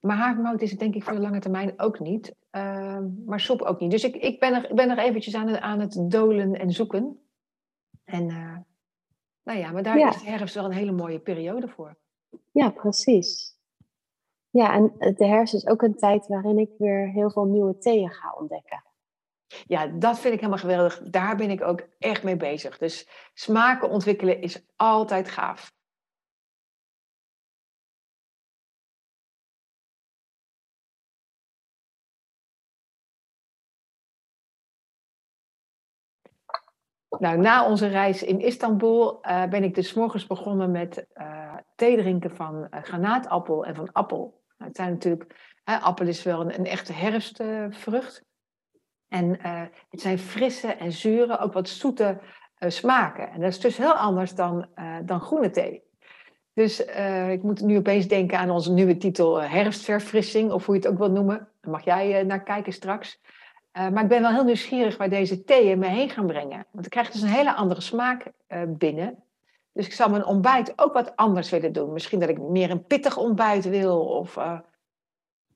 Maar 0.00 0.16
havermout 0.16 0.62
is 0.62 0.70
het 0.70 0.80
denk 0.80 0.94
ik 0.94 1.02
voor 1.04 1.12
de 1.12 1.20
lange 1.20 1.40
termijn 1.40 1.80
ook 1.80 2.00
niet. 2.00 2.34
Maar 3.24 3.40
soep 3.40 3.62
ook 3.62 3.80
niet. 3.80 3.90
Dus 3.90 4.04
ik, 4.04 4.16
ik 4.16 4.40
ben 4.40 4.54
er, 4.54 4.74
ben 4.74 4.90
er 4.90 4.98
eventjes 4.98 5.34
aan, 5.34 5.58
aan 5.60 5.80
het 5.80 6.04
dolen 6.08 6.54
en 6.54 6.70
zoeken. 6.70 7.20
En 8.04 8.26
nou 9.42 9.58
ja, 9.58 9.72
maar 9.72 9.82
daar 9.82 10.08
is 10.08 10.22
de 10.22 10.30
herfst 10.30 10.54
wel 10.54 10.64
een 10.64 10.72
hele 10.72 10.92
mooie 10.92 11.18
periode 11.18 11.68
voor. 11.68 11.96
Ja, 12.52 12.70
precies. 12.70 13.57
Ja, 14.50 14.72
en 14.72 14.92
de 15.14 15.26
hersen 15.26 15.58
is 15.58 15.66
ook 15.66 15.82
een 15.82 15.96
tijd 15.96 16.26
waarin 16.26 16.58
ik 16.58 16.70
weer 16.78 17.10
heel 17.10 17.30
veel 17.30 17.44
nieuwe 17.44 17.78
theeën 17.78 18.10
ga 18.10 18.34
ontdekken. 18.38 18.82
Ja, 19.66 19.86
dat 19.86 20.18
vind 20.18 20.34
ik 20.34 20.40
helemaal 20.40 20.62
geweldig. 20.62 21.02
Daar 21.02 21.36
ben 21.36 21.50
ik 21.50 21.62
ook 21.62 21.86
echt 21.98 22.22
mee 22.22 22.36
bezig. 22.36 22.78
Dus 22.78 23.08
smaken 23.34 23.90
ontwikkelen 23.90 24.40
is 24.40 24.66
altijd 24.76 25.28
gaaf. 25.28 25.76
Nou, 37.18 37.38
na 37.38 37.68
onze 37.68 37.86
reis 37.86 38.22
in 38.22 38.40
Istanbul 38.40 39.22
eh, 39.22 39.48
ben 39.48 39.64
ik 39.64 39.74
dus 39.74 39.94
morgens 39.94 40.26
begonnen 40.26 40.70
met 40.70 41.06
uh, 41.14 41.54
thee 41.74 41.96
drinken 41.96 42.36
van 42.36 42.68
eh, 42.70 42.82
granaatappel 42.82 43.64
en 43.64 43.74
van 43.74 43.92
appel. 43.92 44.37
Nou, 44.58 44.70
het 44.70 44.76
zijn 44.76 44.90
natuurlijk, 44.90 45.34
appel 45.64 46.06
is 46.06 46.22
wel 46.22 46.40
een, 46.40 46.66
echte 46.66 46.92
herfstvrucht. 46.92 48.24
en 49.08 49.38
het 49.90 50.00
zijn 50.00 50.18
frisse 50.18 50.72
en 50.72 50.92
zure, 50.92 51.38
ook 51.38 51.52
wat 51.52 51.68
zoete 51.68 52.20
smaken. 52.58 53.30
En 53.30 53.40
dat 53.40 53.50
is 53.50 53.60
dus 53.60 53.76
heel 53.76 53.94
anders 53.94 54.34
dan, 54.34 54.68
dan 55.04 55.20
groene 55.20 55.50
thee. 55.50 55.82
Dus 56.52 56.84
ik 57.30 57.42
moet 57.42 57.60
nu 57.60 57.76
opeens 57.76 58.08
denken 58.08 58.38
aan 58.38 58.50
onze 58.50 58.72
nieuwe 58.72 58.96
titel 58.96 59.42
herfstverfrissing, 59.42 60.52
of 60.52 60.66
hoe 60.66 60.74
je 60.74 60.80
het 60.80 60.90
ook 60.90 60.98
wil 60.98 61.10
noemen. 61.10 61.48
Daar 61.60 61.72
mag 61.72 61.84
jij 61.84 62.22
naar 62.22 62.42
kijken 62.42 62.72
straks. 62.72 63.20
Maar 63.72 64.02
ik 64.02 64.08
ben 64.08 64.22
wel 64.22 64.32
heel 64.32 64.44
nieuwsgierig 64.44 64.96
waar 64.96 65.08
deze 65.08 65.44
theeën 65.44 65.78
me 65.78 65.86
heen 65.86 66.10
gaan 66.10 66.26
brengen. 66.26 66.66
Want 66.70 66.84
ik 66.84 66.90
krijg 66.90 67.10
dus 67.10 67.22
een 67.22 67.28
hele 67.28 67.54
andere 67.54 67.80
smaak 67.80 68.32
binnen. 68.68 69.22
Dus 69.78 69.86
ik 69.86 69.92
zal 69.92 70.08
mijn 70.08 70.24
ontbijt 70.24 70.72
ook 70.76 70.92
wat 70.92 71.16
anders 71.16 71.50
willen 71.50 71.72
doen. 71.72 71.92
Misschien 71.92 72.20
dat 72.20 72.28
ik 72.28 72.40
meer 72.40 72.70
een 72.70 72.84
pittig 72.84 73.16
ontbijt 73.16 73.68
wil. 73.68 74.00
Of, 74.06 74.36
uh, 74.36 74.58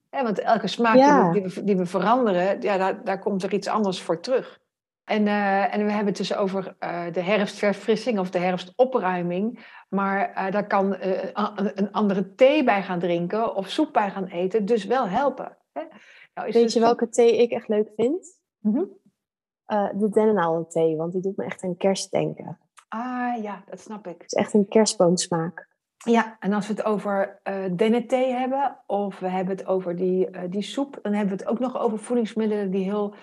want 0.09 0.39
elke 0.39 0.67
smaak 0.67 0.95
ja. 0.95 1.31
die, 1.31 1.41
we, 1.41 1.63
die, 1.63 1.77
we, 1.77 1.85
veranderen, 1.85 2.61
ja, 2.61 2.77
daar, 2.77 3.03
daar 3.03 3.19
komt 3.19 3.43
er 3.43 3.53
iets 3.53 3.67
anders 3.67 4.01
voor 4.01 4.19
terug. 4.19 4.61
En, 5.03 5.27
en 5.71 5.85
we 5.85 5.91
hebben 5.91 6.07
het 6.07 6.17
dus 6.17 6.35
over 6.35 6.75
de 7.11 7.21
herfstverfrissing 7.21 8.19
of 8.19 8.29
de 8.29 8.39
herfstopruiming. 8.39 9.65
Maar 9.89 10.51
daar 10.51 10.67
kan 10.67 10.95
een 11.73 11.91
andere 11.91 12.35
thee 12.35 12.63
bij 12.63 12.83
gaan 12.83 12.99
drinken 12.99 13.55
of 13.55 13.69
soep 13.69 13.93
bij 13.93 14.09
gaan 14.11 14.25
eten 14.25 14.65
dus 14.65 14.85
wel 14.85 15.07
helpen. 15.07 15.57
Hè? 15.71 15.81
Nou, 16.33 16.51
Weet 16.51 16.73
je 16.73 16.79
welke 16.79 17.09
thee 17.09 17.37
ik 17.37 17.51
echt 17.51 17.67
leuk 17.67 17.91
vind? 17.95 18.39
Mm 18.59 18.73
-hmm. 18.73 18.89
uh, 19.67 19.89
de 19.99 20.09
dennenaalde 20.09 20.67
thee, 20.67 20.95
want 20.95 21.11
die 21.11 21.21
doet 21.21 21.37
me 21.37 21.45
echt 21.45 21.63
aan 21.63 21.77
kerst 21.77 22.11
denken. 22.11 22.57
Ah 22.93 23.41
ja, 23.41 23.63
dat 23.65 23.79
snap 23.79 24.07
ik. 24.07 24.21
Het 24.21 24.33
is 24.33 24.39
echt 24.39 24.53
een 24.53 24.67
kerstboomsmaak. 24.67 25.67
Ja, 25.97 26.37
en 26.39 26.53
als 26.53 26.67
we 26.67 26.73
het 26.73 26.83
over 26.83 27.39
uh, 27.43 27.65
dennethee 27.71 28.33
hebben, 28.33 28.79
of 28.85 29.19
we 29.19 29.27
hebben 29.27 29.55
het 29.55 29.65
over 29.65 29.95
die, 29.95 30.29
uh, 30.29 30.41
die 30.49 30.61
soep, 30.61 30.99
dan 31.01 31.13
hebben 31.13 31.37
we 31.37 31.43
het 31.43 31.51
ook 31.51 31.59
nog 31.59 31.77
over 31.77 31.99
voedingsmiddelen 31.99 32.71
die 32.71 32.83
heel 32.83 33.15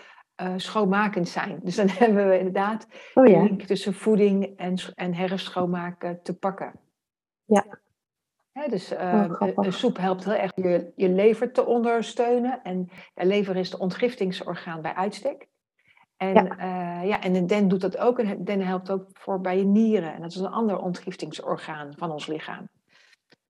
uh, 0.42 0.52
schoonmakend 0.56 1.28
zijn. 1.28 1.60
Dus 1.62 1.76
dan 1.76 1.88
hebben 1.98 2.28
we 2.28 2.38
inderdaad 2.38 2.86
oh, 3.14 3.26
ja. 3.26 3.42
link 3.42 3.62
tussen 3.62 3.94
voeding 3.94 4.56
en, 4.56 4.78
en 4.94 5.14
te 6.22 6.36
pakken. 6.38 6.72
Ja 7.44 7.64
dus 8.68 8.92
uh, 8.92 9.30
soep 9.68 9.96
helpt 9.96 10.24
heel 10.24 10.34
erg 10.34 10.52
je, 10.54 10.92
je 10.96 11.08
lever 11.08 11.52
te 11.52 11.66
ondersteunen. 11.66 12.60
En 12.62 12.90
de 13.14 13.26
lever 13.26 13.56
is 13.56 13.70
het 13.70 13.80
ontgiftingsorgaan 13.80 14.82
bij 14.82 14.94
uitstek. 14.94 15.48
En, 16.20 16.34
ja. 16.34 17.00
Uh, 17.02 17.08
ja, 17.08 17.20
en 17.20 17.32
de 17.32 17.44
den 17.44 17.68
doet 17.68 17.80
dat 17.80 17.98
ook. 17.98 18.18
En 18.18 18.44
den 18.44 18.60
helpt 18.60 18.90
ook 18.90 19.06
voor 19.12 19.40
bij 19.40 19.58
je 19.58 19.64
nieren. 19.64 20.14
En 20.14 20.20
dat 20.22 20.30
is 20.30 20.36
een 20.36 20.50
ander 20.50 20.78
ontgiftingsorgaan 20.78 21.92
van 21.96 22.10
ons 22.10 22.26
lichaam. 22.26 22.68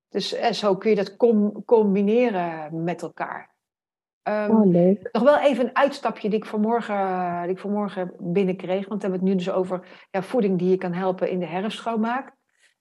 Dus 0.09 0.35
uh, 0.35 0.50
zo 0.50 0.76
kun 0.76 0.90
je 0.90 0.96
dat 0.96 1.16
com 1.16 1.64
combineren 1.64 2.85
met 2.85 3.02
elkaar. 3.02 3.54
Um, 4.22 4.50
oh, 4.50 4.66
leuk. 4.66 5.09
Nog 5.12 5.22
wel 5.22 5.38
even 5.38 5.64
een 5.64 5.76
uitstapje 5.76 6.28
die 6.28 6.38
ik 6.38 6.44
vanmorgen, 6.44 7.42
die 7.42 7.50
ik 7.50 7.59
vanmorgen 7.59 8.12
binnenkreeg. 8.18 8.88
Want 8.88 9.02
we 9.02 9.09
hebben 9.09 9.26
het 9.26 9.28
nu 9.28 9.44
dus 9.44 9.50
over 9.50 9.87
ja, 10.11 10.22
voeding 10.22 10.59
die 10.59 10.70
je 10.70 10.76
kan 10.76 10.92
helpen 10.92 11.30
in 11.30 11.38
de 11.38 11.46
herfstschoonmaak. 11.46 12.35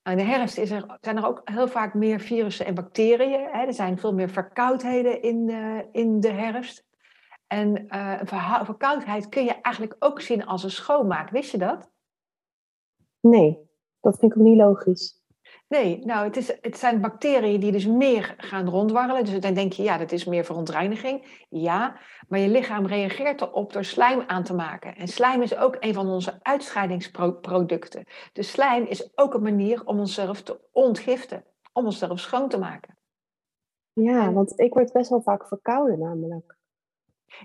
Nou, 0.04 0.17
in 0.17 0.25
de 0.25 0.32
herfst 0.32 0.58
is 0.58 0.71
er, 0.71 0.97
zijn 1.02 1.17
er 1.17 1.28
ook 1.28 1.41
heel 1.43 1.67
vaak 1.67 1.93
meer 1.93 2.19
virussen 2.19 2.65
en 2.65 2.75
bacteriën. 2.75 3.47
Hè. 3.52 3.65
Er 3.65 3.73
zijn 3.73 3.97
veel 3.97 4.13
meer 4.13 4.30
verkoudheden 4.30 5.21
in 5.21 5.49
in 5.91 6.19
de 6.19 6.32
herfst. 6.32 6.88
En 7.49 7.85
uh, 7.95 8.19
verkoudheid 8.63 9.29
kun 9.29 9.43
je 9.43 9.62
eigenlijk 9.62 9.95
ook 9.99 10.21
zien 10.21 10.45
als 10.45 10.63
een 10.63 10.71
schoonmaak. 10.71 11.29
Wist 11.29 11.51
je 11.51 11.57
dat? 11.57 11.89
Nee, 13.19 13.59
dat 13.99 14.19
vind 14.19 14.31
ik 14.31 14.38
ook 14.38 14.43
niet 14.43 14.57
logisch. 14.57 15.23
Nee, 15.67 16.05
nou, 16.05 16.25
het, 16.25 16.38
is, 16.38 16.57
het 16.62 16.77
zijn 16.77 17.01
bacteriën 17.01 17.59
die 17.59 17.71
dus 17.71 17.85
meer 17.85 18.35
gaan 18.38 18.69
rondwarrelen. 18.69 19.25
Dus 19.25 19.39
dan 19.39 19.53
denk 19.53 19.73
je, 19.73 19.83
ja, 19.83 19.97
dat 19.97 20.12
is 20.12 20.25
meer 20.25 20.45
verontreiniging. 20.45 21.45
Ja, 21.49 21.99
maar 22.27 22.39
je 22.39 22.47
lichaam 22.47 22.85
reageert 22.85 23.41
erop 23.41 23.73
door 23.73 23.83
slijm 23.83 24.23
aan 24.27 24.43
te 24.43 24.53
maken. 24.53 24.95
En 24.95 25.07
slijm 25.07 25.41
is 25.41 25.55
ook 25.57 25.77
een 25.79 25.93
van 25.93 26.07
onze 26.07 26.39
uitscheidingsproducten. 26.41 28.05
Dus 28.33 28.51
slijm 28.51 28.85
is 28.85 29.17
ook 29.17 29.33
een 29.33 29.41
manier 29.41 29.85
om 29.85 29.99
onszelf 29.99 30.41
te 30.41 30.59
ontgiften. 30.71 31.43
Om 31.73 31.85
onszelf 31.85 32.19
schoon 32.19 32.49
te 32.49 32.59
maken. 32.59 32.97
Ja, 33.93 34.33
want 34.33 34.59
ik 34.59 34.73
word 34.73 34.91
best 34.91 35.09
wel 35.09 35.21
vaak 35.21 35.47
verkouden 35.47 35.99
namelijk. 35.99 36.59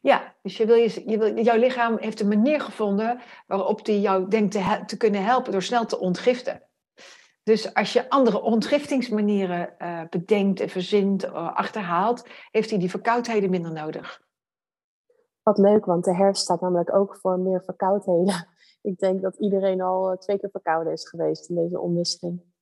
Ja, 0.02 0.34
dus 0.42 0.56
je 0.56 0.66
wil 0.66 0.76
je, 0.76 1.02
je 1.06 1.18
wil, 1.18 1.38
jouw 1.38 1.58
lichaam 1.58 1.96
heeft 1.98 2.20
een 2.20 2.28
manier 2.28 2.60
gevonden 2.60 3.20
waarop 3.46 3.84
die 3.84 4.00
jou 4.00 4.28
denkt 4.28 4.52
te, 4.52 4.82
te 4.86 4.96
kunnen 4.96 5.24
helpen 5.24 5.52
door 5.52 5.62
snel 5.62 5.86
te 5.86 5.98
ontgiften. 5.98 6.62
Dus 7.42 7.74
als 7.74 7.92
je 7.92 8.10
andere 8.10 8.42
ontgiftingsmanieren 8.42 9.74
uh, 9.78 10.00
bedenkt 10.10 10.60
en 10.60 10.68
verzint, 10.68 11.24
uh, 11.24 11.56
achterhaalt, 11.56 12.26
heeft 12.50 12.70
hij 12.70 12.78
die 12.78 12.90
verkoudheden 12.90 13.50
minder 13.50 13.72
nodig. 13.72 14.22
Wat 15.42 15.58
leuk, 15.58 15.84
want 15.84 16.04
de 16.04 16.14
herfst 16.14 16.42
staat 16.42 16.60
namelijk 16.60 16.94
ook 16.94 17.16
voor 17.16 17.38
meer 17.38 17.62
verkoudheden. 17.64 18.48
Ik 18.82 18.98
denk 18.98 19.22
dat 19.22 19.36
iedereen 19.36 19.80
al 19.80 20.10
uh, 20.10 20.16
twee 20.16 20.38
keer 20.38 20.50
verkouden 20.50 20.92
is 20.92 21.08
geweest 21.08 21.48
in 21.48 21.54
deze 21.54 21.80
omwisseling. 21.80 22.53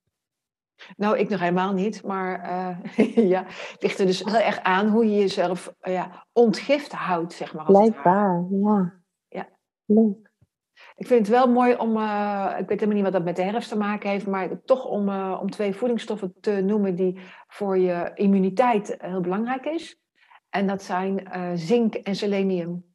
Nou, 0.97 1.17
ik 1.17 1.29
nog 1.29 1.39
helemaal 1.39 1.73
niet, 1.73 2.03
maar 2.03 2.51
ja, 3.33 3.43
het 3.45 3.77
ligt 3.79 3.99
er 3.99 4.05
dus 4.05 4.23
heel 4.23 4.39
erg 4.39 4.59
aan 4.59 4.87
hoe 4.87 5.05
je 5.05 5.17
jezelf 5.17 5.73
ja, 5.81 6.25
ontgift 6.31 6.91
houdt, 6.91 7.33
zeg 7.33 7.53
maar. 7.53 7.65
Blijkbaar, 7.65 8.45
ja. 8.49 8.93
ja. 9.27 9.49
Leuk. 9.85 10.31
Ik 10.95 11.07
vind 11.07 11.19
het 11.19 11.29
wel 11.29 11.47
mooi 11.47 11.75
om, 11.75 11.97
uh, 11.97 12.55
ik 12.59 12.67
weet 12.67 12.79
helemaal 12.79 12.95
niet 12.95 13.03
wat 13.03 13.13
dat 13.13 13.23
met 13.23 13.35
de 13.35 13.41
herfst 13.41 13.69
te 13.69 13.77
maken 13.77 14.09
heeft, 14.09 14.27
maar 14.27 14.61
toch 14.63 14.85
om, 14.85 15.09
om 15.33 15.49
twee 15.49 15.73
voedingsstoffen 15.73 16.33
te 16.39 16.61
noemen 16.61 16.95
die 16.95 17.19
voor 17.47 17.77
je 17.77 18.11
immuniteit 18.13 18.95
heel 18.99 19.21
belangrijk 19.21 19.65
is. 19.65 20.01
En 20.49 20.67
dat 20.67 20.83
zijn 20.83 21.27
zink 21.53 21.95
en 21.95 22.15
selenium. 22.15 22.85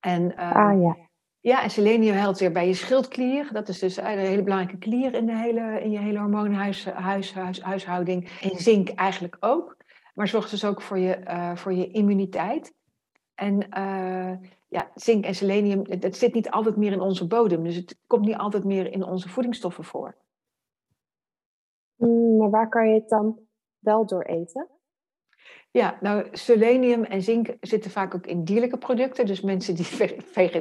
En, 0.00 0.34
ah 0.36 0.80
ja. 0.80 1.07
Ja, 1.48 1.62
en 1.62 1.70
selenium 1.70 2.14
helpt 2.14 2.38
weer 2.38 2.52
bij 2.52 2.66
je 2.66 2.74
schildklier. 2.74 3.52
Dat 3.52 3.68
is 3.68 3.78
dus 3.78 3.96
een 3.96 4.04
hele 4.04 4.42
belangrijke 4.42 4.78
klier 4.78 5.14
in, 5.14 5.26
de 5.26 5.36
hele, 5.36 5.80
in 5.80 5.90
je 5.90 5.98
hele 5.98 6.18
hormoonhuishouding. 6.18 8.30
En 8.42 8.56
zink 8.56 8.88
eigenlijk 8.88 9.36
ook. 9.40 9.76
Maar 10.14 10.28
zorgt 10.28 10.50
dus 10.50 10.64
ook 10.64 10.80
voor 10.80 10.98
je, 10.98 11.52
voor 11.54 11.72
je 11.72 11.90
immuniteit. 11.90 12.74
En 13.34 13.66
ja, 14.68 14.90
zink 14.94 15.24
en 15.24 15.34
selenium, 15.34 16.00
dat 16.00 16.16
zit 16.16 16.34
niet 16.34 16.50
altijd 16.50 16.76
meer 16.76 16.92
in 16.92 17.00
onze 17.00 17.26
bodem. 17.26 17.64
Dus 17.64 17.76
het 17.76 17.98
komt 18.06 18.24
niet 18.24 18.36
altijd 18.36 18.64
meer 18.64 18.92
in 18.92 19.04
onze 19.04 19.28
voedingsstoffen 19.28 19.84
voor. 19.84 20.16
Mm, 21.96 22.36
maar 22.36 22.50
waar 22.50 22.68
kan 22.68 22.88
je 22.88 22.94
het 22.94 23.08
dan 23.08 23.38
wel 23.78 24.06
door 24.06 24.22
eten? 24.22 24.68
Ja, 25.70 25.98
nou, 26.00 26.26
selenium 26.32 27.04
en 27.04 27.22
zink 27.22 27.48
zitten 27.60 27.90
vaak 27.90 28.14
ook 28.14 28.26
in 28.26 28.44
dierlijke 28.44 28.78
producten. 28.78 29.26
Dus 29.26 29.40
mensen 29.40 29.74
die 29.74 29.86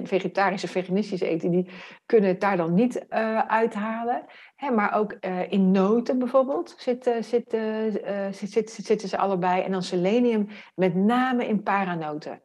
vegetarische, 0.03 0.67
veganistisch 0.67 1.21
eten, 1.21 1.51
die 1.51 1.69
kunnen 2.05 2.29
het 2.29 2.41
daar 2.41 2.57
dan 2.57 2.73
niet 2.73 3.05
uh, 3.09 3.39
uithalen. 3.39 4.25
Hè, 4.55 4.71
maar 4.71 4.93
ook 4.93 5.17
uh, 5.21 5.51
in 5.51 5.71
noten 5.71 6.19
bijvoorbeeld 6.19 6.75
zitten, 6.77 7.23
zitten, 7.23 7.61
uh, 8.09 8.27
zitten, 8.31 8.83
zitten 8.83 9.09
ze 9.09 9.17
allebei. 9.17 9.61
En 9.61 9.71
dan 9.71 9.83
selenium 9.83 10.47
met 10.75 10.95
name 10.95 11.47
in 11.47 11.63
paranoten. 11.63 12.41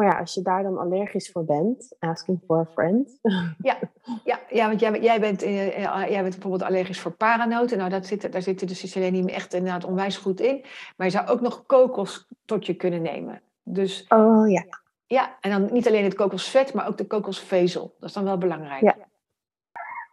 Maar 0.00 0.12
ja, 0.12 0.18
als 0.18 0.34
je 0.34 0.42
daar 0.42 0.62
dan 0.62 0.78
allergisch 0.78 1.30
voor 1.30 1.44
bent, 1.44 1.96
asking 1.98 2.40
for 2.46 2.58
a 2.58 2.66
friend. 2.72 3.18
Ja, 3.62 3.78
ja, 4.24 4.40
ja 4.50 4.68
want 4.68 4.80
jij, 4.80 5.00
jij, 5.00 5.20
bent, 5.20 5.42
uh, 5.44 5.78
jij 6.10 6.22
bent 6.22 6.34
bijvoorbeeld 6.34 6.62
allergisch 6.62 7.00
voor 7.00 7.10
paranoten. 7.10 7.78
Nou, 7.78 7.90
dat 7.90 8.06
zit, 8.06 8.32
daar 8.32 8.42
zit 8.42 8.68
dus 8.68 8.90
selenium 8.90 9.28
echt 9.28 9.54
inderdaad 9.54 9.84
onwijs 9.84 10.16
goed 10.16 10.40
in. 10.40 10.64
Maar 10.96 11.06
je 11.06 11.12
zou 11.12 11.28
ook 11.28 11.40
nog 11.40 11.66
kokos 11.66 12.26
tot 12.44 12.66
je 12.66 12.74
kunnen 12.74 13.02
nemen. 13.02 13.42
Dus, 13.62 14.04
oh 14.08 14.50
ja. 14.50 14.64
Ja, 15.06 15.36
en 15.40 15.50
dan 15.50 15.68
niet 15.72 15.88
alleen 15.88 16.04
het 16.04 16.14
kokosvet, 16.14 16.74
maar 16.74 16.88
ook 16.88 16.98
de 16.98 17.06
kokosvezel. 17.06 17.94
Dat 17.98 18.08
is 18.08 18.14
dan 18.14 18.24
wel 18.24 18.38
belangrijk. 18.38 18.82
Ja. 18.82 18.96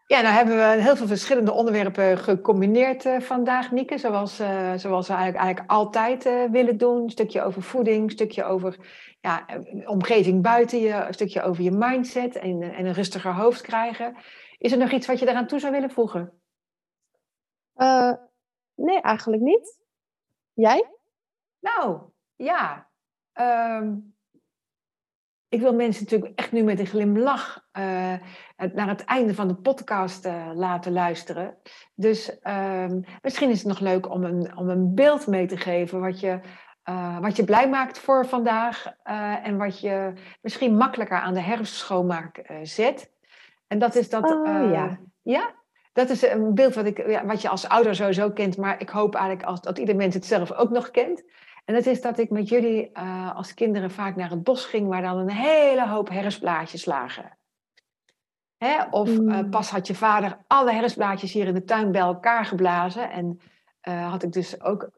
Ja, 0.08 0.22
nou 0.22 0.34
hebben 0.34 0.56
we 0.56 0.82
heel 0.82 0.96
veel 0.96 1.08
verschillende 1.08 1.52
onderwerpen 1.52 2.18
gecombineerd 2.18 3.06
uh, 3.06 3.20
vandaag, 3.20 3.72
Nieke. 3.72 3.98
Zoals, 3.98 4.40
uh, 4.40 4.74
zoals 4.76 5.08
we 5.08 5.14
eigenlijk, 5.14 5.44
eigenlijk 5.44 5.72
altijd 5.72 6.26
uh, 6.26 6.34
willen 6.52 6.78
doen. 6.78 7.04
Een 7.04 7.10
stukje 7.10 7.44
over 7.44 7.62
voeding, 7.62 8.04
een 8.04 8.10
stukje 8.10 8.44
over 8.44 8.78
ja, 9.28 9.46
omgeving 9.86 10.42
buiten 10.42 10.80
je, 10.80 10.94
een 10.94 11.14
stukje 11.14 11.42
over 11.42 11.64
je 11.64 11.72
mindset 11.72 12.36
en, 12.36 12.62
en 12.62 12.86
een 12.86 12.94
rustiger 12.94 13.34
hoofd 13.34 13.62
krijgen. 13.62 14.16
Is 14.58 14.72
er 14.72 14.78
nog 14.78 14.92
iets 14.92 15.08
wat 15.08 15.20
je 15.20 15.26
daaraan 15.26 15.48
toe 15.48 15.60
zou 15.60 15.74
willen 15.74 15.92
voegen? 15.92 16.42
nee, 18.76 19.02
eigenlijk 19.02 19.42
niet. 19.42 19.80
Jij? 20.54 20.90
Nou, 21.60 22.02
ja. 22.36 22.90
Um, 23.34 24.16
ik 25.50 25.62
wil 25.62 25.74
mensen 25.74 26.04
natuurlijk 26.04 26.40
echt 26.40 26.52
nu 26.52 26.64
met 26.64 26.80
een 26.80 26.86
glimlach 26.86 27.68
uh, 27.74 28.14
naar 28.74 28.88
het 28.88 29.04
einde 29.04 29.34
van 29.34 29.48
de 29.48 29.56
podcast 29.56 30.26
uh, 30.26 30.52
laten 30.54 30.92
luisteren. 30.92 31.58
Dus 31.96 32.38
uh, 32.44 32.92
misschien 33.22 33.50
is 33.50 33.58
het 33.58 33.68
nog 33.68 33.80
leuk 33.80 34.10
om 34.10 34.24
een, 34.24 34.58
om 34.58 34.70
een 34.70 34.94
beeld 34.94 35.28
mee 35.28 35.48
te 35.48 35.58
geven 35.58 36.00
wat 36.00 36.20
je, 36.20 36.40
uh, 36.90 37.20
wat 37.20 37.36
je 37.36 37.44
blij 37.44 37.70
maakt 37.70 38.00
voor 38.00 38.26
vandaag 38.26 38.94
en 39.44 39.58
wat 39.58 39.80
je 39.80 40.14
misschien 40.42 40.78
makkelijker 40.78 41.20
aan 41.20 41.34
de 41.34 41.42
herfstschoonmaak 41.42 42.42
zet. 42.64 43.16
En 43.68 43.80
dat 43.80 43.96
is 43.96 44.10
dat. 44.10 44.32
Oh, 44.32 44.50
eh, 44.50 44.72
ja. 44.72 45.00
Ja? 45.22 45.56
Dat 45.94 46.10
is 46.10 46.22
een 46.22 46.54
beeld 46.54 46.76
wat, 46.76 46.86
ik, 46.86 47.08
ja, 47.10 47.26
wat 47.26 47.42
je 47.42 47.50
als 47.50 47.68
ouder 47.68 47.96
sowieso 47.96 48.32
kent, 48.32 48.58
maar 48.58 48.82
ik 48.82 48.90
hoop 48.90 49.16
eigenlijk 49.16 49.48
als, 49.48 49.62
dat 49.62 49.78
ieder 49.78 49.96
mens 49.96 50.14
het 50.14 50.26
zelf 50.26 50.52
ook 50.52 50.70
nog 50.70 50.92
kent. 50.92 51.24
En 51.66 51.74
dat 51.74 51.86
is 51.86 52.02
dat 52.02 52.20
ik 52.20 52.30
met 52.30 52.50
jullie 52.50 52.92
eh, 52.92 53.36
als 53.36 53.54
kinderen 53.54 53.92
vaak 53.92 54.16
naar 54.16 54.30
het 54.30 54.44
bos 54.44 54.66
ging, 54.66 54.88
waar 54.88 55.02
dan 55.02 55.18
een 55.18 55.32
hele 55.32 55.88
hoop 55.88 56.10
herfstblaadjes 56.10 56.86
lagen. 56.86 57.38
Hè? 58.58 58.84
Of 58.90 59.10
eh, 59.10 59.18
Mm. 59.18 59.50
pas 59.50 59.70
had 59.70 59.88
je 59.88 59.96
vader 59.96 60.38
alle 60.48 60.72
herfstblaadjes 60.72 61.34
hier 61.34 61.48
in 61.48 61.54
de 61.54 61.64
tuin 61.64 61.92
bij 61.92 62.02
elkaar 62.02 62.46
geblazen. 62.46 63.12
En 63.12 63.40
eh, 63.82 64.10
had 64.10 64.24
ik 64.24 64.32
dus 64.32 64.62
ook 64.62 64.90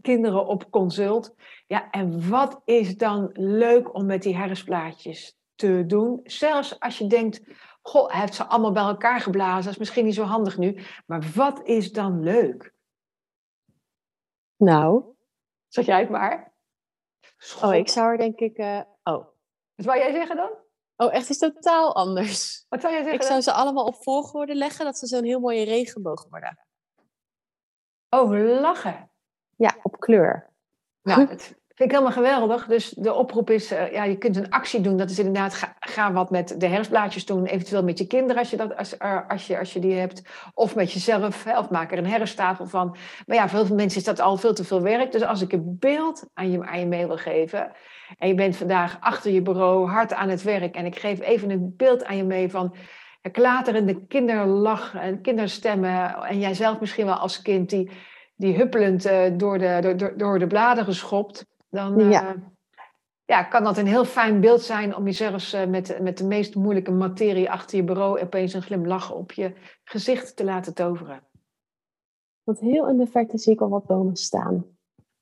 kinderen 0.00 0.46
op 0.46 0.70
consult. 0.70 1.34
Ja, 1.66 1.90
en 1.90 2.28
wat 2.28 2.62
is 2.64 2.96
dan 2.96 3.30
leuk 3.32 3.94
om 3.94 4.06
met 4.06 4.22
die 4.22 4.36
herfstblaadjes 4.36 5.36
te 5.54 5.84
doen? 5.86 6.20
Zelfs 6.24 6.80
als 6.80 6.98
je 6.98 7.06
denkt, 7.06 7.40
goh, 7.82 8.10
hij 8.10 8.20
heeft 8.20 8.34
ze 8.34 8.44
allemaal 8.44 8.72
bij 8.72 8.82
elkaar 8.82 9.20
geblazen. 9.20 9.62
Dat 9.64 9.72
is 9.72 9.78
misschien 9.78 10.04
niet 10.04 10.14
zo 10.14 10.22
handig 10.24 10.58
nu. 10.58 10.82
Maar 11.06 11.30
wat 11.34 11.62
is 11.62 11.92
dan 11.92 12.22
leuk? 12.22 12.74
Nou, 14.56 15.12
Zeg 15.68 15.86
jij 15.86 16.00
het 16.00 16.10
maar. 16.10 16.54
oh, 17.62 17.74
ik 17.74 17.88
zou 17.88 18.10
er 18.10 18.18
denk 18.18 18.38
ik... 18.38 18.56
eh, 18.56 18.80
oh. 19.02 19.26
Wat 19.74 19.86
wou 19.86 19.98
jij 19.98 20.12
zeggen 20.12 20.36
dan? 20.36 20.50
oh, 20.96 21.14
echt 21.14 21.28
iets 21.30 21.38
totaal 21.38 21.94
anders. 21.94 22.66
Wat 22.68 22.80
zou 22.80 22.92
jij 22.92 23.02
zeggen 23.02 23.20
Ik 23.20 23.26
zou 23.26 23.40
ze 23.40 23.52
allemaal 23.52 23.84
op 23.84 24.02
volgorde 24.02 24.54
leggen, 24.54 24.84
dat 24.84 24.98
ze 24.98 25.06
zo'n 25.06 25.24
heel 25.24 25.40
mooie 25.40 25.64
regenboog 25.64 26.26
worden. 26.28 26.66
Oh, 28.08 28.60
lachen. 28.60 29.11
Ja, 29.56 29.76
op 29.82 30.00
kleur. 30.00 30.50
Nou, 31.02 31.26
dat 31.28 31.54
vind 31.74 31.90
ik 31.90 31.90
helemaal 31.90 32.12
geweldig. 32.12 32.66
Dus 32.66 32.88
de 32.88 33.14
oproep 33.14 33.50
is, 33.50 33.70
eh, 33.70 33.92
ja, 33.92 34.04
je 34.04 34.16
kunt 34.16 34.36
een 34.36 34.50
actie 34.50 34.80
doen. 34.80 34.96
Dat 34.96 35.10
is 35.10 35.18
inderdaad, 35.18 35.54
ga, 35.54 35.76
ga 35.80 36.12
wat 36.12 36.30
met 36.30 36.60
de 36.60 36.66
herfstblaadjes 36.66 37.26
doen. 37.26 37.44
Eventueel 37.44 37.82
met 37.82 37.98
je 37.98 38.06
kinderen 38.06 38.36
als 38.36 38.50
je, 38.50 38.56
dat, 38.56 38.76
als, 38.76 38.96
eh, 38.96 39.28
als 39.28 39.46
je, 39.46 39.58
als 39.58 39.72
je 39.72 39.80
die 39.80 39.94
hebt. 39.94 40.22
Of 40.54 40.74
met 40.74 40.92
jezelf, 40.92 41.44
hè, 41.44 41.58
of 41.58 41.70
maak 41.70 41.92
er 41.92 41.98
een 41.98 42.06
herfsttafel 42.06 42.66
van. 42.66 42.96
Maar 43.26 43.36
ja, 43.36 43.48
voor 43.48 43.58
heel 43.58 43.66
veel 43.66 43.76
mensen 43.76 43.98
is 43.98 44.06
dat 44.06 44.20
al 44.20 44.36
veel 44.36 44.54
te 44.54 44.64
veel 44.64 44.82
werk. 44.82 45.12
Dus 45.12 45.22
als 45.22 45.42
ik 45.42 45.52
een 45.52 45.76
beeld 45.78 46.24
aan 46.34 46.50
je, 46.50 46.66
aan 46.66 46.78
je 46.78 46.86
mee 46.86 47.06
wil 47.06 47.18
geven... 47.18 47.72
en 48.18 48.28
je 48.28 48.34
bent 48.34 48.56
vandaag 48.56 48.96
achter 49.00 49.32
je 49.32 49.42
bureau 49.42 49.88
hard 49.88 50.12
aan 50.12 50.28
het 50.28 50.42
werk... 50.42 50.74
en 50.74 50.86
ik 50.86 50.98
geef 50.98 51.20
even 51.20 51.50
een 51.50 51.74
beeld 51.76 52.04
aan 52.04 52.16
je 52.16 52.24
mee 52.24 52.50
van... 52.50 52.74
klaterende 53.32 54.06
kinderlach 54.06 54.94
en 54.94 55.20
kinderstemmen... 55.20 56.14
en 56.14 56.38
jijzelf 56.38 56.80
misschien 56.80 57.06
wel 57.06 57.14
als 57.14 57.42
kind... 57.42 57.70
die 57.70 57.90
die 58.34 58.56
huppelend 58.56 59.04
eh, 59.04 59.30
door, 59.36 59.58
de, 59.58 59.78
door- 59.80 59.96
door, 59.96 60.16
door 60.16 60.38
de 60.38 60.46
bladeren 60.46 60.94
schopt, 60.94 61.46
dan 61.70 62.00
eh, 62.00 62.10
Ja. 62.10 62.34
ja, 63.24 63.42
kan 63.42 63.64
dat 63.64 63.78
een 63.78 63.86
heel 63.86 64.04
fijn 64.04 64.40
beeld 64.40 64.62
zijn 64.62 64.96
om 64.96 65.06
je 65.06 65.12
zelfs 65.12 65.52
eh, 65.52 65.66
met, 65.66 65.98
met 66.00 66.18
de 66.18 66.24
meest 66.26 66.54
moeilijke 66.54 66.90
materie 66.92 67.50
achter 67.50 67.76
je 67.76 67.84
bureau 67.84 68.20
opeens 68.20 68.54
een 68.54 68.62
glimlach 68.62 69.12
op 69.12 69.32
je 69.32 69.52
gezicht 69.84 70.36
te 70.36 70.44
laten 70.44 70.74
toveren. 70.74 71.22
Want 72.42 72.60
heel 72.60 72.88
in 72.88 72.96
de 72.98 73.06
verte 73.06 73.38
zie 73.38 73.52
ik 73.52 73.60
al 73.60 73.68
wat 73.68 73.86
bomen 73.86 74.16
staan. 74.16 74.64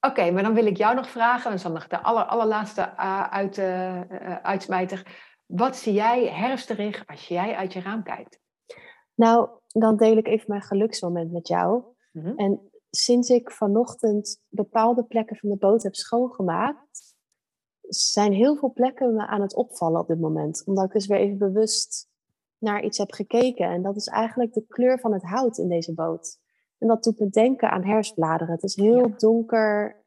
Oké, 0.00 0.30
maar 0.30 0.42
dan 0.42 0.54
wil 0.54 0.66
ik 0.66 0.76
jou 0.76 0.94
nog 0.94 1.10
vragen, 1.10 1.52
is 1.52 1.62
dan 1.62 1.72
nog 1.72 1.86
de 1.86 2.02
aller, 2.02 2.24
allerlaatste 2.24 2.80
eh, 2.82 3.22
uit, 3.22 3.58
eh, 3.58 4.00
eh, 4.00 4.36
uitsmijter. 4.42 5.28
Wat 5.46 5.76
zie 5.76 5.92
jij 5.92 6.26
herfsterig 6.26 7.06
als 7.06 7.28
jij 7.28 7.54
uit 7.56 7.72
je 7.72 7.80
raam 7.80 8.02
kijkt? 8.02 8.40
Nou, 9.14 9.48
dan 9.66 9.96
deel 9.96 10.16
ik 10.16 10.26
even 10.26 10.44
mijn 10.48 10.62
geluksmoment 10.62 11.32
met 11.32 11.48
jou. 11.48 11.82
Mhm. 12.12 12.32
En 12.36 12.69
sinds 12.90 13.28
ik 13.28 13.50
vanochtend 13.50 14.42
bepaalde 14.48 15.04
plekken 15.04 15.36
van 15.36 15.48
de 15.50 15.56
boot 15.56 15.82
heb 15.82 15.94
schoongemaakt, 15.94 17.14
zijn 17.88 18.32
heel 18.32 18.56
veel 18.56 18.72
plekken 18.72 19.14
me 19.14 19.26
aan 19.26 19.40
het 19.40 19.54
opvallen 19.54 20.00
op 20.00 20.08
dit 20.08 20.20
moment. 20.20 20.62
Omdat 20.66 20.84
ik 20.84 20.92
dus 20.92 21.06
weer 21.06 21.18
even 21.18 21.38
bewust 21.38 22.08
naar 22.58 22.84
iets 22.84 22.98
heb 22.98 23.12
gekeken. 23.12 23.66
En 23.66 23.82
dat 23.82 23.96
is 23.96 24.06
eigenlijk 24.06 24.52
de 24.52 24.66
kleur 24.66 24.98
van 24.98 25.12
het 25.12 25.22
hout 25.22 25.58
in 25.58 25.68
deze 25.68 25.94
boot. 25.94 26.38
En 26.78 26.88
dat 26.88 27.02
doet 27.02 27.18
me 27.18 27.28
denken 27.28 27.70
aan 27.70 27.84
herfstbladeren. 27.84 28.54
Het 28.54 28.62
is 28.62 28.76
heel 28.76 29.08
Ja. 29.08 29.14
donker, 29.16 30.04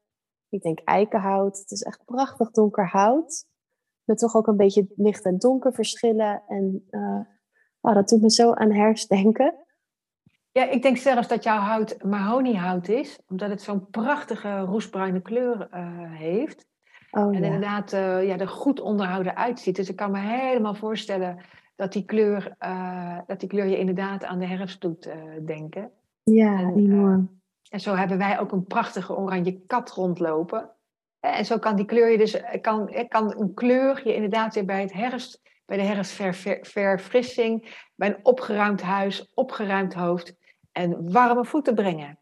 ik 0.48 0.62
denk 0.62 0.78
eikenhout. 0.78 1.58
Het 1.58 1.70
is 1.70 1.82
echt 1.82 2.04
prachtig 2.04 2.50
donker 2.50 2.88
hout. 2.88 3.46
Met 4.04 4.18
toch 4.18 4.34
ook 4.34 4.46
een 4.46 4.56
beetje 4.56 4.92
licht 4.96 5.24
en 5.24 5.38
donker 5.38 5.74
verschillen. 5.74 6.42
En 6.46 6.86
eh, 6.90 7.20
oh, 7.80 7.94
dat 7.94 8.08
doet 8.08 8.20
me 8.20 8.30
zo 8.30 8.52
aan 8.52 8.72
herfst 8.72 9.08
denken. 9.08 9.54
Ja, 10.56 10.70
ik 10.70 10.82
denk 10.82 10.96
zelfs 10.96 11.28
dat 11.28 11.44
jouw 11.44 11.58
hout 11.58 12.02
mahoniehout 12.02 12.88
is, 12.88 13.18
omdat 13.28 13.48
het 13.48 13.62
zo'n 13.62 13.90
prachtige 13.90 14.58
roestbruine 14.58 15.20
kleur 15.20 15.68
eh, 15.70 15.86
heeft. 16.10 16.66
Oh, 17.10 17.34
En 17.34 17.40
ja. 17.40 17.44
inderdaad 17.44 17.92
eh, 17.92 18.26
ja, 18.26 18.38
er 18.38 18.48
goed 18.48 18.80
onderhouden 18.80 19.36
uitziet. 19.36 19.76
Dus 19.76 19.88
ik 19.88 19.96
kan 19.96 20.10
me 20.10 20.18
helemaal 20.18 20.74
voorstellen 20.74 21.38
dat 21.76 21.92
die 21.92 22.04
kleur, 22.04 22.54
eh, 22.58 23.18
dat 23.26 23.40
die 23.40 23.48
kleur 23.48 23.66
je 23.66 23.78
inderdaad 23.78 24.24
aan 24.24 24.38
de 24.38 24.46
herfst 24.46 24.80
doet 24.80 25.08
denken. 25.46 25.90
ja, 26.22 26.58
en, 26.58 26.76
enorm. 26.76 27.40
En 27.70 27.80
zo 27.80 27.94
hebben 27.94 28.18
wij 28.18 28.40
ook 28.40 28.52
een 28.52 28.66
prachtige 28.66 29.16
oranje 29.16 29.60
kat 29.66 29.90
rondlopen. 29.90 30.70
En 31.20 31.44
zo 31.44 31.58
kan 31.58 31.76
die 31.76 31.84
kleur 31.84 32.10
je 32.10 32.18
dus, 32.18 32.42
kan, 32.60 33.06
kan 33.08 33.40
een 33.40 33.54
kleur 33.54 34.00
je 34.04 34.14
inderdaad 34.14 34.54
weer 34.54 34.64
bij 34.64 34.80
het 34.80 34.92
herfst, 34.92 35.40
bij 35.66 35.76
de 35.76 35.82
herfstverfrissing, 35.82 37.74
bij 37.94 38.08
een 38.08 38.24
opgeruimd 38.24 38.82
huis, 38.82 39.30
opgeruimd 39.34 39.94
hoofd 39.94 40.42
en 40.74 41.12
warme 41.12 41.44
voeten 41.44 41.74
brengen. 41.74 42.18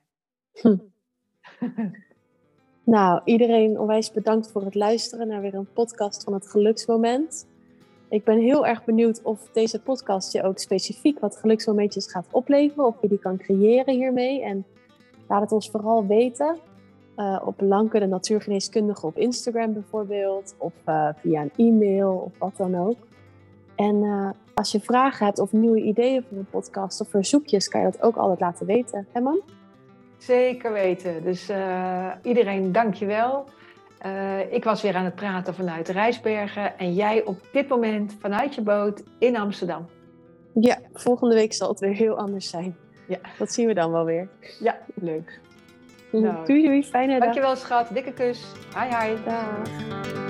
Nou, 2.84 3.20
iedereen 3.24 3.78
onwijs 3.78 4.12
bedankt 4.12 4.50
voor 4.50 4.64
het 4.64 4.74
luisteren 4.74 5.28
naar 5.28 5.40
weer 5.40 5.54
een 5.54 5.72
podcast 5.72 6.24
van 6.24 6.32
het 6.32 6.48
geluksmoment. 6.48 7.46
Ik 8.08 8.24
ben 8.24 8.38
heel 8.38 8.66
erg 8.66 8.84
benieuwd 8.84 9.22
of 9.22 9.50
deze 9.52 9.80
podcast 9.80 10.32
je 10.32 10.42
ook 10.42 10.58
specifiek 10.58 11.18
wat 11.18 11.36
geluksmomentjes 11.36 12.10
gaat 12.10 12.26
opleveren. 12.30 12.86
Of 12.86 12.96
je 13.00 13.08
die 13.08 13.18
kan 13.18 13.36
creëren 13.36 13.94
hiermee. 13.94 14.42
En 14.42 14.64
laat 15.28 15.40
het 15.40 15.52
ons 15.52 15.70
vooral 15.70 16.06
weten. 16.06 16.58
eh, 17.16 17.42
op 17.44 17.60
Lanke 17.60 17.98
de 17.98 18.06
Natuurgeneeskundige 18.06 19.06
op 19.06 19.16
Instagram 19.16 19.72
bijvoorbeeld. 19.72 20.54
Of 20.58 20.72
eh, 20.84 21.08
via 21.16 21.40
een 21.42 21.52
e-mail 21.56 22.12
of 22.12 22.38
wat 22.38 22.56
dan 22.56 22.76
ook. 22.78 22.96
En 23.76 24.02
eh, 24.02 24.30
als 24.54 24.72
je 24.72 24.80
vragen 24.80 25.26
hebt 25.26 25.38
of 25.38 25.52
nieuwe 25.52 25.82
ideeën 25.82 26.24
voor 26.28 26.38
een 26.38 26.50
podcast 26.50 27.00
of 27.00 27.08
verzoekjes, 27.08 27.68
kan 27.68 27.80
je 27.80 27.90
dat 27.90 28.02
ook 28.02 28.16
altijd 28.16 28.40
laten 28.40 28.66
weten. 28.66 29.06
Hè 29.12 29.20
man? 29.20 29.40
Zeker 30.18 30.72
weten. 30.72 31.22
Dus 31.22 31.48
eh, 31.48 32.10
iedereen, 32.22 32.72
dank 32.72 32.94
je 32.94 33.06
wel. 33.06 33.44
Eh, 33.98 34.52
ik 34.52 34.64
was 34.64 34.82
weer 34.82 34.94
aan 34.94 35.04
het 35.04 35.14
praten 35.14 35.54
vanuit 35.54 35.88
Rijsbergen 35.88 36.78
en 36.78 36.94
jij 36.94 37.24
op 37.24 37.40
dit 37.52 37.68
moment 37.68 38.16
vanuit 38.20 38.54
je 38.54 38.60
boot 38.60 39.02
in 39.18 39.36
Amsterdam. 39.36 39.86
Ja, 40.54 40.78
volgende 40.92 41.34
week 41.34 41.52
zal 41.52 41.68
het 41.68 41.80
weer 41.80 41.94
heel 41.94 42.18
anders 42.18 42.48
zijn. 42.48 42.76
Ja. 43.08 43.18
Dat 43.38 43.52
zien 43.52 43.66
we 43.66 43.74
dan 43.74 43.92
wel 43.92 44.04
weer. 44.04 44.28
Ja, 44.60 44.78
leuk. 44.94 45.40
Nou. 46.12 46.46
Doei 46.46 46.62
doei, 46.62 46.84
fijne 46.84 47.12
dag. 47.12 47.20
Dankjewel 47.20 47.56
schat, 47.56 47.88
dikke 47.92 48.12
kus. 48.12 48.44
Hi 48.74 48.96
hi. 48.96 49.24
Dag. 49.24 50.21